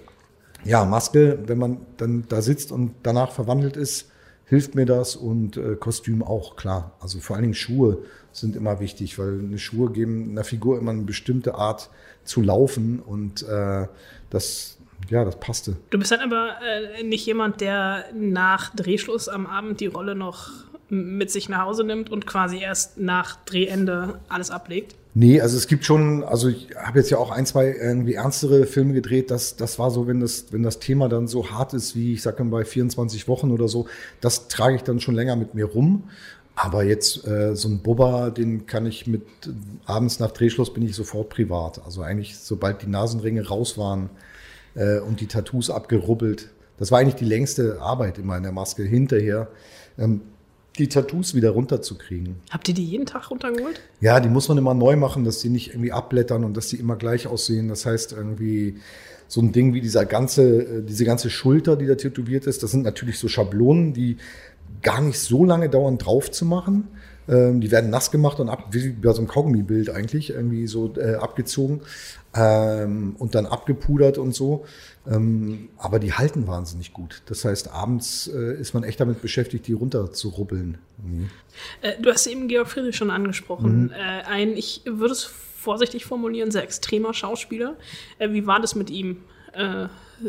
ja, 0.65 0.85
Maske, 0.85 1.39
wenn 1.47 1.59
man 1.59 1.79
dann 1.97 2.25
da 2.29 2.43
sitzt 2.43 2.73
und 2.73 2.95
danach 3.05 3.33
verwandelt 3.33 3.77
ist, 3.77 4.07
hilft 4.49 4.75
mir 4.75 4.87
das 4.87 5.17
und 5.17 5.57
äh, 5.57 5.77
Kostüm 5.77 6.23
auch, 6.23 6.57
klar. 6.57 6.93
Also 7.01 7.21
vor 7.21 7.37
allen 7.37 7.45
Dingen 7.45 7.55
Schuhe 7.55 7.99
sind 8.33 8.57
immer 8.57 8.81
wichtig, 8.81 9.19
weil 9.19 9.39
eine 9.39 9.59
Schuhe 9.59 9.91
geben 9.91 10.31
einer 10.31 10.45
Figur 10.45 10.79
immer 10.79 10.91
eine 10.93 11.03
bestimmte 11.03 11.55
Art 11.55 11.91
zu 12.25 12.41
laufen 12.41 13.01
und 13.01 13.43
äh, 13.43 13.87
das, 14.31 14.79
ja, 15.09 15.25
das 15.25 15.39
passte. 15.39 15.77
Du 15.91 15.99
bist 15.99 16.11
dann 16.11 16.21
aber 16.21 16.57
äh, 16.63 17.03
nicht 17.03 17.27
jemand, 17.27 17.61
der 17.61 18.07
nach 18.15 18.75
Drehschluss 18.75 19.29
am 19.29 19.47
Abend 19.47 19.81
die 19.81 19.87
Rolle 19.87 20.15
noch 20.15 20.51
mit 20.89 21.31
sich 21.31 21.49
nach 21.49 21.67
Hause 21.67 21.85
nimmt 21.85 22.11
und 22.11 22.27
quasi 22.27 22.59
erst 22.59 22.99
nach 22.99 23.37
Drehende 23.45 24.21
alles 24.29 24.51
ablegt? 24.51 24.95
Nee, 25.21 25.41
also 25.41 25.57
es 25.57 25.67
gibt 25.67 25.85
schon, 25.85 26.23
also 26.23 26.47
ich 26.47 26.69
habe 26.77 27.01
jetzt 27.01 27.11
ja 27.11 27.19
auch 27.19 27.33
ein, 27.33 27.45
zwei 27.45 27.73
irgendwie 27.73 28.15
ernstere 28.15 28.67
Filme 28.67 28.93
gedreht. 28.93 29.33
Das, 29.33 29.57
das 29.57 29.77
war 29.77 29.91
so, 29.91 30.07
wenn 30.07 30.21
das, 30.21 30.53
wenn 30.53 30.63
das 30.63 30.79
Thema 30.79 31.09
dann 31.09 31.27
so 31.27 31.51
hart 31.51 31.75
ist, 31.75 31.97
wie 31.97 32.13
ich 32.13 32.23
sage 32.23 32.45
bei 32.45 32.65
24 32.65 33.27
Wochen 33.27 33.51
oder 33.51 33.67
so, 33.67 33.89
das 34.21 34.47
trage 34.47 34.77
ich 34.77 34.85
dann 34.85 35.01
schon 35.01 35.17
länger 35.17 35.35
mit 35.35 35.55
mir 35.55 35.65
rum. 35.65 36.05
Aber 36.55 36.85
jetzt 36.85 37.27
äh, 37.27 37.57
so 37.57 37.69
ein 37.69 37.81
Bubba, 37.81 38.31
den 38.31 38.67
kann 38.67 38.87
ich 38.87 39.09
mit 39.09 39.23
abends 39.87 40.21
nach 40.21 40.31
Drehschluss 40.31 40.73
bin 40.73 40.85
ich 40.85 40.95
sofort 40.95 41.31
privat. 41.31 41.85
Also 41.85 42.03
eigentlich, 42.03 42.39
sobald 42.39 42.83
die 42.83 42.89
Nasenringe 42.89 43.45
raus 43.49 43.77
waren 43.77 44.11
äh, 44.77 45.01
und 45.01 45.21
die 45.21 45.27
Tattoos 45.27 45.69
abgerubbelt, 45.69 46.51
das 46.79 46.93
war 46.93 47.01
eigentlich 47.01 47.17
die 47.17 47.25
längste 47.25 47.81
Arbeit 47.81 48.19
immer 48.19 48.37
in 48.37 48.45
der 48.45 48.53
Maske 48.53 48.85
hinterher. 48.85 49.49
Ähm, 49.99 50.21
die 50.79 50.89
Tattoos 50.89 51.35
wieder 51.35 51.51
runterzukriegen. 51.51 52.37
Habt 52.51 52.69
ihr 52.69 52.75
die 52.75 52.85
jeden 52.85 53.07
Tag 53.07 53.31
runtergeholt? 53.31 53.81
Ja, 54.01 54.21
die 54.21 54.29
muss 54.29 54.49
man 54.49 54.59
immer 54.59 54.75
neu 54.75 54.97
machen, 54.97 55.25
dass 55.25 55.41
die 55.41 55.49
nicht 55.49 55.69
irgendwie 55.69 55.93
abblättern 55.93 56.45
und 56.45 56.57
dass 56.57 56.69
die 56.69 56.77
immer 56.77 56.97
gleich 56.97 57.27
aussehen. 57.27 57.69
Das 57.69 57.87
heißt 57.87 58.13
irgendwie 58.13 58.77
so 59.27 59.41
ein 59.41 59.53
Ding 59.53 59.75
wie 59.75 59.81
dieser 59.81 60.07
ganze, 60.07 60.63
äh, 60.63 60.83
diese 60.83 61.05
ganze 61.05 61.31
Schulter, 61.31 61.77
die 61.77 61.87
da 61.87 61.95
tätowiert 61.95 62.47
ist. 62.47 62.63
Das 62.63 62.71
sind 62.71 62.83
natürlich 62.83 63.19
so 63.19 63.29
Schablonen, 63.29 63.93
die 63.93 64.17
gar 64.83 65.01
nicht 65.01 65.19
so 65.19 65.45
lange 65.45 65.69
dauern, 65.69 65.99
drauf 65.99 66.31
zu 66.31 66.45
machen. 66.45 66.89
Ähm, 67.29 67.61
die 67.61 67.71
werden 67.71 67.91
nass 67.91 68.11
gemacht 68.11 68.41
und 68.41 68.49
ab, 68.49 68.69
wie 68.71 68.89
bei 68.91 69.13
so 69.13 69.19
einem 69.19 69.29
Kaugummi-Bild 69.29 69.91
eigentlich, 69.91 70.31
irgendwie 70.31 70.67
so 70.67 70.95
äh, 70.97 71.17
abgezogen 71.17 71.81
ähm, 72.35 73.17
und 73.19 73.35
dann 73.35 73.47
abgepudert 73.47 74.19
und 74.19 74.35
so. 74.35 74.65
Ähm, 75.07 75.69
aber 75.79 75.99
die 75.99 76.13
halten 76.13 76.47
wahnsinnig 76.47 76.93
gut. 76.93 77.23
Das 77.27 77.45
heißt, 77.45 77.73
abends 77.73 78.29
äh, 78.29 78.61
ist 78.61 78.75
man 78.75 78.85
echt 78.85 79.01
damit 79.01 79.23
beschäftigt, 79.23 79.67
die 79.67 79.73
runter 79.73 80.13
zu 80.13 80.29
rubbeln. 80.29 80.79
Mhm. 81.03 81.31
Äh, 81.81 81.95
du 82.01 82.11
hast 82.11 82.27
eben 82.27 82.49
Georg 82.49 82.69
Friedrich 82.69 82.97
schon 82.97 83.11
angesprochen. 83.11 83.85
Mhm. 83.85 83.91
Äh, 83.91 84.23
ein, 84.27 84.57
ich 84.57 84.83
würde 84.85 85.13
es 85.13 85.25
vorsichtig 85.25 86.05
formulieren, 86.05 86.51
sehr 86.51 86.63
extremer 86.63 87.15
Schauspieler. 87.15 87.77
Äh, 88.19 88.31
wie 88.33 88.47
war 88.47 88.61
das 88.61 88.75
mit 88.75 88.91
ihm 88.91 89.19
äh, 89.55 89.87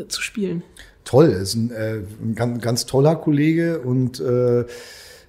zu 0.08 0.22
spielen? 0.22 0.62
Toll, 1.04 1.28
ist 1.28 1.54
ein, 1.54 1.70
äh, 1.70 2.02
ein 2.22 2.34
ganz, 2.34 2.62
ganz, 2.62 2.86
toller 2.86 3.16
Kollege 3.16 3.80
und 3.80 4.22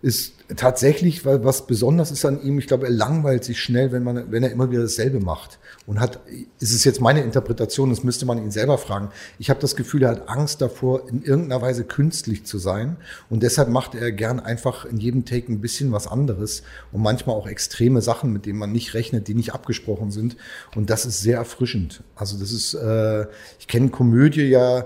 ist 0.02 0.34
tatsächlich, 0.56 1.26
weil 1.26 1.44
was 1.44 1.68
besonders 1.68 2.12
ist 2.12 2.26
an 2.26 2.42
ihm, 2.42 2.58
ich 2.58 2.68
glaube, 2.68 2.86
er 2.86 2.92
langweilt 2.92 3.44
sich 3.44 3.60
schnell, 3.60 3.92
wenn 3.92 4.04
man, 4.04 4.32
wenn 4.32 4.44
er 4.44 4.52
immer 4.52 4.72
wieder 4.72 4.82
dasselbe 4.82 5.20
macht. 5.20 5.60
Und 5.86 6.00
hat, 6.00 6.20
ist 6.60 6.74
es 6.74 6.84
jetzt 6.84 7.02
meine 7.02 7.22
Interpretation, 7.22 7.90
das 7.90 8.04
müsste 8.04 8.26
man 8.26 8.38
ihn 8.38 8.52
selber 8.52 8.78
fragen. 8.78 9.10
Ich 9.38 9.50
habe 9.50 9.60
das 9.60 9.76
Gefühl, 9.76 10.04
er 10.04 10.10
hat 10.10 10.30
Angst 10.30 10.62
davor, 10.62 11.08
in 11.08 11.24
irgendeiner 11.24 11.62
Weise 11.62 11.84
künstlich 11.84 12.46
zu 12.46 12.58
sein. 12.58 12.98
Und 13.30 13.44
deshalb 13.44 13.70
macht 13.70 13.94
er 13.96 14.12
gern 14.12 14.40
einfach 14.40 14.86
in 14.86 14.98
jedem 14.98 15.26
Take 15.26 15.52
ein 15.52 15.62
bisschen 15.62 15.92
was 15.92 16.08
anderes 16.08 16.64
und 16.92 17.02
manchmal 17.02 17.36
auch 17.36 17.48
extreme 17.48 18.02
Sachen, 18.02 18.34
mit 18.34 18.46
denen 18.46 18.60
man 18.60 18.72
nicht 18.72 18.94
rechnet, 18.96 19.28
die 19.28 19.36
nicht 19.36 19.54
abgesprochen 19.54 20.12
sind. 20.12 20.36
Und 20.76 20.90
das 20.90 21.06
ist 21.06 21.22
sehr 21.22 21.38
erfrischend. 21.38 22.04
Also 22.16 22.38
das 22.38 22.52
ist, 22.52 22.74
äh, 22.74 23.28
ich 23.60 23.68
kenne 23.68 23.90
Komödie 23.90 24.50
ja, 24.50 24.86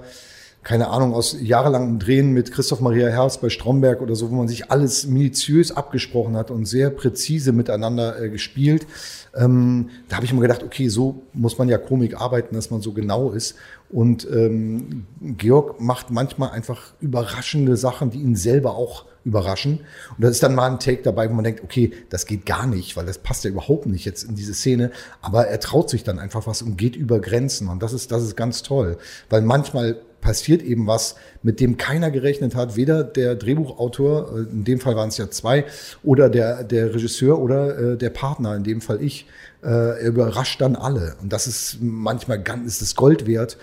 keine 0.66 0.88
Ahnung, 0.88 1.14
aus 1.14 1.38
jahrelangem 1.40 2.00
Drehen 2.00 2.32
mit 2.32 2.52
Christoph 2.52 2.82
Maria 2.82 3.08
Herbst 3.08 3.40
bei 3.40 3.50
Stromberg 3.50 4.02
oder 4.02 4.16
so, 4.16 4.32
wo 4.32 4.36
man 4.36 4.48
sich 4.48 4.72
alles 4.72 5.06
minutiös 5.06 5.72
abgesprochen 5.72 6.36
hat 6.36 6.50
und 6.50 6.66
sehr 6.66 6.90
präzise 6.90 7.52
miteinander 7.52 8.20
äh, 8.20 8.30
gespielt. 8.30 8.88
Ähm, 9.36 9.92
da 10.10 10.16
habe 10.16 10.26
ich 10.26 10.34
mir 10.34 10.42
gedacht, 10.42 10.64
okay, 10.64 10.90
so 10.90 11.22
muss 11.34 11.60
man 11.60 11.70
ja 11.70 11.78
Komik 11.78 12.20
arbeiten, 12.20 12.56
dass 12.56 12.72
man 12.72 12.82
so 12.82 12.94
genau 12.94 13.30
ist. 13.30 13.56
Und 13.90 14.28
ähm, 14.32 15.06
Georg 15.22 15.80
macht 15.80 16.10
manchmal 16.10 16.50
einfach 16.50 16.94
überraschende 17.00 17.78
Sachen, 17.78 18.10
die 18.10 18.22
ihn 18.22 18.36
selber 18.36 18.76
auch 18.76 19.06
überraschen. 19.24 19.82
Und 20.18 20.24
da 20.24 20.30
ist 20.30 20.42
dann 20.42 20.56
mal 20.56 20.72
ein 20.72 20.80
Take 20.80 21.04
dabei, 21.04 21.30
wo 21.30 21.36
man 21.36 21.44
denkt, 21.44 21.64
okay, 21.64 21.92
das 22.10 22.26
geht 22.26 22.48
gar 22.48 22.66
nicht, 22.66 22.98
weil 22.98 23.06
das 23.06 23.20
passt 23.20 23.44
ja 23.44 23.52
überhaupt 23.52 23.86
nicht 23.86 24.06
jetzt 24.06 24.24
in 24.24 24.36
diese 24.36 24.56
Szene. 24.56 24.90
Aber 25.22 25.46
er 25.46 25.60
traut 25.60 25.92
sich 25.92 26.04
dann 26.04 26.18
einfach 26.18 26.48
was 26.48 26.64
und 26.64 26.76
geht 26.76 26.96
über 26.96 27.20
Grenzen. 27.20 27.70
Und 27.70 27.84
das 27.84 27.94
ist, 27.94 28.12
das 28.12 28.24
ist 28.24 28.36
ganz 28.36 28.64
toll. 28.64 28.98
Weil 29.30 29.44
manchmal 29.44 30.02
passiert 30.26 30.64
eben 30.64 30.88
was, 30.88 31.16
mit 31.44 31.60
dem 31.60 31.78
keiner 31.78 32.10
gerechnet 32.10 32.56
hat, 32.56 32.76
weder 32.76 33.04
der 33.04 33.36
Drehbuchautor, 33.36 34.36
äh, 34.36 34.40
in 34.52 34.64
dem 34.64 34.80
Fall 34.80 34.96
waren 34.96 35.10
es 35.10 35.18
ja 35.18 35.30
zwei, 35.30 35.66
oder 36.04 36.30
der, 36.30 36.64
der 36.64 36.96
Regisseur 36.96 37.40
oder 37.40 37.94
äh, 37.94 37.98
der 37.98 38.10
Partner, 38.10 38.56
in 38.56 38.64
dem 38.64 38.82
Fall 38.82 39.04
ich. 39.04 39.28
Äh, 39.62 39.68
er 39.68 40.08
überrascht 40.08 40.60
dann 40.62 40.76
alle. 40.76 41.16
Und 41.22 41.32
das 41.32 41.46
ist 41.46 41.78
manchmal 41.80 42.42
ganz, 42.42 42.68
ist 42.68 42.82
es 42.82 42.96
Gold 42.96 43.28
wert, 43.28 43.58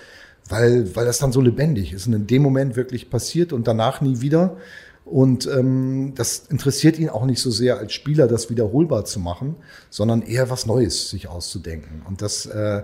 weil, 0.48 0.94
weil 0.94 1.04
das 1.04 1.18
dann 1.18 1.32
so 1.32 1.40
lebendig 1.40 1.92
ist 1.92 2.06
und 2.06 2.12
in 2.12 2.26
dem 2.28 2.42
Moment 2.42 2.76
wirklich 2.76 3.10
passiert 3.10 3.52
und 3.52 3.66
danach 3.66 4.00
nie 4.00 4.20
wieder. 4.20 4.56
Und 5.04 5.48
ähm, 5.48 6.12
das 6.14 6.46
interessiert 6.48 6.96
ihn 6.96 7.08
auch 7.08 7.24
nicht 7.26 7.40
so 7.40 7.50
sehr 7.50 7.78
als 7.78 7.92
Spieler, 7.92 8.28
das 8.28 8.50
wiederholbar 8.50 9.04
zu 9.04 9.18
machen, 9.18 9.56
sondern 9.90 10.22
eher 10.22 10.48
was 10.48 10.64
Neues 10.66 11.10
sich 11.10 11.26
auszudenken. 11.26 12.02
Und 12.06 12.22
das, 12.22 12.46
äh, 12.46 12.82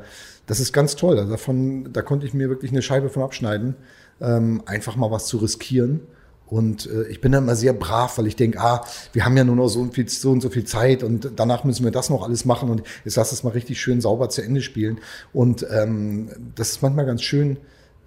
das 0.48 0.60
ist 0.60 0.72
ganz 0.72 0.96
toll. 0.96 1.18
Also 1.18 1.30
davon, 1.30 1.92
da 1.92 2.02
konnte 2.02 2.26
ich 2.26 2.34
mir 2.34 2.48
wirklich 2.48 2.72
eine 2.72 2.82
Scheibe 2.82 3.10
von 3.10 3.22
abschneiden, 3.22 3.76
ähm, 4.20 4.62
einfach 4.66 4.96
mal 4.96 5.10
was 5.10 5.26
zu 5.26 5.36
riskieren. 5.36 6.00
Und 6.46 6.86
äh, 6.90 7.06
ich 7.08 7.20
bin 7.20 7.30
dann 7.32 7.44
immer 7.44 7.54
sehr 7.54 7.74
brav, 7.74 8.16
weil 8.16 8.26
ich 8.26 8.34
denke, 8.34 8.58
ah, 8.58 8.82
wir 9.12 9.26
haben 9.26 9.36
ja 9.36 9.44
nur 9.44 9.56
noch 9.56 9.68
so, 9.68 9.84
viel, 9.92 10.08
so 10.08 10.30
und 10.32 10.40
so 10.40 10.48
viel 10.48 10.64
Zeit 10.64 11.02
und 11.02 11.32
danach 11.36 11.64
müssen 11.64 11.84
wir 11.84 11.90
das 11.90 12.08
noch 12.08 12.22
alles 12.22 12.46
machen 12.46 12.70
und 12.70 12.82
jetzt 13.04 13.16
lass 13.16 13.32
es 13.32 13.44
mal 13.44 13.50
richtig 13.50 13.78
schön 13.78 14.00
sauber 14.00 14.30
zu 14.30 14.40
Ende 14.40 14.62
spielen. 14.62 14.98
Und 15.34 15.66
ähm, 15.70 16.30
das 16.54 16.70
ist 16.70 16.82
manchmal 16.82 17.04
ganz 17.04 17.22
schön, 17.22 17.58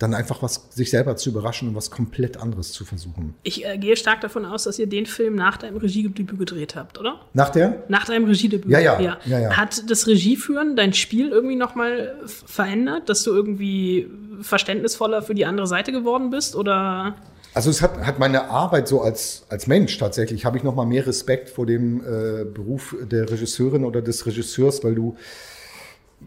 dann 0.01 0.13
einfach 0.13 0.41
was 0.41 0.67
sich 0.71 0.89
selber 0.89 1.15
zu 1.15 1.29
überraschen 1.29 1.69
und 1.69 1.75
was 1.75 1.91
komplett 1.91 2.37
anderes 2.37 2.71
zu 2.71 2.85
versuchen. 2.85 3.35
Ich 3.43 3.65
äh, 3.65 3.77
gehe 3.77 3.95
stark 3.95 4.21
davon 4.21 4.45
aus, 4.45 4.63
dass 4.63 4.79
ihr 4.79 4.87
den 4.87 5.05
Film 5.05 5.35
nach 5.35 5.57
deinem 5.57 5.77
Regiedebüt 5.77 6.37
gedreht 6.37 6.75
habt, 6.75 6.99
oder? 6.99 7.21
Nach 7.33 7.49
der? 7.49 7.83
Nach 7.87 8.05
deinem 8.05 8.25
Regiedebüt. 8.25 8.71
Ja, 8.71 8.79
ja. 8.79 8.99
ja. 8.99 9.17
ja, 9.25 9.39
ja. 9.39 9.57
Hat 9.57 9.89
das 9.89 10.07
Regieführen 10.07 10.75
dein 10.75 10.93
Spiel 10.93 11.29
irgendwie 11.29 11.55
nochmal 11.55 12.15
verändert, 12.25 13.09
dass 13.09 13.23
du 13.23 13.31
irgendwie 13.31 14.09
verständnisvoller 14.41 15.21
für 15.21 15.35
die 15.35 15.45
andere 15.45 15.67
Seite 15.67 15.91
geworden 15.91 16.31
bist 16.31 16.55
oder? 16.55 17.15
Also 17.53 17.69
es 17.69 17.81
hat, 17.81 17.97
hat 17.99 18.17
meine 18.17 18.49
Arbeit 18.49 18.87
so 18.87 19.01
als, 19.01 19.43
als 19.49 19.67
Mensch 19.67 19.97
tatsächlich, 19.97 20.45
habe 20.45 20.57
ich 20.57 20.63
nochmal 20.63 20.85
mehr 20.85 21.05
Respekt 21.05 21.49
vor 21.49 21.65
dem 21.65 21.99
äh, 21.99 22.45
Beruf 22.45 22.95
der 23.01 23.29
Regisseurin 23.29 23.83
oder 23.83 24.01
des 24.01 24.25
Regisseurs, 24.25 24.83
weil 24.83 24.95
du 24.95 25.17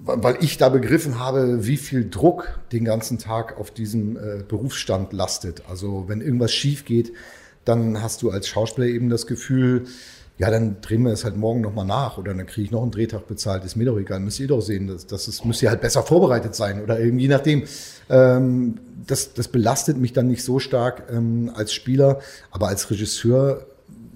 weil 0.04 0.36
ich 0.40 0.58
da 0.58 0.68
begriffen 0.68 1.18
habe, 1.18 1.66
wie 1.66 1.76
viel 1.76 2.08
Druck 2.10 2.58
den 2.72 2.84
ganzen 2.84 3.18
Tag 3.18 3.58
auf 3.58 3.70
diesem 3.70 4.16
äh, 4.16 4.42
Berufsstand 4.46 5.12
lastet. 5.12 5.62
Also 5.68 6.04
wenn 6.08 6.20
irgendwas 6.20 6.52
schief 6.52 6.84
geht, 6.84 7.12
dann 7.64 8.02
hast 8.02 8.22
du 8.22 8.30
als 8.30 8.48
Schauspieler 8.48 8.86
eben 8.88 9.08
das 9.08 9.26
Gefühl, 9.26 9.84
ja, 10.36 10.50
dann 10.50 10.80
drehen 10.80 11.02
wir 11.04 11.12
es 11.12 11.24
halt 11.24 11.36
morgen 11.36 11.60
nochmal 11.60 11.86
nach 11.86 12.18
oder 12.18 12.34
dann 12.34 12.46
kriege 12.46 12.64
ich 12.64 12.70
noch 12.72 12.82
einen 12.82 12.90
Drehtag 12.90 13.28
bezahlt, 13.28 13.64
ist 13.64 13.76
mir 13.76 13.84
doch 13.84 13.96
egal, 13.96 14.18
müsst 14.18 14.40
ihr 14.40 14.48
doch 14.48 14.60
sehen, 14.60 14.88
das, 14.88 15.06
das 15.06 15.28
ist, 15.28 15.44
müsst 15.44 15.62
ihr 15.62 15.70
halt 15.70 15.80
besser 15.80 16.02
vorbereitet 16.02 16.54
sein 16.54 16.82
oder 16.82 16.98
irgendwie 16.98 17.28
nachdem. 17.28 17.64
Ähm, 18.10 18.80
das, 19.06 19.34
das 19.34 19.48
belastet 19.48 19.98
mich 19.98 20.12
dann 20.12 20.28
nicht 20.28 20.42
so 20.42 20.58
stark 20.58 21.04
ähm, 21.10 21.52
als 21.54 21.72
Spieler, 21.72 22.20
aber 22.50 22.68
als 22.68 22.90
Regisseur 22.90 23.66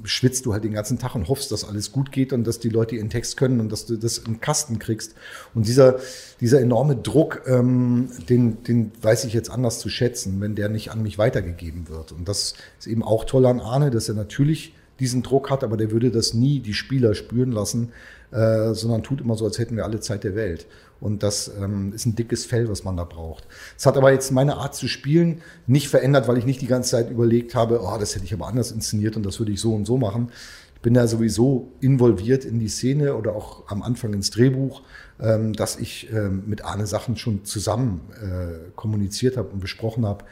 schwitzt 0.04 0.46
du 0.46 0.52
halt 0.52 0.64
den 0.64 0.72
ganzen 0.72 0.98
Tag 0.98 1.14
und 1.14 1.28
hoffst, 1.28 1.52
dass 1.52 1.64
alles 1.64 1.92
gut 1.92 2.12
geht 2.12 2.32
und 2.32 2.44
dass 2.44 2.58
die 2.58 2.68
Leute 2.68 2.96
ihren 2.96 3.10
Text 3.10 3.36
können 3.36 3.60
und 3.60 3.70
dass 3.70 3.86
du 3.86 3.96
das 3.96 4.18
im 4.18 4.40
Kasten 4.40 4.78
kriegst. 4.78 5.14
Und 5.54 5.66
dieser, 5.66 5.98
dieser 6.40 6.60
enorme 6.60 6.96
Druck, 6.96 7.42
ähm, 7.46 8.10
den, 8.28 8.62
den 8.64 8.92
weiß 9.00 9.24
ich 9.24 9.32
jetzt 9.32 9.50
anders 9.50 9.78
zu 9.78 9.88
schätzen, 9.88 10.40
wenn 10.40 10.54
der 10.54 10.68
nicht 10.68 10.90
an 10.90 11.02
mich 11.02 11.18
weitergegeben 11.18 11.88
wird. 11.88 12.12
Und 12.12 12.28
das 12.28 12.54
ist 12.78 12.86
eben 12.86 13.02
auch 13.02 13.24
toll 13.24 13.46
an 13.46 13.60
Arne, 13.60 13.90
dass 13.90 14.08
er 14.08 14.14
natürlich 14.14 14.74
diesen 15.00 15.22
Druck 15.22 15.50
hat, 15.50 15.64
aber 15.64 15.76
der 15.76 15.90
würde 15.90 16.10
das 16.10 16.34
nie 16.34 16.60
die 16.60 16.74
Spieler 16.74 17.14
spüren 17.14 17.52
lassen, 17.52 17.92
äh, 18.30 18.74
sondern 18.74 19.02
tut 19.02 19.20
immer 19.20 19.36
so, 19.36 19.44
als 19.44 19.58
hätten 19.58 19.76
wir 19.76 19.84
alle 19.84 20.00
Zeit 20.00 20.24
der 20.24 20.34
Welt. 20.34 20.66
Und 21.00 21.22
das 21.22 21.50
ähm, 21.60 21.92
ist 21.94 22.06
ein 22.06 22.16
dickes 22.16 22.44
Fell, 22.44 22.68
was 22.68 22.84
man 22.84 22.96
da 22.96 23.04
braucht. 23.04 23.46
Es 23.76 23.86
hat 23.86 23.96
aber 23.96 24.12
jetzt 24.12 24.32
meine 24.32 24.56
Art 24.56 24.74
zu 24.74 24.88
spielen 24.88 25.42
nicht 25.66 25.88
verändert, 25.88 26.26
weil 26.26 26.38
ich 26.38 26.44
nicht 26.44 26.60
die 26.60 26.66
ganze 26.66 26.90
Zeit 26.90 27.10
überlegt 27.10 27.54
habe, 27.54 27.80
oh, 27.82 27.96
das 27.98 28.14
hätte 28.14 28.24
ich 28.24 28.34
aber 28.34 28.48
anders 28.48 28.72
inszeniert 28.72 29.16
und 29.16 29.24
das 29.24 29.38
würde 29.38 29.52
ich 29.52 29.60
so 29.60 29.74
und 29.74 29.86
so 29.86 29.96
machen. 29.96 30.30
Ich 30.74 30.82
bin 30.82 30.94
da 30.94 31.06
sowieso 31.06 31.72
involviert 31.80 32.44
in 32.44 32.58
die 32.58 32.68
Szene 32.68 33.16
oder 33.16 33.34
auch 33.34 33.68
am 33.68 33.82
Anfang 33.82 34.12
ins 34.12 34.30
Drehbuch, 34.30 34.82
ähm, 35.20 35.52
dass 35.52 35.76
ich 35.76 36.12
ähm, 36.12 36.44
mit 36.46 36.64
Arne 36.64 36.86
Sachen 36.86 37.16
schon 37.16 37.44
zusammen 37.44 38.00
äh, 38.22 38.70
kommuniziert 38.76 39.36
habe 39.36 39.48
und 39.48 39.60
besprochen 39.60 40.06
habe, 40.06 40.24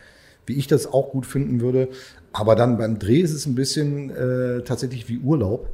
wie 0.47 0.55
ich 0.55 0.67
das 0.67 0.87
auch 0.87 1.11
gut 1.11 1.27
finden 1.27 1.61
würde. 1.61 1.89
Aber 2.39 2.55
dann 2.55 2.79
beim 2.79 2.99
Dreh 2.99 3.21
ist 3.21 3.33
es 3.33 3.47
ein 3.47 3.55
bisschen 3.55 4.11
äh, 4.11 4.63
tatsächlich 4.63 5.09
wie 5.09 5.19
Urlaub 5.19 5.71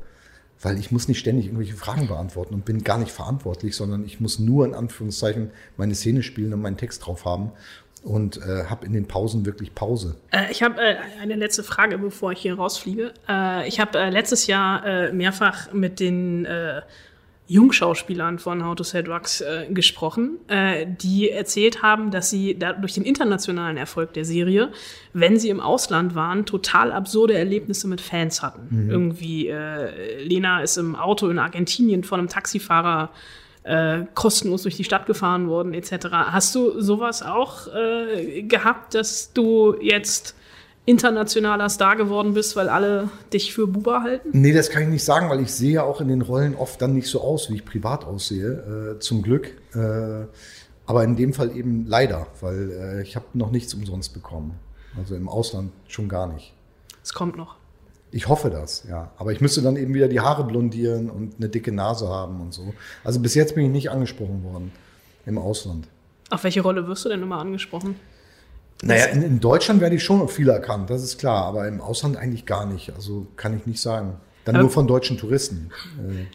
weil 0.63 0.79
ich 0.79 0.93
muss 0.93 1.09
nicht 1.09 1.19
ständig 1.19 1.47
irgendwelche 1.47 1.75
Fragen 1.75 2.07
beantworten 2.07 2.55
und 2.55 2.65
bin 2.65 2.85
gar 2.85 2.99
nicht 2.99 3.11
verantwortlich, 3.11 3.77
sondern 3.77 4.05
ich 4.05 4.21
muss 4.21 4.39
nur 4.39 4.65
in 4.65 4.75
Anführungszeichen 4.75 5.51
meine 5.77 5.95
Szene 5.95 6.23
spielen 6.23 6.55
und 6.55 6.63
meinen 6.63 6.77
Text 6.77 7.05
drauf 7.05 7.25
haben. 7.25 7.51
und 8.05 8.39
äh, 8.39 8.65
habe 8.65 8.85
in 8.85 8.93
den 8.93 9.07
Pausen 9.07 9.47
wirklich 9.47 9.77
Pause. 9.77 10.17
Äh, 10.33 10.51
ich 10.51 10.65
habe 10.65 10.81
äh, 10.81 10.97
eine 11.21 11.37
letzte 11.37 11.63
Frage, 11.63 11.99
bevor 11.99 12.33
ich 12.33 12.41
hier 12.41 12.57
rausfliege. 12.57 13.13
Äh, 13.29 13.69
ich 13.69 13.79
habe 13.79 13.97
äh, 13.97 14.11
letztes 14.11 14.49
Jahr 14.49 14.85
äh, 14.85 15.13
mehrfach 15.13 15.73
mit 15.73 16.01
den 16.01 16.45
Jungschauspielern 17.53 18.39
von 18.39 18.65
How 18.65 18.75
to 18.75 18.85
Sell 18.85 19.03
Drugs 19.03 19.45
gesprochen, 19.71 20.39
die 21.03 21.31
erzählt 21.31 21.83
haben, 21.83 22.11
dass 22.11 22.31
sie 22.31 22.59
da 22.59 22.73
durch 22.73 22.95
den 22.95 23.05
internationalen 23.05 23.77
Erfolg 23.77 24.13
der 24.15 24.25
Serie, 24.25 24.73
wenn 25.13 25.39
sie 25.39 25.51
im 25.51 25.61
Ausland 25.61 26.15
waren, 26.15 26.47
total 26.47 26.93
absurde 26.93 27.35
Erlebnisse 27.35 27.89
mit 27.89 28.01
Fans 28.01 28.43
hatten. 28.43 28.85
Mhm. 28.85 28.91
Irgendwie, 28.91 29.55
Lena 30.19 30.63
ist 30.63 30.77
im 30.77 30.97
Auto 30.97 31.29
in 31.29 31.39
Argentinien 31.39 32.05
von 32.05 32.21
einem 32.21 32.29
Taxifahrer 32.29 33.11
äh, 33.65 34.05
kostenlos 34.15 34.63
durch 34.63 34.77
die 34.77 34.85
Stadt 34.85 35.07
gefahren 35.07 35.49
worden 35.49 35.75
etc. 35.75 36.09
Hast 36.11 36.55
du 36.55 36.81
sowas 36.81 37.23
auch 37.23 37.69
äh, 37.69 38.43
gehabt, 38.43 38.95
dass 38.95 39.33
du 39.33 39.77
jetzt 39.81 40.37
internationaler 40.85 41.69
Star 41.69 41.97
geworden 41.97 42.35
bist, 42.35 42.57
weil 42.57 42.69
alle 42.69 43.09
dich 43.33 43.55
für 43.55 43.67
Buba 43.67 44.03
halten? 44.03 44.31
Nee, 44.33 44.53
das 44.53 44.71
kann 44.71 44.83
ich 44.83 44.89
nicht 44.89 45.05
sagen, 45.05 45.31
weil 45.31 45.41
ich 45.41 45.53
sehe 45.53 45.83
auch 45.83 46.01
in 46.01 46.09
den 46.09 46.23
Rollen 46.23 46.57
oft 46.57 46.83
dann 46.83 46.95
nicht 46.95 47.09
so 47.09 47.21
aus, 47.21 47.51
wie 47.51 47.57
ich 47.57 47.65
privat 47.65 48.05
aussehe, 48.05 48.97
äh, 48.97 48.99
zum 48.99 49.23
Glück. 49.23 49.55
Äh, 49.75 50.27
aber 50.87 51.05
in 51.05 51.17
dem 51.17 51.33
Fall 51.33 51.57
eben 51.57 51.87
leider, 51.87 52.27
weil 52.41 52.71
äh, 52.71 53.03
ich 53.03 53.15
habe 53.15 53.27
noch 53.35 53.53
nichts 53.53 53.73
umsonst 53.75 54.13
bekommen. 54.13 54.59
Also 54.97 55.15
im 55.15 55.29
Ausland 55.29 55.73
schon 55.89 56.09
gar 56.09 56.27
nicht. 56.27 56.53
Es 57.03 57.15
kommt 57.15 57.37
noch. 57.37 57.57
Ich 58.11 58.29
hoffe 58.29 58.51
das, 58.51 58.85
ja. 58.89 59.11
Aber 59.17 59.33
ich 59.33 59.41
müsste 59.41 59.63
dann 59.63 59.77
eben 59.77 59.95
wieder 59.95 60.09
die 60.09 60.21
Haare 60.21 60.45
blondieren 60.45 61.09
und 61.09 61.37
eine 61.39 61.49
dicke 61.49 61.73
Nase 61.73 62.09
haben 62.09 62.41
und 62.41 62.53
so. 62.53 62.75
Also 63.05 63.21
bis 63.21 63.35
jetzt 63.35 63.55
bin 63.55 63.65
ich 63.65 63.71
nicht 63.71 63.91
angesprochen 63.91 64.45
worden 64.45 64.73
im 65.25 65.39
Ausland. 65.39 65.89
Auf 66.29 66.45
welche 66.45 66.61
Rolle 66.61 66.87
wirst 66.89 67.05
du 67.05 67.09
denn 67.09 67.23
immer 67.23 67.39
angesprochen? 67.39 67.97
Naja, 68.83 69.07
in, 69.07 69.23
in 69.23 69.41
Deutschland 69.41 69.81
werde 69.81 69.97
ich 69.97 70.03
schon 70.03 70.29
viel 70.29 70.49
erkannt, 70.49 70.91
das 70.91 71.03
ist 71.03 71.19
klar, 71.19 71.45
aber 71.45 71.67
im 71.69 71.81
Ausland 71.81 72.17
eigentlich 72.17 72.47
gar 72.47 72.67
nicht. 72.67 72.93
Also 72.95 73.29
kann 73.37 73.57
ich 73.57 73.67
nicht 73.67 73.81
sagen. 73.81 74.19
Dann 74.45 74.59
nur 74.59 74.71
von 74.71 74.89
deutschen 74.89 75.19
Touristen. 75.19 75.71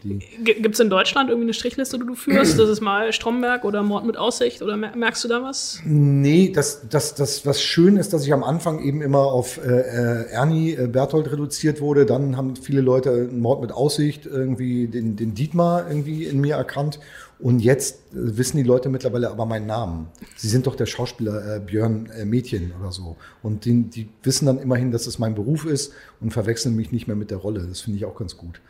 Äh, 0.02 0.42
Gibt 0.42 0.74
es 0.74 0.80
in 0.80 0.88
Deutschland 0.88 1.28
irgendwie 1.28 1.46
eine 1.46 1.52
Strichliste, 1.52 1.98
die 1.98 2.06
du 2.06 2.14
führst? 2.14 2.58
Das 2.58 2.70
ist 2.70 2.80
mal 2.80 3.12
Stromberg 3.12 3.66
oder 3.66 3.82
Mord 3.82 4.06
mit 4.06 4.16
Aussicht 4.16 4.62
oder 4.62 4.78
merkst 4.78 5.24
du 5.24 5.28
da 5.28 5.42
was? 5.42 5.80
Nee, 5.84 6.50
das, 6.54 6.88
das, 6.88 7.14
das, 7.14 7.44
was 7.44 7.62
schön 7.62 7.98
ist, 7.98 8.14
dass 8.14 8.24
ich 8.24 8.32
am 8.32 8.42
Anfang 8.42 8.82
eben 8.82 9.02
immer 9.02 9.18
auf 9.18 9.58
äh, 9.58 9.80
äh 9.80 10.30
Ernie 10.30 10.72
äh, 10.72 10.86
Berthold 10.86 11.30
reduziert 11.30 11.82
wurde. 11.82 12.06
Dann 12.06 12.38
haben 12.38 12.56
viele 12.56 12.80
Leute 12.80 13.28
Mord 13.30 13.60
mit 13.60 13.72
Aussicht 13.72 14.24
irgendwie 14.24 14.88
den, 14.88 15.16
den 15.16 15.34
Dietmar 15.34 15.86
irgendwie 15.88 16.24
in 16.24 16.40
mir 16.40 16.54
erkannt. 16.54 17.00
Und 17.40 17.60
jetzt 17.60 18.00
wissen 18.10 18.56
die 18.56 18.64
Leute 18.64 18.88
mittlerweile 18.88 19.30
aber 19.30 19.46
meinen 19.46 19.66
Namen. 19.66 20.08
Sie 20.36 20.48
sind 20.48 20.66
doch 20.66 20.74
der 20.74 20.86
Schauspieler 20.86 21.56
äh, 21.56 21.60
Björn 21.60 22.06
äh, 22.06 22.24
Mädchen 22.24 22.72
oder 22.80 22.90
so. 22.90 23.16
Und 23.42 23.64
die, 23.64 23.82
die 23.82 24.08
wissen 24.24 24.46
dann 24.46 24.58
immerhin, 24.58 24.90
dass 24.90 25.06
es 25.06 25.20
mein 25.20 25.36
Beruf 25.36 25.64
ist 25.64 25.92
und 26.20 26.32
verwechseln 26.32 26.74
mich 26.74 26.90
nicht 26.90 27.06
mehr 27.06 27.16
mit 27.16 27.30
der 27.30 27.38
Rolle. 27.38 27.64
Das 27.68 27.80
finde 27.80 27.98
ich 27.98 28.04
auch 28.04 28.16
ganz 28.16 28.36
gut. 28.36 28.60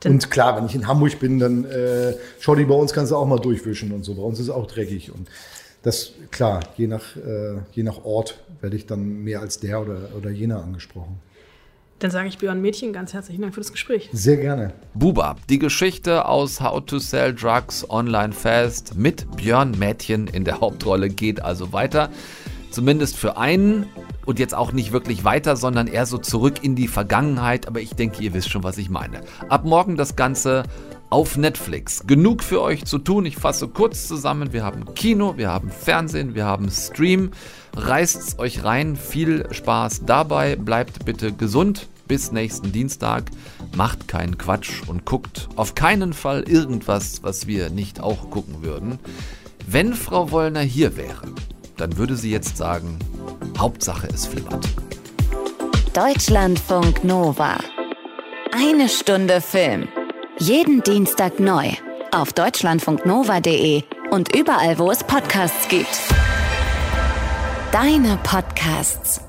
Dann 0.00 0.12
und 0.12 0.30
klar, 0.30 0.56
wenn 0.56 0.66
ich 0.66 0.74
in 0.74 0.86
Hamburg 0.86 1.18
bin, 1.18 1.38
dann 1.38 1.64
äh, 1.64 2.14
Schotti, 2.40 2.64
bei 2.64 2.74
uns 2.74 2.92
kannst 2.92 3.10
du 3.10 3.16
auch 3.16 3.26
mal 3.26 3.38
durchwischen 3.38 3.92
und 3.92 4.04
so. 4.04 4.14
Bei 4.14 4.22
uns 4.22 4.38
ist 4.38 4.46
es 4.46 4.50
auch 4.50 4.66
dreckig. 4.66 5.12
Und 5.12 5.28
das, 5.82 6.12
klar, 6.30 6.60
je 6.76 6.88
nach, 6.88 7.16
äh, 7.16 7.56
je 7.72 7.82
nach 7.82 8.04
Ort 8.04 8.42
werde 8.60 8.76
ich 8.76 8.86
dann 8.86 9.24
mehr 9.24 9.40
als 9.40 9.60
der 9.60 9.80
oder, 9.80 10.10
oder 10.16 10.28
jener 10.28 10.62
angesprochen. 10.62 11.20
Dann 12.00 12.10
sage 12.10 12.28
ich 12.28 12.38
Björn 12.38 12.62
Mädchen 12.62 12.94
ganz 12.94 13.12
herzlichen 13.12 13.42
Dank 13.42 13.54
für 13.54 13.60
das 13.60 13.72
Gespräch. 13.72 14.08
Sehr 14.10 14.38
gerne. 14.38 14.72
Buba, 14.94 15.36
die 15.50 15.58
Geschichte 15.58 16.24
aus 16.24 16.58
How 16.58 16.82
to 16.86 16.98
Sell 16.98 17.34
Drugs 17.34 17.88
Online 17.90 18.32
Fast 18.32 18.96
mit 18.96 19.26
Björn 19.36 19.78
Mädchen 19.78 20.26
in 20.26 20.44
der 20.44 20.62
Hauptrolle 20.62 21.10
geht 21.10 21.42
also 21.42 21.74
weiter. 21.74 22.08
Zumindest 22.70 23.18
für 23.18 23.36
einen 23.36 23.84
und 24.24 24.38
jetzt 24.38 24.54
auch 24.54 24.72
nicht 24.72 24.92
wirklich 24.92 25.24
weiter, 25.24 25.56
sondern 25.56 25.88
eher 25.88 26.06
so 26.06 26.16
zurück 26.16 26.64
in 26.64 26.74
die 26.74 26.88
Vergangenheit. 26.88 27.68
Aber 27.68 27.82
ich 27.82 27.94
denke, 27.94 28.22
ihr 28.22 28.32
wisst 28.32 28.48
schon, 28.48 28.64
was 28.64 28.78
ich 28.78 28.88
meine. 28.88 29.20
Ab 29.50 29.66
morgen 29.66 29.98
das 29.98 30.16
Ganze 30.16 30.62
auf 31.10 31.36
Netflix. 31.36 32.06
Genug 32.06 32.42
für 32.42 32.62
euch 32.62 32.84
zu 32.84 32.98
tun. 32.98 33.26
Ich 33.26 33.36
fasse 33.36 33.68
kurz 33.68 34.06
zusammen. 34.06 34.52
Wir 34.52 34.64
haben 34.64 34.94
Kino, 34.94 35.36
wir 35.36 35.50
haben 35.50 35.70
Fernsehen, 35.70 36.34
wir 36.34 36.44
haben 36.44 36.70
Stream. 36.70 37.32
Reißt's 37.76 38.38
euch 38.38 38.64
rein. 38.64 38.96
Viel 38.96 39.46
Spaß 39.52 40.06
dabei. 40.06 40.56
Bleibt 40.56 41.04
bitte 41.04 41.32
gesund. 41.32 41.88
Bis 42.06 42.32
nächsten 42.32 42.72
Dienstag. 42.72 43.24
Macht 43.76 44.08
keinen 44.08 44.38
Quatsch 44.38 44.82
und 44.86 45.04
guckt 45.04 45.48
auf 45.56 45.74
keinen 45.74 46.12
Fall 46.12 46.42
irgendwas, 46.48 47.22
was 47.22 47.46
wir 47.46 47.70
nicht 47.70 48.00
auch 48.00 48.30
gucken 48.30 48.62
würden. 48.62 48.98
Wenn 49.66 49.94
Frau 49.94 50.30
Wollner 50.30 50.62
hier 50.62 50.96
wäre, 50.96 51.28
dann 51.76 51.96
würde 51.96 52.16
sie 52.16 52.30
jetzt 52.30 52.56
sagen, 52.56 52.98
Hauptsache 53.58 54.08
es 54.12 54.26
flimmert. 54.26 54.66
Deutschlandfunk 55.94 57.04
Nova. 57.04 57.58
Eine 58.52 58.88
Stunde 58.88 59.40
Film. 59.40 59.88
Jeden 60.42 60.82
Dienstag 60.82 61.38
neu. 61.38 61.68
Auf 62.12 62.32
deutschlandfunknova.de 62.32 63.82
und 64.10 64.34
überall, 64.34 64.78
wo 64.78 64.90
es 64.90 65.04
Podcasts 65.04 65.68
gibt. 65.68 66.00
Deine 67.72 68.18
Podcasts. 68.22 69.20